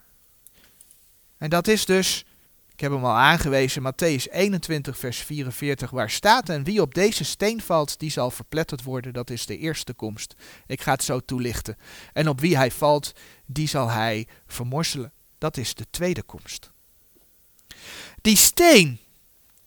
En 1.38 1.50
dat 1.50 1.68
is 1.68 1.84
dus, 1.84 2.24
ik 2.72 2.80
heb 2.80 2.92
hem 2.92 3.04
al 3.04 3.16
aangewezen, 3.16 3.82
Matthäus 3.82 4.30
21, 4.30 4.98
vers 4.98 5.18
44, 5.18 5.90
waar 5.90 6.10
staat: 6.10 6.48
En 6.48 6.64
wie 6.64 6.80
op 6.80 6.94
deze 6.94 7.24
steen 7.24 7.62
valt, 7.62 7.98
die 7.98 8.10
zal 8.10 8.30
verpletterd 8.30 8.82
worden. 8.82 9.12
Dat 9.12 9.30
is 9.30 9.46
de 9.46 9.58
eerste 9.58 9.94
komst. 9.94 10.34
Ik 10.66 10.80
ga 10.80 10.92
het 10.92 11.04
zo 11.04 11.20
toelichten. 11.20 11.76
En 12.12 12.28
op 12.28 12.40
wie 12.40 12.56
hij 12.56 12.70
valt, 12.70 13.12
die 13.46 13.68
zal 13.68 13.88
hij 13.88 14.26
vermorselen. 14.46 15.12
Dat 15.38 15.56
is 15.56 15.74
de 15.74 15.86
tweede 15.90 16.22
komst. 16.22 16.70
Die 18.20 18.36
steen, 18.36 18.98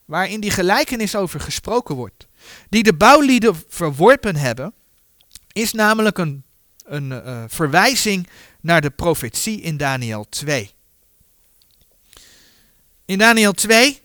waarin 0.10 0.40
die 0.40 0.52
gelijkenis 0.52 1.16
over 1.16 1.40
gesproken 1.40 1.96
wordt, 1.96 2.28
die 2.70 2.84
de 2.84 2.94
bouwlieden 2.94 3.64
verworpen 3.68 4.36
hebben, 4.36 4.74
is 5.52 5.74
namelijk 5.74 6.18
een, 6.18 6.44
een 6.84 7.12
uh, 7.12 7.44
verwijzing 7.48 8.30
naar 8.62 8.82
de 8.82 8.90
profetie 8.90 9.62
in 9.62 9.78
Daniel 9.78 10.26
2. 10.30 10.72
In 13.06 13.18
Daniel 13.18 13.52
2, 13.52 14.02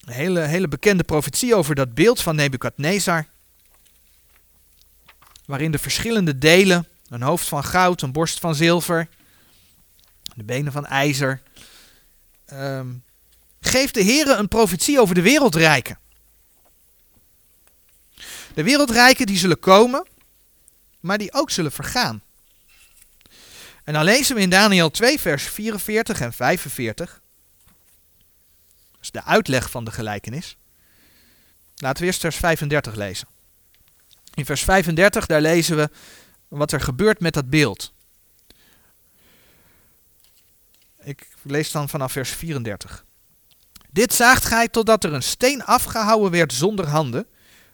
een 0.00 0.12
hele, 0.12 0.40
hele 0.40 0.68
bekende 0.68 1.04
profetie 1.04 1.54
over 1.54 1.74
dat 1.74 1.94
beeld 1.94 2.20
van 2.20 2.36
Nebukadnezar, 2.36 3.26
waarin 5.44 5.70
de 5.70 5.78
verschillende 5.78 6.38
delen, 6.38 6.88
een 7.08 7.22
hoofd 7.22 7.48
van 7.48 7.64
goud, 7.64 8.02
een 8.02 8.12
borst 8.12 8.38
van 8.38 8.54
zilver, 8.54 9.08
de 10.34 10.44
benen 10.44 10.72
van 10.72 10.86
ijzer, 10.86 11.42
um, 12.52 13.06
geeft 13.60 13.94
de 13.94 14.02
Heer 14.02 14.28
een 14.28 14.48
profetie 14.48 15.00
over 15.00 15.14
de 15.14 15.22
wereldrijken. 15.22 15.98
De 18.54 18.62
wereldrijken 18.62 19.26
die 19.26 19.38
zullen 19.38 19.58
komen, 19.58 20.06
maar 21.00 21.18
die 21.18 21.32
ook 21.32 21.50
zullen 21.50 21.72
vergaan. 21.72 22.22
En 23.84 23.92
dan 23.92 24.04
lezen 24.04 24.34
we 24.34 24.40
in 24.40 24.50
Daniel 24.50 24.90
2, 24.90 25.20
vers 25.20 25.44
44 25.44 26.20
en 26.20 26.32
45. 26.32 27.20
Dat 28.90 29.00
is 29.00 29.10
de 29.10 29.24
uitleg 29.24 29.70
van 29.70 29.84
de 29.84 29.90
gelijkenis. 29.90 30.56
Laten 31.76 32.00
we 32.00 32.06
eerst 32.06 32.20
vers 32.20 32.36
35 32.36 32.94
lezen. 32.94 33.28
In 34.34 34.44
vers 34.44 34.62
35, 34.62 35.26
daar 35.26 35.40
lezen 35.40 35.76
we 35.76 35.90
wat 36.48 36.72
er 36.72 36.80
gebeurt 36.80 37.20
met 37.20 37.34
dat 37.34 37.50
beeld. 37.50 37.92
Ik 41.02 41.28
lees 41.42 41.70
dan 41.70 41.88
vanaf 41.88 42.12
vers 42.12 42.30
34. 42.30 43.04
Dit 43.98 44.14
zaagt 44.14 44.44
gij 44.44 44.68
totdat 44.68 45.04
er 45.04 45.12
een 45.12 45.22
steen 45.22 45.64
afgehouden 45.64 46.30
werd 46.30 46.52
zonder 46.52 46.86
handen. 46.86 47.26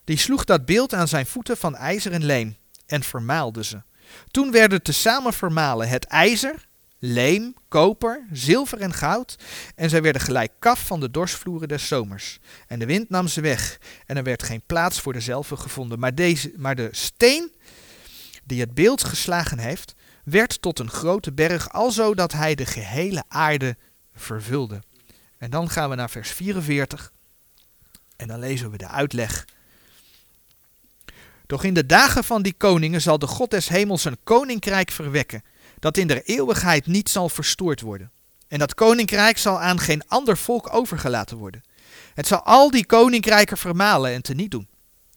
Die 0.05 0.17
sloeg 0.17 0.45
dat 0.45 0.65
beeld 0.65 0.95
aan 0.95 1.09
zijn 1.09 1.27
voeten 1.27 1.57
van 1.57 1.77
ijzer 1.77 2.13
en 2.13 2.25
leem 2.25 2.57
en 2.87 3.03
vermaalde 3.03 3.65
ze. 3.65 3.83
Toen 4.31 4.51
werden 4.51 4.83
tezamen 4.83 5.33
vermalen 5.33 5.89
het 5.89 6.05
ijzer, 6.05 6.67
leem, 6.99 7.55
koper, 7.69 8.27
zilver 8.33 8.81
en 8.81 8.93
goud, 8.93 9.37
en 9.75 9.91
zij 9.91 10.03
werden 10.03 10.23
gelijk 10.23 10.53
kaf 10.59 10.87
van 10.87 11.01
de 11.01 11.11
dorsvloeren 11.11 11.69
des 11.69 11.89
zomers. 11.89 12.39
En 12.67 12.79
de 12.79 12.87
wind 12.87 13.11
nam 13.11 13.29
ze 13.29 13.41
weg, 13.41 13.79
en 14.07 14.17
er 14.17 14.23
werd 14.23 14.43
geen 14.43 14.63
plaats 14.67 15.01
voor 15.01 15.13
dezelfde 15.13 15.57
gevonden. 15.57 15.99
Maar, 15.99 16.15
deze, 16.15 16.53
maar 16.57 16.75
de 16.75 16.89
steen 16.91 17.55
die 18.45 18.61
het 18.61 18.75
beeld 18.75 19.05
geslagen 19.05 19.59
heeft, 19.59 19.95
werd 20.25 20.63
tot 20.63 20.79
een 20.79 20.91
grote 20.91 21.33
berg, 21.33 21.73
alzo 21.73 22.15
dat 22.15 22.33
hij 22.33 22.55
de 22.55 22.67
gehele 22.67 23.25
aarde 23.29 23.77
vervulde. 24.15 24.81
En 25.45 25.51
dan 25.51 25.71
gaan 25.71 25.91
we 25.91 25.95
naar 25.95 26.11
vers 26.11 26.31
44. 26.31 27.13
En 28.17 28.29
dan 28.29 28.39
lezen 28.39 28.71
we 28.71 28.77
de 28.77 28.89
uitleg. 28.89 29.47
Doch 31.47 31.65
in 31.65 31.75
de 31.75 31.87
dagen 31.87 32.25
van 32.25 32.43
die 32.43 32.53
koningen 32.53 33.01
zal 33.01 33.19
de 33.19 33.27
God 33.27 33.51
des 33.51 33.69
hemels 33.69 34.05
een 34.05 34.19
koninkrijk 34.23 34.91
verwekken, 34.91 35.43
dat 35.79 35.97
in 35.97 36.07
der 36.07 36.25
eeuwigheid 36.25 36.87
niet 36.87 37.09
zal 37.09 37.29
verstoord 37.29 37.81
worden. 37.81 38.11
En 38.49 38.59
dat 38.59 38.75
koninkrijk 38.75 39.39
zal 39.39 39.61
aan 39.61 39.79
geen 39.79 40.09
ander 40.09 40.37
volk 40.37 40.75
overgelaten 40.75 41.37
worden. 41.37 41.63
Het 42.15 42.27
zal 42.27 42.43
al 42.43 42.71
die 42.71 42.87
koninkrijken 42.87 43.59
vermalen 43.59 44.13
en 44.13 44.23
teniet 44.23 44.51
doen. 44.51 44.69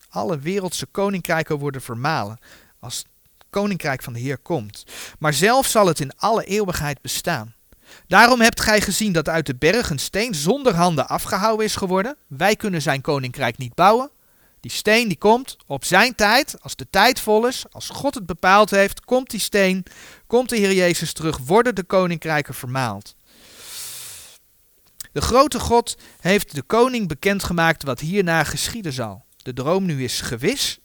Alle 0.10 0.40
wereldse 0.40 0.86
koninkrijken 0.86 1.58
worden 1.58 1.82
vermalen 1.82 2.40
als 2.80 2.98
het 2.98 3.08
koninkrijk 3.50 4.04
van 4.04 4.14
de 4.14 4.20
Heer 4.20 4.38
komt. 4.38 4.84
Maar 5.20 5.34
zelf 5.34 5.68
zal 5.68 5.88
het 5.88 6.00
in 6.00 6.18
alle 6.18 6.44
eeuwigheid 6.44 7.02
bestaan. 7.02 7.56
Daarom 8.08 8.42
hebt 8.42 8.62
gij 8.62 8.82
gezien 8.82 9.12
dat 9.12 9.30
uit 9.30 9.46
de 9.46 9.56
berg 9.56 9.90
een 9.90 10.00
steen 10.00 10.36
zonder 10.36 10.76
handen 10.76 11.08
afgehouden 11.08 11.66
is 11.66 11.76
geworden. 11.76 12.18
Wij 12.28 12.56
kunnen 12.56 12.82
zijn 12.82 13.02
koninkrijk 13.02 13.58
niet 13.58 13.76
bouwen. 13.76 14.12
Die 14.60 14.72
steen 14.72 15.08
die 15.08 15.18
komt 15.18 15.58
op 15.68 15.86
zijn 15.86 16.16
tijd, 16.16 16.56
als 16.62 16.76
de 16.76 16.88
tijd 16.90 17.20
vol 17.20 17.48
is, 17.48 17.66
als 17.72 17.90
God 17.90 18.16
het 18.16 18.26
bepaald 18.26 18.70
heeft, 18.70 19.06
komt 19.06 19.30
die 19.30 19.40
steen, 19.40 19.84
komt 20.28 20.50
de 20.50 20.58
Heer 20.58 20.74
Jezus 20.74 21.14
terug, 21.14 21.38
worden 21.38 21.76
de 21.76 21.84
koninkrijken 21.84 22.54
vermaald. 22.54 23.16
De 25.12 25.22
grote 25.22 25.60
God 25.60 25.98
heeft 26.20 26.56
de 26.56 26.62
koning 26.62 27.08
bekendgemaakt 27.08 27.84
wat 27.84 28.00
hierna 28.00 28.44
geschieden 28.44 28.94
zal. 28.94 29.26
De 29.38 29.54
droom 29.54 29.86
nu 29.86 30.04
is 30.04 30.22
gewis 30.22 30.80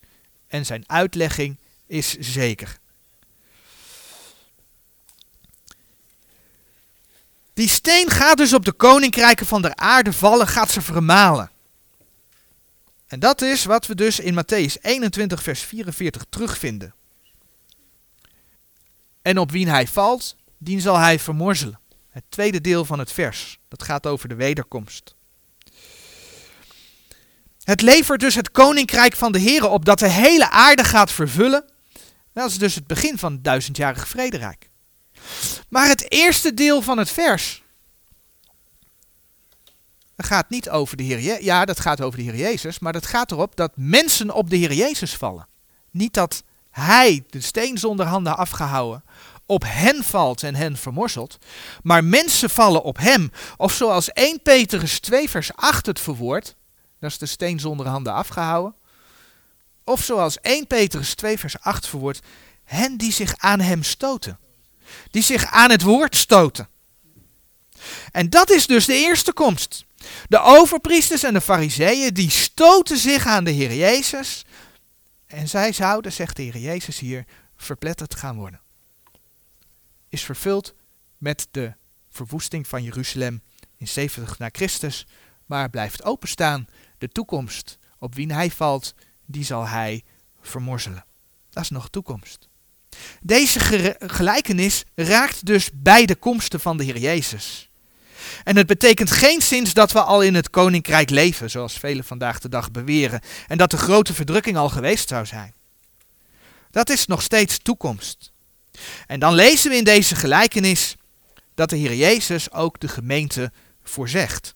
en 0.47 0.65
zijn 0.65 0.83
uitlegging 0.87 1.59
is 1.87 2.17
zeker. 2.19 2.77
Die 7.53 7.69
steen 7.69 8.09
gaat 8.09 8.37
dus 8.37 8.53
op 8.53 8.65
de 8.65 8.71
koninkrijken 8.71 9.45
van 9.45 9.61
de 9.61 9.75
aarde 9.75 10.13
vallen, 10.13 10.47
gaat 10.47 10.71
ze 10.71 10.81
vermalen. 10.81 11.51
En 13.07 13.19
dat 13.19 13.41
is 13.41 13.65
wat 13.65 13.87
we 13.87 13.95
dus 13.95 14.19
in 14.19 14.33
Matthäus 14.33 14.81
21, 14.81 15.43
vers 15.43 15.61
44 15.61 16.25
terugvinden. 16.29 16.93
En 19.21 19.37
op 19.37 19.51
wie 19.51 19.69
hij 19.69 19.87
valt, 19.87 20.35
dien 20.57 20.81
zal 20.81 20.97
hij 20.97 21.19
vermorzelen. 21.19 21.79
Het 22.09 22.23
tweede 22.29 22.61
deel 22.61 22.85
van 22.85 22.99
het 22.99 23.11
vers, 23.11 23.59
dat 23.67 23.83
gaat 23.83 24.07
over 24.07 24.29
de 24.29 24.35
wederkomst. 24.35 25.15
Het 27.63 27.81
levert 27.81 28.19
dus 28.19 28.35
het 28.35 28.51
koninkrijk 28.51 29.15
van 29.15 29.31
de 29.31 29.39
Heer 29.39 29.69
op 29.69 29.85
dat 29.85 29.99
de 29.99 30.09
hele 30.09 30.49
aarde 30.49 30.83
gaat 30.83 31.11
vervullen. 31.11 31.65
Dat 32.33 32.49
is 32.49 32.57
dus 32.57 32.75
het 32.75 32.87
begin 32.87 33.17
van 33.17 33.31
het 33.31 33.43
duizendjarige 33.43 34.05
vrederijk. 34.05 34.69
Maar 35.69 35.87
het 35.87 36.11
eerste 36.11 36.53
deel 36.53 36.81
van 36.81 36.97
het 36.97 37.09
vers 37.09 37.63
gaat 40.23 40.49
niet 40.49 40.69
over 40.69 40.97
de 40.97 41.03
Heer 41.03 41.19
Jezus. 41.19 41.43
Ja, 41.43 41.65
dat 41.65 41.79
gaat 41.79 42.01
over 42.01 42.17
de 42.17 42.23
Heer 42.23 42.35
Jezus, 42.35 42.79
maar 42.79 42.93
dat 42.93 43.05
gaat 43.05 43.31
erop 43.31 43.55
dat 43.55 43.71
mensen 43.75 44.31
op 44.31 44.49
de 44.49 44.55
Heer 44.55 44.73
Jezus 44.73 45.15
vallen. 45.15 45.47
Niet 45.91 46.13
dat 46.13 46.43
hij, 46.71 47.23
de 47.29 47.41
steen 47.41 47.77
zonder 47.77 48.05
handen 48.05 48.37
afgehouden, 48.37 49.03
op 49.45 49.63
hen 49.67 50.03
valt 50.03 50.43
en 50.43 50.55
hen 50.55 50.77
vermorselt, 50.77 51.37
maar 51.81 52.03
mensen 52.03 52.49
vallen 52.49 52.83
op 52.83 52.97
hem. 52.97 53.31
Of 53.57 53.73
zoals 53.73 54.09
1 54.09 54.41
Petrus 54.41 54.99
2 54.99 55.29
vers 55.29 55.55
8 55.55 55.85
het 55.85 55.99
verwoordt, 55.99 56.55
dat 56.99 57.11
is 57.11 57.17
de 57.17 57.25
steen 57.25 57.59
zonder 57.59 57.87
handen 57.87 58.13
afgehouden. 58.13 58.75
Of 59.83 60.03
zoals 60.03 60.39
1 60.41 60.67
Petrus 60.67 61.15
2 61.15 61.39
vers 61.39 61.59
8 61.59 61.87
verwoordt, 61.87 62.19
hen 62.63 62.97
die 62.97 63.11
zich 63.11 63.33
aan 63.37 63.59
hem 63.59 63.83
stoten 63.83 64.39
die 65.11 65.23
zich 65.23 65.45
aan 65.45 65.69
het 65.69 65.81
woord 65.81 66.15
stoten. 66.15 66.67
En 68.11 68.29
dat 68.29 68.49
is 68.49 68.67
dus 68.67 68.85
de 68.85 68.93
eerste 68.93 69.33
komst. 69.33 69.85
De 70.27 70.39
overpriesters 70.39 71.23
en 71.23 71.33
de 71.33 71.41
fariseeën 71.41 72.13
die 72.13 72.29
stoten 72.29 72.97
zich 72.97 73.25
aan 73.25 73.43
de 73.43 73.51
Heer 73.51 73.73
Jezus. 73.73 74.45
En 75.25 75.47
zij 75.49 75.71
zouden, 75.71 76.11
zegt 76.11 76.35
de 76.35 76.41
Heer 76.41 76.57
Jezus 76.57 76.99
hier, 76.99 77.25
verpletterd 77.55 78.15
gaan 78.15 78.35
worden. 78.35 78.61
Is 80.09 80.23
vervuld 80.23 80.73
met 81.17 81.47
de 81.51 81.73
verwoesting 82.09 82.67
van 82.67 82.83
Jeruzalem 82.83 83.41
in 83.77 83.87
70 83.87 84.39
na 84.39 84.49
Christus, 84.51 85.07
maar 85.45 85.69
blijft 85.69 86.03
openstaan. 86.03 86.67
De 86.97 87.07
toekomst 87.07 87.77
op 87.99 88.15
wie 88.15 88.33
hij 88.33 88.51
valt, 88.51 88.95
die 89.25 89.43
zal 89.43 89.67
hij 89.67 90.03
vermorzelen. 90.41 91.05
Dat 91.49 91.63
is 91.63 91.69
nog 91.69 91.89
toekomst. 91.89 92.49
Deze 93.21 93.59
gelijkenis 93.99 94.83
raakt 94.95 95.45
dus 95.45 95.69
beide 95.73 96.15
komsten 96.15 96.59
van 96.59 96.77
de 96.77 96.83
Heer 96.83 96.97
Jezus. 96.97 97.69
En 98.43 98.57
het 98.57 98.67
betekent 98.67 99.11
geen 99.11 99.41
zins 99.41 99.73
dat 99.73 99.91
we 99.91 100.01
al 100.01 100.21
in 100.21 100.35
het 100.35 100.49
koninkrijk 100.49 101.09
leven, 101.09 101.49
zoals 101.49 101.73
velen 101.73 102.03
vandaag 102.03 102.39
de 102.39 102.49
dag 102.49 102.71
beweren, 102.71 103.21
en 103.47 103.57
dat 103.57 103.71
de 103.71 103.77
grote 103.77 104.13
verdrukking 104.13 104.57
al 104.57 104.69
geweest 104.69 105.09
zou 105.09 105.25
zijn. 105.25 105.53
Dat 106.71 106.89
is 106.89 107.05
nog 107.05 107.21
steeds 107.21 107.57
toekomst. 107.57 108.31
En 109.07 109.19
dan 109.19 109.33
lezen 109.33 109.69
we 109.69 109.77
in 109.77 109.83
deze 109.83 110.15
gelijkenis 110.15 110.95
dat 111.55 111.69
de 111.69 111.75
Heer 111.75 111.95
Jezus 111.95 112.51
ook 112.51 112.79
de 112.79 112.87
gemeente 112.87 113.51
voorzegt. 113.83 114.55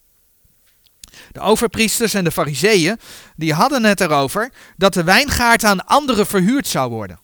De 1.31 1.39
overpriesters 1.39 2.13
en 2.13 2.23
de 2.23 2.31
fariseeën, 2.31 2.99
die 3.35 3.53
hadden 3.53 3.83
het 3.83 4.01
erover 4.01 4.51
dat 4.77 4.93
de 4.93 5.03
wijngaard 5.03 5.63
aan 5.63 5.85
anderen 5.85 6.27
verhuurd 6.27 6.67
zou 6.67 6.89
worden. 6.89 7.19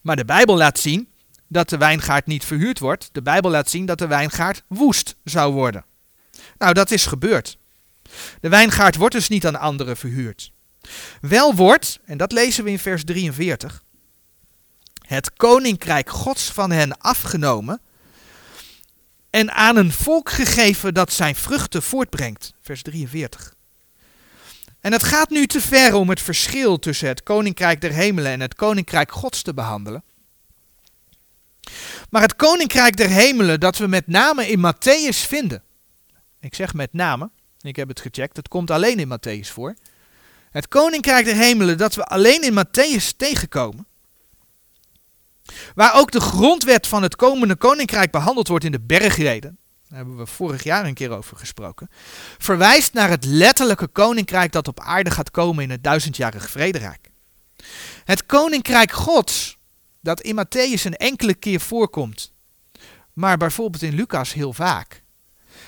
Maar 0.00 0.16
de 0.16 0.24
Bijbel 0.24 0.56
laat 0.56 0.78
zien 0.78 1.08
dat 1.48 1.68
de 1.68 1.76
wijngaard 1.76 2.26
niet 2.26 2.44
verhuurd 2.44 2.78
wordt. 2.78 3.08
De 3.12 3.22
Bijbel 3.22 3.50
laat 3.50 3.70
zien 3.70 3.86
dat 3.86 3.98
de 3.98 4.06
wijngaard 4.06 4.62
woest 4.68 5.16
zou 5.24 5.52
worden. 5.52 5.84
Nou, 6.58 6.72
dat 6.72 6.90
is 6.90 7.06
gebeurd. 7.06 7.58
De 8.40 8.48
wijngaard 8.48 8.96
wordt 8.96 9.14
dus 9.14 9.28
niet 9.28 9.46
aan 9.46 9.58
anderen 9.58 9.96
verhuurd. 9.96 10.52
Wel 11.20 11.54
wordt, 11.54 12.00
en 12.04 12.18
dat 12.18 12.32
lezen 12.32 12.64
we 12.64 12.70
in 12.70 12.78
vers 12.78 13.04
43, 13.04 13.82
het 15.06 15.32
koninkrijk 15.32 16.10
Gods 16.10 16.50
van 16.50 16.70
hen 16.70 16.98
afgenomen 16.98 17.80
en 19.30 19.52
aan 19.52 19.76
een 19.76 19.92
volk 19.92 20.30
gegeven 20.30 20.94
dat 20.94 21.12
zijn 21.12 21.34
vruchten 21.34 21.82
voortbrengt. 21.82 22.54
Vers 22.60 22.82
43. 22.82 23.56
En 24.80 24.92
het 24.92 25.02
gaat 25.02 25.30
nu 25.30 25.46
te 25.46 25.60
ver 25.60 25.94
om 25.94 26.08
het 26.08 26.20
verschil 26.20 26.78
tussen 26.78 27.08
het 27.08 27.22
koninkrijk 27.22 27.80
der 27.80 27.92
hemelen 27.92 28.32
en 28.32 28.40
het 28.40 28.54
koninkrijk 28.54 29.12
Gods 29.12 29.42
te 29.42 29.54
behandelen. 29.54 30.02
Maar 32.10 32.22
het 32.22 32.36
koninkrijk 32.36 32.96
der 32.96 33.08
hemelen 33.08 33.60
dat 33.60 33.78
we 33.78 33.86
met 33.86 34.06
name 34.06 34.48
in 34.48 34.58
Matthäus 34.58 35.26
vinden. 35.26 35.62
Ik 36.40 36.54
zeg 36.54 36.74
met 36.74 36.92
name, 36.92 37.30
ik 37.60 37.76
heb 37.76 37.88
het 37.88 38.00
gecheckt, 38.00 38.36
het 38.36 38.48
komt 38.48 38.70
alleen 38.70 38.98
in 38.98 39.08
Matthäus 39.08 39.52
voor. 39.52 39.74
Het 40.50 40.68
koninkrijk 40.68 41.24
der 41.24 41.36
hemelen 41.36 41.78
dat 41.78 41.94
we 41.94 42.04
alleen 42.04 42.42
in 42.42 42.64
Matthäus 42.64 43.16
tegenkomen. 43.16 43.86
Waar 45.74 45.94
ook 45.94 46.10
de 46.10 46.20
grondwet 46.20 46.86
van 46.86 47.02
het 47.02 47.16
komende 47.16 47.56
koninkrijk 47.56 48.10
behandeld 48.10 48.48
wordt 48.48 48.64
in 48.64 48.72
de 48.72 48.80
bergreden. 48.80 49.58
Daar 49.88 49.98
hebben 49.98 50.16
we 50.16 50.26
vorig 50.26 50.62
jaar 50.62 50.84
een 50.84 50.94
keer 50.94 51.10
over 51.10 51.36
gesproken. 51.36 51.90
Verwijst 52.38 52.92
naar 52.92 53.10
het 53.10 53.24
letterlijke 53.24 53.86
koninkrijk 53.86 54.52
dat 54.52 54.68
op 54.68 54.80
aarde 54.80 55.10
gaat 55.10 55.30
komen 55.30 55.64
in 55.64 55.70
het 55.70 55.84
duizendjarig 55.84 56.50
vrederijk. 56.50 57.10
Het 58.04 58.26
koninkrijk 58.26 58.92
Gods, 58.92 59.58
dat 60.00 60.20
in 60.20 60.38
Matthäus 60.38 60.82
een 60.82 60.96
enkele 60.96 61.34
keer 61.34 61.60
voorkomt, 61.60 62.32
maar 63.12 63.36
bijvoorbeeld 63.36 63.82
in 63.82 63.94
Lucas 63.94 64.32
heel 64.32 64.52
vaak. 64.52 65.02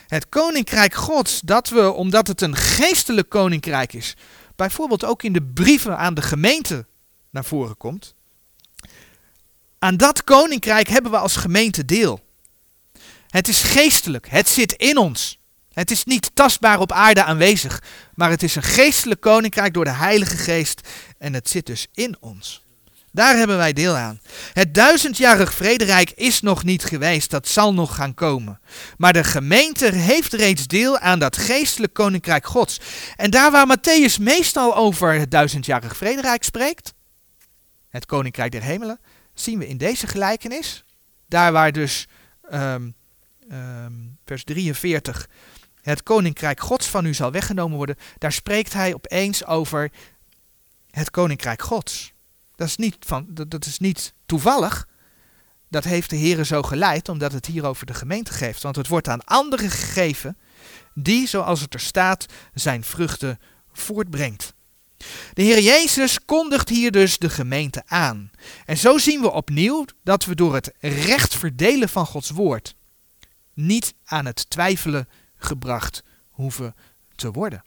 Het 0.06 0.28
koninkrijk 0.28 0.94
Gods, 0.94 1.40
dat 1.40 1.68
we, 1.68 1.92
omdat 1.92 2.26
het 2.26 2.40
een 2.40 2.56
geestelijk 2.56 3.28
koninkrijk 3.28 3.92
is, 3.92 4.16
bijvoorbeeld 4.56 5.04
ook 5.04 5.22
in 5.22 5.32
de 5.32 5.42
brieven 5.42 5.98
aan 5.98 6.14
de 6.14 6.22
gemeente 6.22 6.86
naar 7.30 7.44
voren 7.44 7.76
komt. 7.76 8.14
Aan 9.78 9.96
dat 9.96 10.24
koninkrijk 10.24 10.88
hebben 10.88 11.10
we 11.10 11.18
als 11.18 11.36
gemeente 11.36 11.84
deel. 11.84 12.20
Het 13.30 13.48
is 13.48 13.62
geestelijk, 13.62 14.28
het 14.28 14.48
zit 14.48 14.72
in 14.72 14.96
ons. 14.96 15.38
Het 15.72 15.90
is 15.90 16.04
niet 16.04 16.30
tastbaar 16.34 16.80
op 16.80 16.92
aarde 16.92 17.24
aanwezig, 17.24 17.82
maar 18.14 18.30
het 18.30 18.42
is 18.42 18.56
een 18.56 18.62
geestelijk 18.62 19.20
koninkrijk 19.20 19.74
door 19.74 19.84
de 19.84 19.90
Heilige 19.90 20.36
Geest 20.36 20.88
en 21.18 21.34
het 21.34 21.48
zit 21.48 21.66
dus 21.66 21.86
in 21.94 22.16
ons. 22.20 22.62
Daar 23.12 23.36
hebben 23.36 23.56
wij 23.56 23.72
deel 23.72 23.96
aan. 23.96 24.20
Het 24.52 24.74
duizendjarig 24.74 25.54
vrederijk 25.54 26.10
is 26.10 26.40
nog 26.40 26.64
niet 26.64 26.84
geweest, 26.84 27.30
dat 27.30 27.48
zal 27.48 27.74
nog 27.74 27.94
gaan 27.94 28.14
komen. 28.14 28.60
Maar 28.96 29.12
de 29.12 29.24
gemeente 29.24 29.92
heeft 29.94 30.32
reeds 30.32 30.66
deel 30.66 30.98
aan 30.98 31.18
dat 31.18 31.36
geestelijk 31.36 31.92
koninkrijk 31.92 32.46
Gods. 32.46 32.80
En 33.16 33.30
daar 33.30 33.50
waar 33.50 33.78
Matthäus 33.78 34.20
meestal 34.20 34.76
over 34.76 35.12
het 35.12 35.30
duizendjarig 35.30 35.96
vrederijk 35.96 36.44
spreekt, 36.44 36.94
het 37.88 38.06
koninkrijk 38.06 38.52
der 38.52 38.62
hemelen, 38.62 39.00
zien 39.34 39.58
we 39.58 39.68
in 39.68 39.76
deze 39.76 40.06
gelijkenis, 40.06 40.84
daar 41.28 41.52
waar 41.52 41.72
dus 41.72 42.08
um, 42.52 42.94
um, 43.52 44.18
vers 44.24 44.44
43 44.44 45.28
het 45.82 46.02
koninkrijk 46.02 46.60
Gods 46.60 46.86
van 46.86 47.06
u 47.06 47.14
zal 47.14 47.30
weggenomen 47.30 47.76
worden, 47.76 47.96
daar 48.18 48.32
spreekt 48.32 48.72
hij 48.72 48.94
opeens 48.94 49.46
over 49.46 49.90
het 50.90 51.10
koninkrijk 51.10 51.62
Gods. 51.62 52.12
Dat 52.54 52.68
is 52.68 52.76
niet, 52.76 52.96
van, 53.00 53.26
dat 53.48 53.66
is 53.66 53.78
niet 53.78 54.14
toevallig. 54.26 54.88
Dat 55.68 55.84
heeft 55.84 56.10
de 56.10 56.16
Heer 56.16 56.44
zo 56.44 56.62
geleid, 56.62 57.08
omdat 57.08 57.32
het 57.32 57.46
hier 57.46 57.66
over 57.66 57.86
de 57.86 57.94
gemeente 57.94 58.32
geeft. 58.32 58.62
Want 58.62 58.76
het 58.76 58.88
wordt 58.88 59.08
aan 59.08 59.24
anderen 59.24 59.70
gegeven 59.70 60.38
die, 60.94 61.26
zoals 61.28 61.60
het 61.60 61.74
er 61.74 61.80
staat, 61.80 62.26
zijn 62.54 62.84
vruchten 62.84 63.38
voortbrengt. 63.72 64.54
De 65.32 65.42
Heer 65.42 65.60
Jezus 65.60 66.24
kondigt 66.24 66.68
hier 66.68 66.90
dus 66.90 67.18
de 67.18 67.30
gemeente 67.30 67.82
aan. 67.86 68.30
En 68.64 68.76
zo 68.76 68.98
zien 68.98 69.20
we 69.20 69.30
opnieuw 69.30 69.84
dat 70.02 70.24
we 70.24 70.34
door 70.34 70.54
het 70.54 70.72
recht 70.80 71.34
verdelen 71.34 71.88
van 71.88 72.06
Gods 72.06 72.30
woord 72.30 72.74
niet 73.66 73.94
aan 74.04 74.26
het 74.26 74.50
twijfelen 74.50 75.08
gebracht 75.36 76.02
hoeven 76.30 76.74
te 77.16 77.30
worden. 77.30 77.64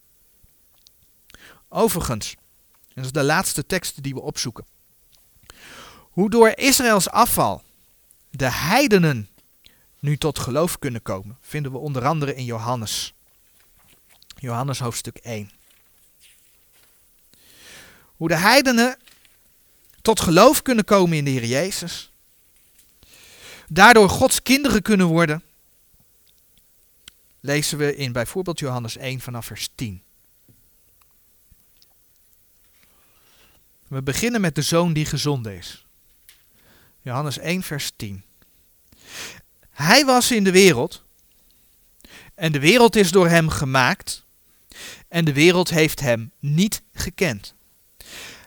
Overigens, 1.70 2.36
dat 2.94 3.06
is 3.06 3.12
de 3.12 3.24
laatste 3.24 3.66
tekst 3.66 4.04
die 4.04 4.14
we 4.14 4.22
opzoeken. 4.22 4.66
Hoe 6.00 6.30
door 6.30 6.52
Israëls 6.56 7.10
afval 7.10 7.64
de 8.30 8.52
heidenen 8.52 9.30
nu 10.00 10.18
tot 10.18 10.40
geloof 10.40 10.80
kunnen 10.80 11.02
komen, 11.02 11.38
vinden 11.42 11.72
we 11.72 11.78
onder 11.78 12.06
andere 12.06 12.36
in 12.36 12.46
Johannes. 12.46 13.14
Johannes 14.36 14.80
hoofdstuk 14.80 15.18
1. 15.18 15.52
Hoe 18.16 18.28
de 18.28 18.38
heidenen 18.38 18.98
tot 20.02 20.20
geloof 20.20 20.62
kunnen 20.62 20.86
komen 20.86 21.18
in 21.18 21.26
de 21.26 21.32
Heer 21.32 21.46
Jezus. 21.46 22.12
Daardoor 23.68 24.10
Gods 24.10 24.42
kinderen 24.42 24.82
kunnen 24.82 25.08
worden. 25.08 25.44
Lezen 27.46 27.78
we 27.78 27.96
in 27.96 28.12
bijvoorbeeld 28.12 28.60
Johannes 28.60 28.98
1 28.98 29.20
vanaf 29.20 29.46
vers 29.46 29.70
10. 29.76 30.02
We 33.88 34.04
beginnen 34.04 34.42
met 34.42 34.56
de 34.56 34.62
zoon 34.62 34.94
die 34.94 35.06
gezonden 35.06 35.58
is. 35.58 35.86
Johannes 37.02 37.38
1, 37.38 37.64
vers 37.64 37.92
10. 37.96 38.24
Hij 39.70 40.06
was 40.06 40.32
in 40.32 40.44
de 40.44 40.52
wereld. 40.52 41.04
En 42.36 42.52
de 42.52 42.60
wereld 42.60 42.96
is 42.96 43.12
door 43.12 43.28
hem 43.28 43.50
gemaakt. 43.50 44.26
En 45.08 45.26
de 45.26 45.34
wereld 45.34 45.70
heeft 45.70 46.00
hem 46.00 46.32
niet 46.40 46.82
gekend. 46.94 47.54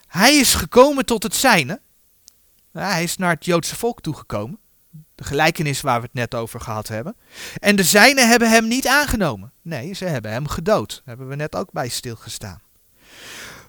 Hij 0.07 0.37
is 0.37 0.55
gekomen 0.55 1.07
tot 1.07 1.23
het 1.23 1.35
zijne. 1.35 1.81
Hij 2.73 3.03
is 3.03 3.17
naar 3.17 3.35
het 3.35 3.45
Joodse 3.45 3.77
volk 3.77 4.01
toegekomen. 4.01 4.59
De 5.17 5.25
gelijkenis 5.25 5.81
waar 5.81 6.01
we 6.01 6.07
het 6.07 6.15
net 6.15 6.35
over 6.35 6.61
gehad 6.61 6.89
hebben. 6.89 7.17
En 7.59 7.77
de 7.77 7.83
zijnen 7.83 8.29
hebben 8.29 8.51
hem 8.51 8.69
niet 8.69 8.87
aangenomen. 8.87 9.53
Nee, 9.63 9.93
ze 9.93 10.05
hebben 10.05 10.31
hem 10.31 10.49
gedood. 10.49 10.91
Daar 10.91 11.03
hebben 11.05 11.29
we 11.29 11.35
net 11.35 11.57
ook 11.57 11.73
bij 11.73 11.89
stilgestaan. 11.89 12.61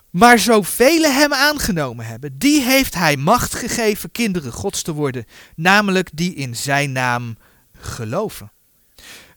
Maar 0.09 0.39
zoveel 0.39 1.01
hem 1.01 1.33
aangenomen 1.33 2.05
hebben, 2.05 2.37
die 2.37 2.61
heeft 2.61 2.93
hij 2.93 3.17
macht 3.17 3.55
gegeven 3.55 4.11
kinderen 4.11 4.51
gods 4.51 4.81
te 4.81 4.93
worden, 4.93 5.25
namelijk 5.55 6.09
die 6.13 6.33
in 6.33 6.55
zijn 6.55 6.91
naam 6.91 7.37
geloven. 7.79 8.51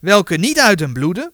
Welke 0.01 0.37
niet 0.37 0.59
uit 0.59 0.79
hun 0.79 0.93
bloeden, 0.93 1.33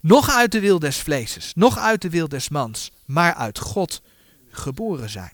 nog 0.00 0.30
uit 0.30 0.52
de 0.52 0.60
wil 0.60 0.78
des 0.78 0.96
vleeses, 0.96 1.52
nog 1.54 1.78
uit 1.78 2.02
de 2.02 2.10
wil 2.10 2.28
des 2.28 2.48
mans, 2.48 2.92
maar 3.04 3.34
uit 3.34 3.58
God 3.58 4.02
geboren 4.50 5.10
zijn. 5.10 5.32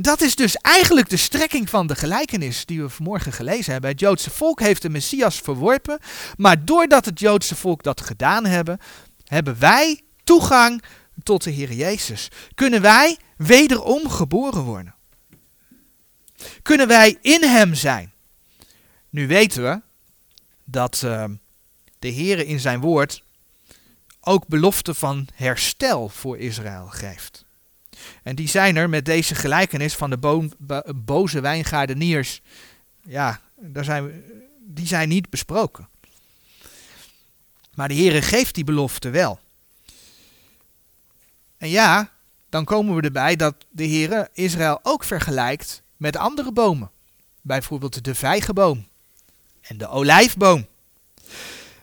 Dat 0.00 0.20
is 0.20 0.34
dus 0.34 0.54
eigenlijk 0.54 1.08
de 1.08 1.16
strekking 1.16 1.70
van 1.70 1.86
de 1.86 1.94
gelijkenis 1.94 2.64
die 2.64 2.82
we 2.82 2.88
vanmorgen 2.88 3.32
gelezen 3.32 3.72
hebben. 3.72 3.90
Het 3.90 4.00
Joodse 4.00 4.30
volk 4.30 4.60
heeft 4.60 4.82
de 4.82 4.88
Messias 4.88 5.40
verworpen, 5.40 5.98
maar 6.36 6.64
doordat 6.64 7.04
het 7.04 7.20
Joodse 7.20 7.56
volk 7.56 7.82
dat 7.82 8.00
gedaan 8.00 8.44
hebben, 8.44 8.78
hebben 9.24 9.58
wij 9.58 10.00
toegang 10.24 10.82
tot 11.22 11.42
de 11.42 11.50
Heer 11.50 11.72
Jezus. 11.72 12.28
Kunnen 12.54 12.80
wij 12.82 13.18
wederom 13.36 14.08
geboren 14.08 14.62
worden? 14.62 14.94
Kunnen 16.62 16.88
wij 16.88 17.18
in 17.20 17.42
Hem 17.42 17.74
zijn? 17.74 18.12
Nu 19.10 19.26
weten 19.26 19.62
we 19.62 19.80
dat 20.64 21.02
uh, 21.04 21.24
de 21.98 22.08
Heer 22.08 22.46
in 22.46 22.60
zijn 22.60 22.80
woord 22.80 23.22
ook 24.20 24.46
belofte 24.46 24.94
van 24.94 25.28
herstel 25.34 26.08
voor 26.08 26.38
Israël 26.38 26.86
geeft. 26.86 27.46
En 28.22 28.34
die 28.34 28.48
zijn 28.48 28.76
er 28.76 28.88
met 28.88 29.04
deze 29.04 29.34
gelijkenis 29.34 29.94
van 29.94 30.10
de 30.10 30.48
boze 30.94 31.40
wijngaardeniers. 31.40 32.40
Ja, 33.02 33.40
daar 33.56 33.84
zijn, 33.84 34.22
die 34.60 34.86
zijn 34.86 35.08
niet 35.08 35.30
besproken. 35.30 35.88
Maar 37.74 37.88
de 37.88 37.94
Heer 37.94 38.22
geeft 38.22 38.54
die 38.54 38.64
belofte 38.64 39.10
wel. 39.10 39.40
En 41.56 41.68
ja, 41.68 42.10
dan 42.48 42.64
komen 42.64 42.94
we 42.94 43.02
erbij 43.02 43.36
dat 43.36 43.54
de 43.70 43.84
Heer 43.84 44.28
Israël 44.32 44.80
ook 44.82 45.04
vergelijkt 45.04 45.82
met 45.96 46.16
andere 46.16 46.52
bomen. 46.52 46.90
Bijvoorbeeld 47.40 48.04
de 48.04 48.14
vijgenboom 48.14 48.86
en 49.60 49.78
de 49.78 49.88
olijfboom. 49.88 50.66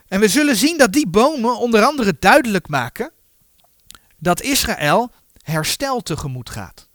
En 0.08 0.20
we 0.20 0.28
zullen 0.28 0.56
zien 0.56 0.78
dat 0.78 0.92
die 0.92 1.06
bomen 1.06 1.56
onder 1.58 1.84
andere 1.84 2.16
duidelijk 2.18 2.68
maken 2.68 3.10
dat 4.16 4.42
Israël 4.42 5.10
herstel 5.52 6.02
tegemoet 6.02 6.50
gaat. 6.50 6.88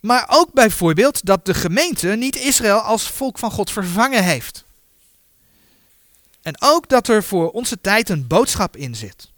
Maar 0.00 0.26
ook 0.28 0.52
bijvoorbeeld 0.52 1.24
dat 1.24 1.46
de 1.46 1.54
gemeente 1.54 2.08
niet 2.08 2.36
Israël 2.36 2.78
als 2.78 3.10
volk 3.10 3.38
van 3.38 3.50
God 3.50 3.70
vervangen 3.70 4.24
heeft. 4.24 4.64
En 6.42 6.54
ook 6.58 6.88
dat 6.88 7.08
er 7.08 7.22
voor 7.22 7.50
onze 7.50 7.80
tijd 7.80 8.08
een 8.08 8.26
boodschap 8.26 8.76
in 8.76 8.94
zit. 8.94 9.30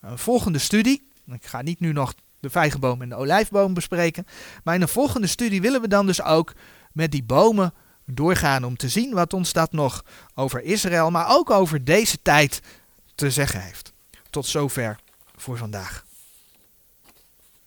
Een 0.00 0.18
volgende 0.18 0.58
studie, 0.58 1.08
ik 1.26 1.46
ga 1.46 1.62
niet 1.62 1.80
nu 1.80 1.92
nog 1.92 2.14
de 2.40 2.50
vijgenboom 2.50 3.02
en 3.02 3.08
de 3.08 3.14
olijfboom 3.14 3.74
bespreken, 3.74 4.26
maar 4.64 4.74
in 4.74 4.82
een 4.82 4.88
volgende 4.88 5.26
studie 5.26 5.60
willen 5.60 5.80
we 5.80 5.88
dan 5.88 6.06
dus 6.06 6.22
ook 6.22 6.52
met 6.92 7.12
die 7.12 7.22
bomen 7.22 7.74
doorgaan 8.04 8.64
om 8.64 8.76
te 8.76 8.88
zien 8.88 9.14
wat 9.14 9.32
ons 9.32 9.52
dat 9.52 9.72
nog 9.72 10.04
over 10.34 10.62
Israël, 10.62 11.10
maar 11.10 11.28
ook 11.28 11.50
over 11.50 11.84
deze 11.84 12.22
tijd 12.22 12.60
te 13.14 13.30
zeggen 13.30 13.62
heeft. 13.62 13.92
tot 14.30 14.46
zover 14.46 14.98
voor 15.36 15.56
vandaag. 15.56 16.08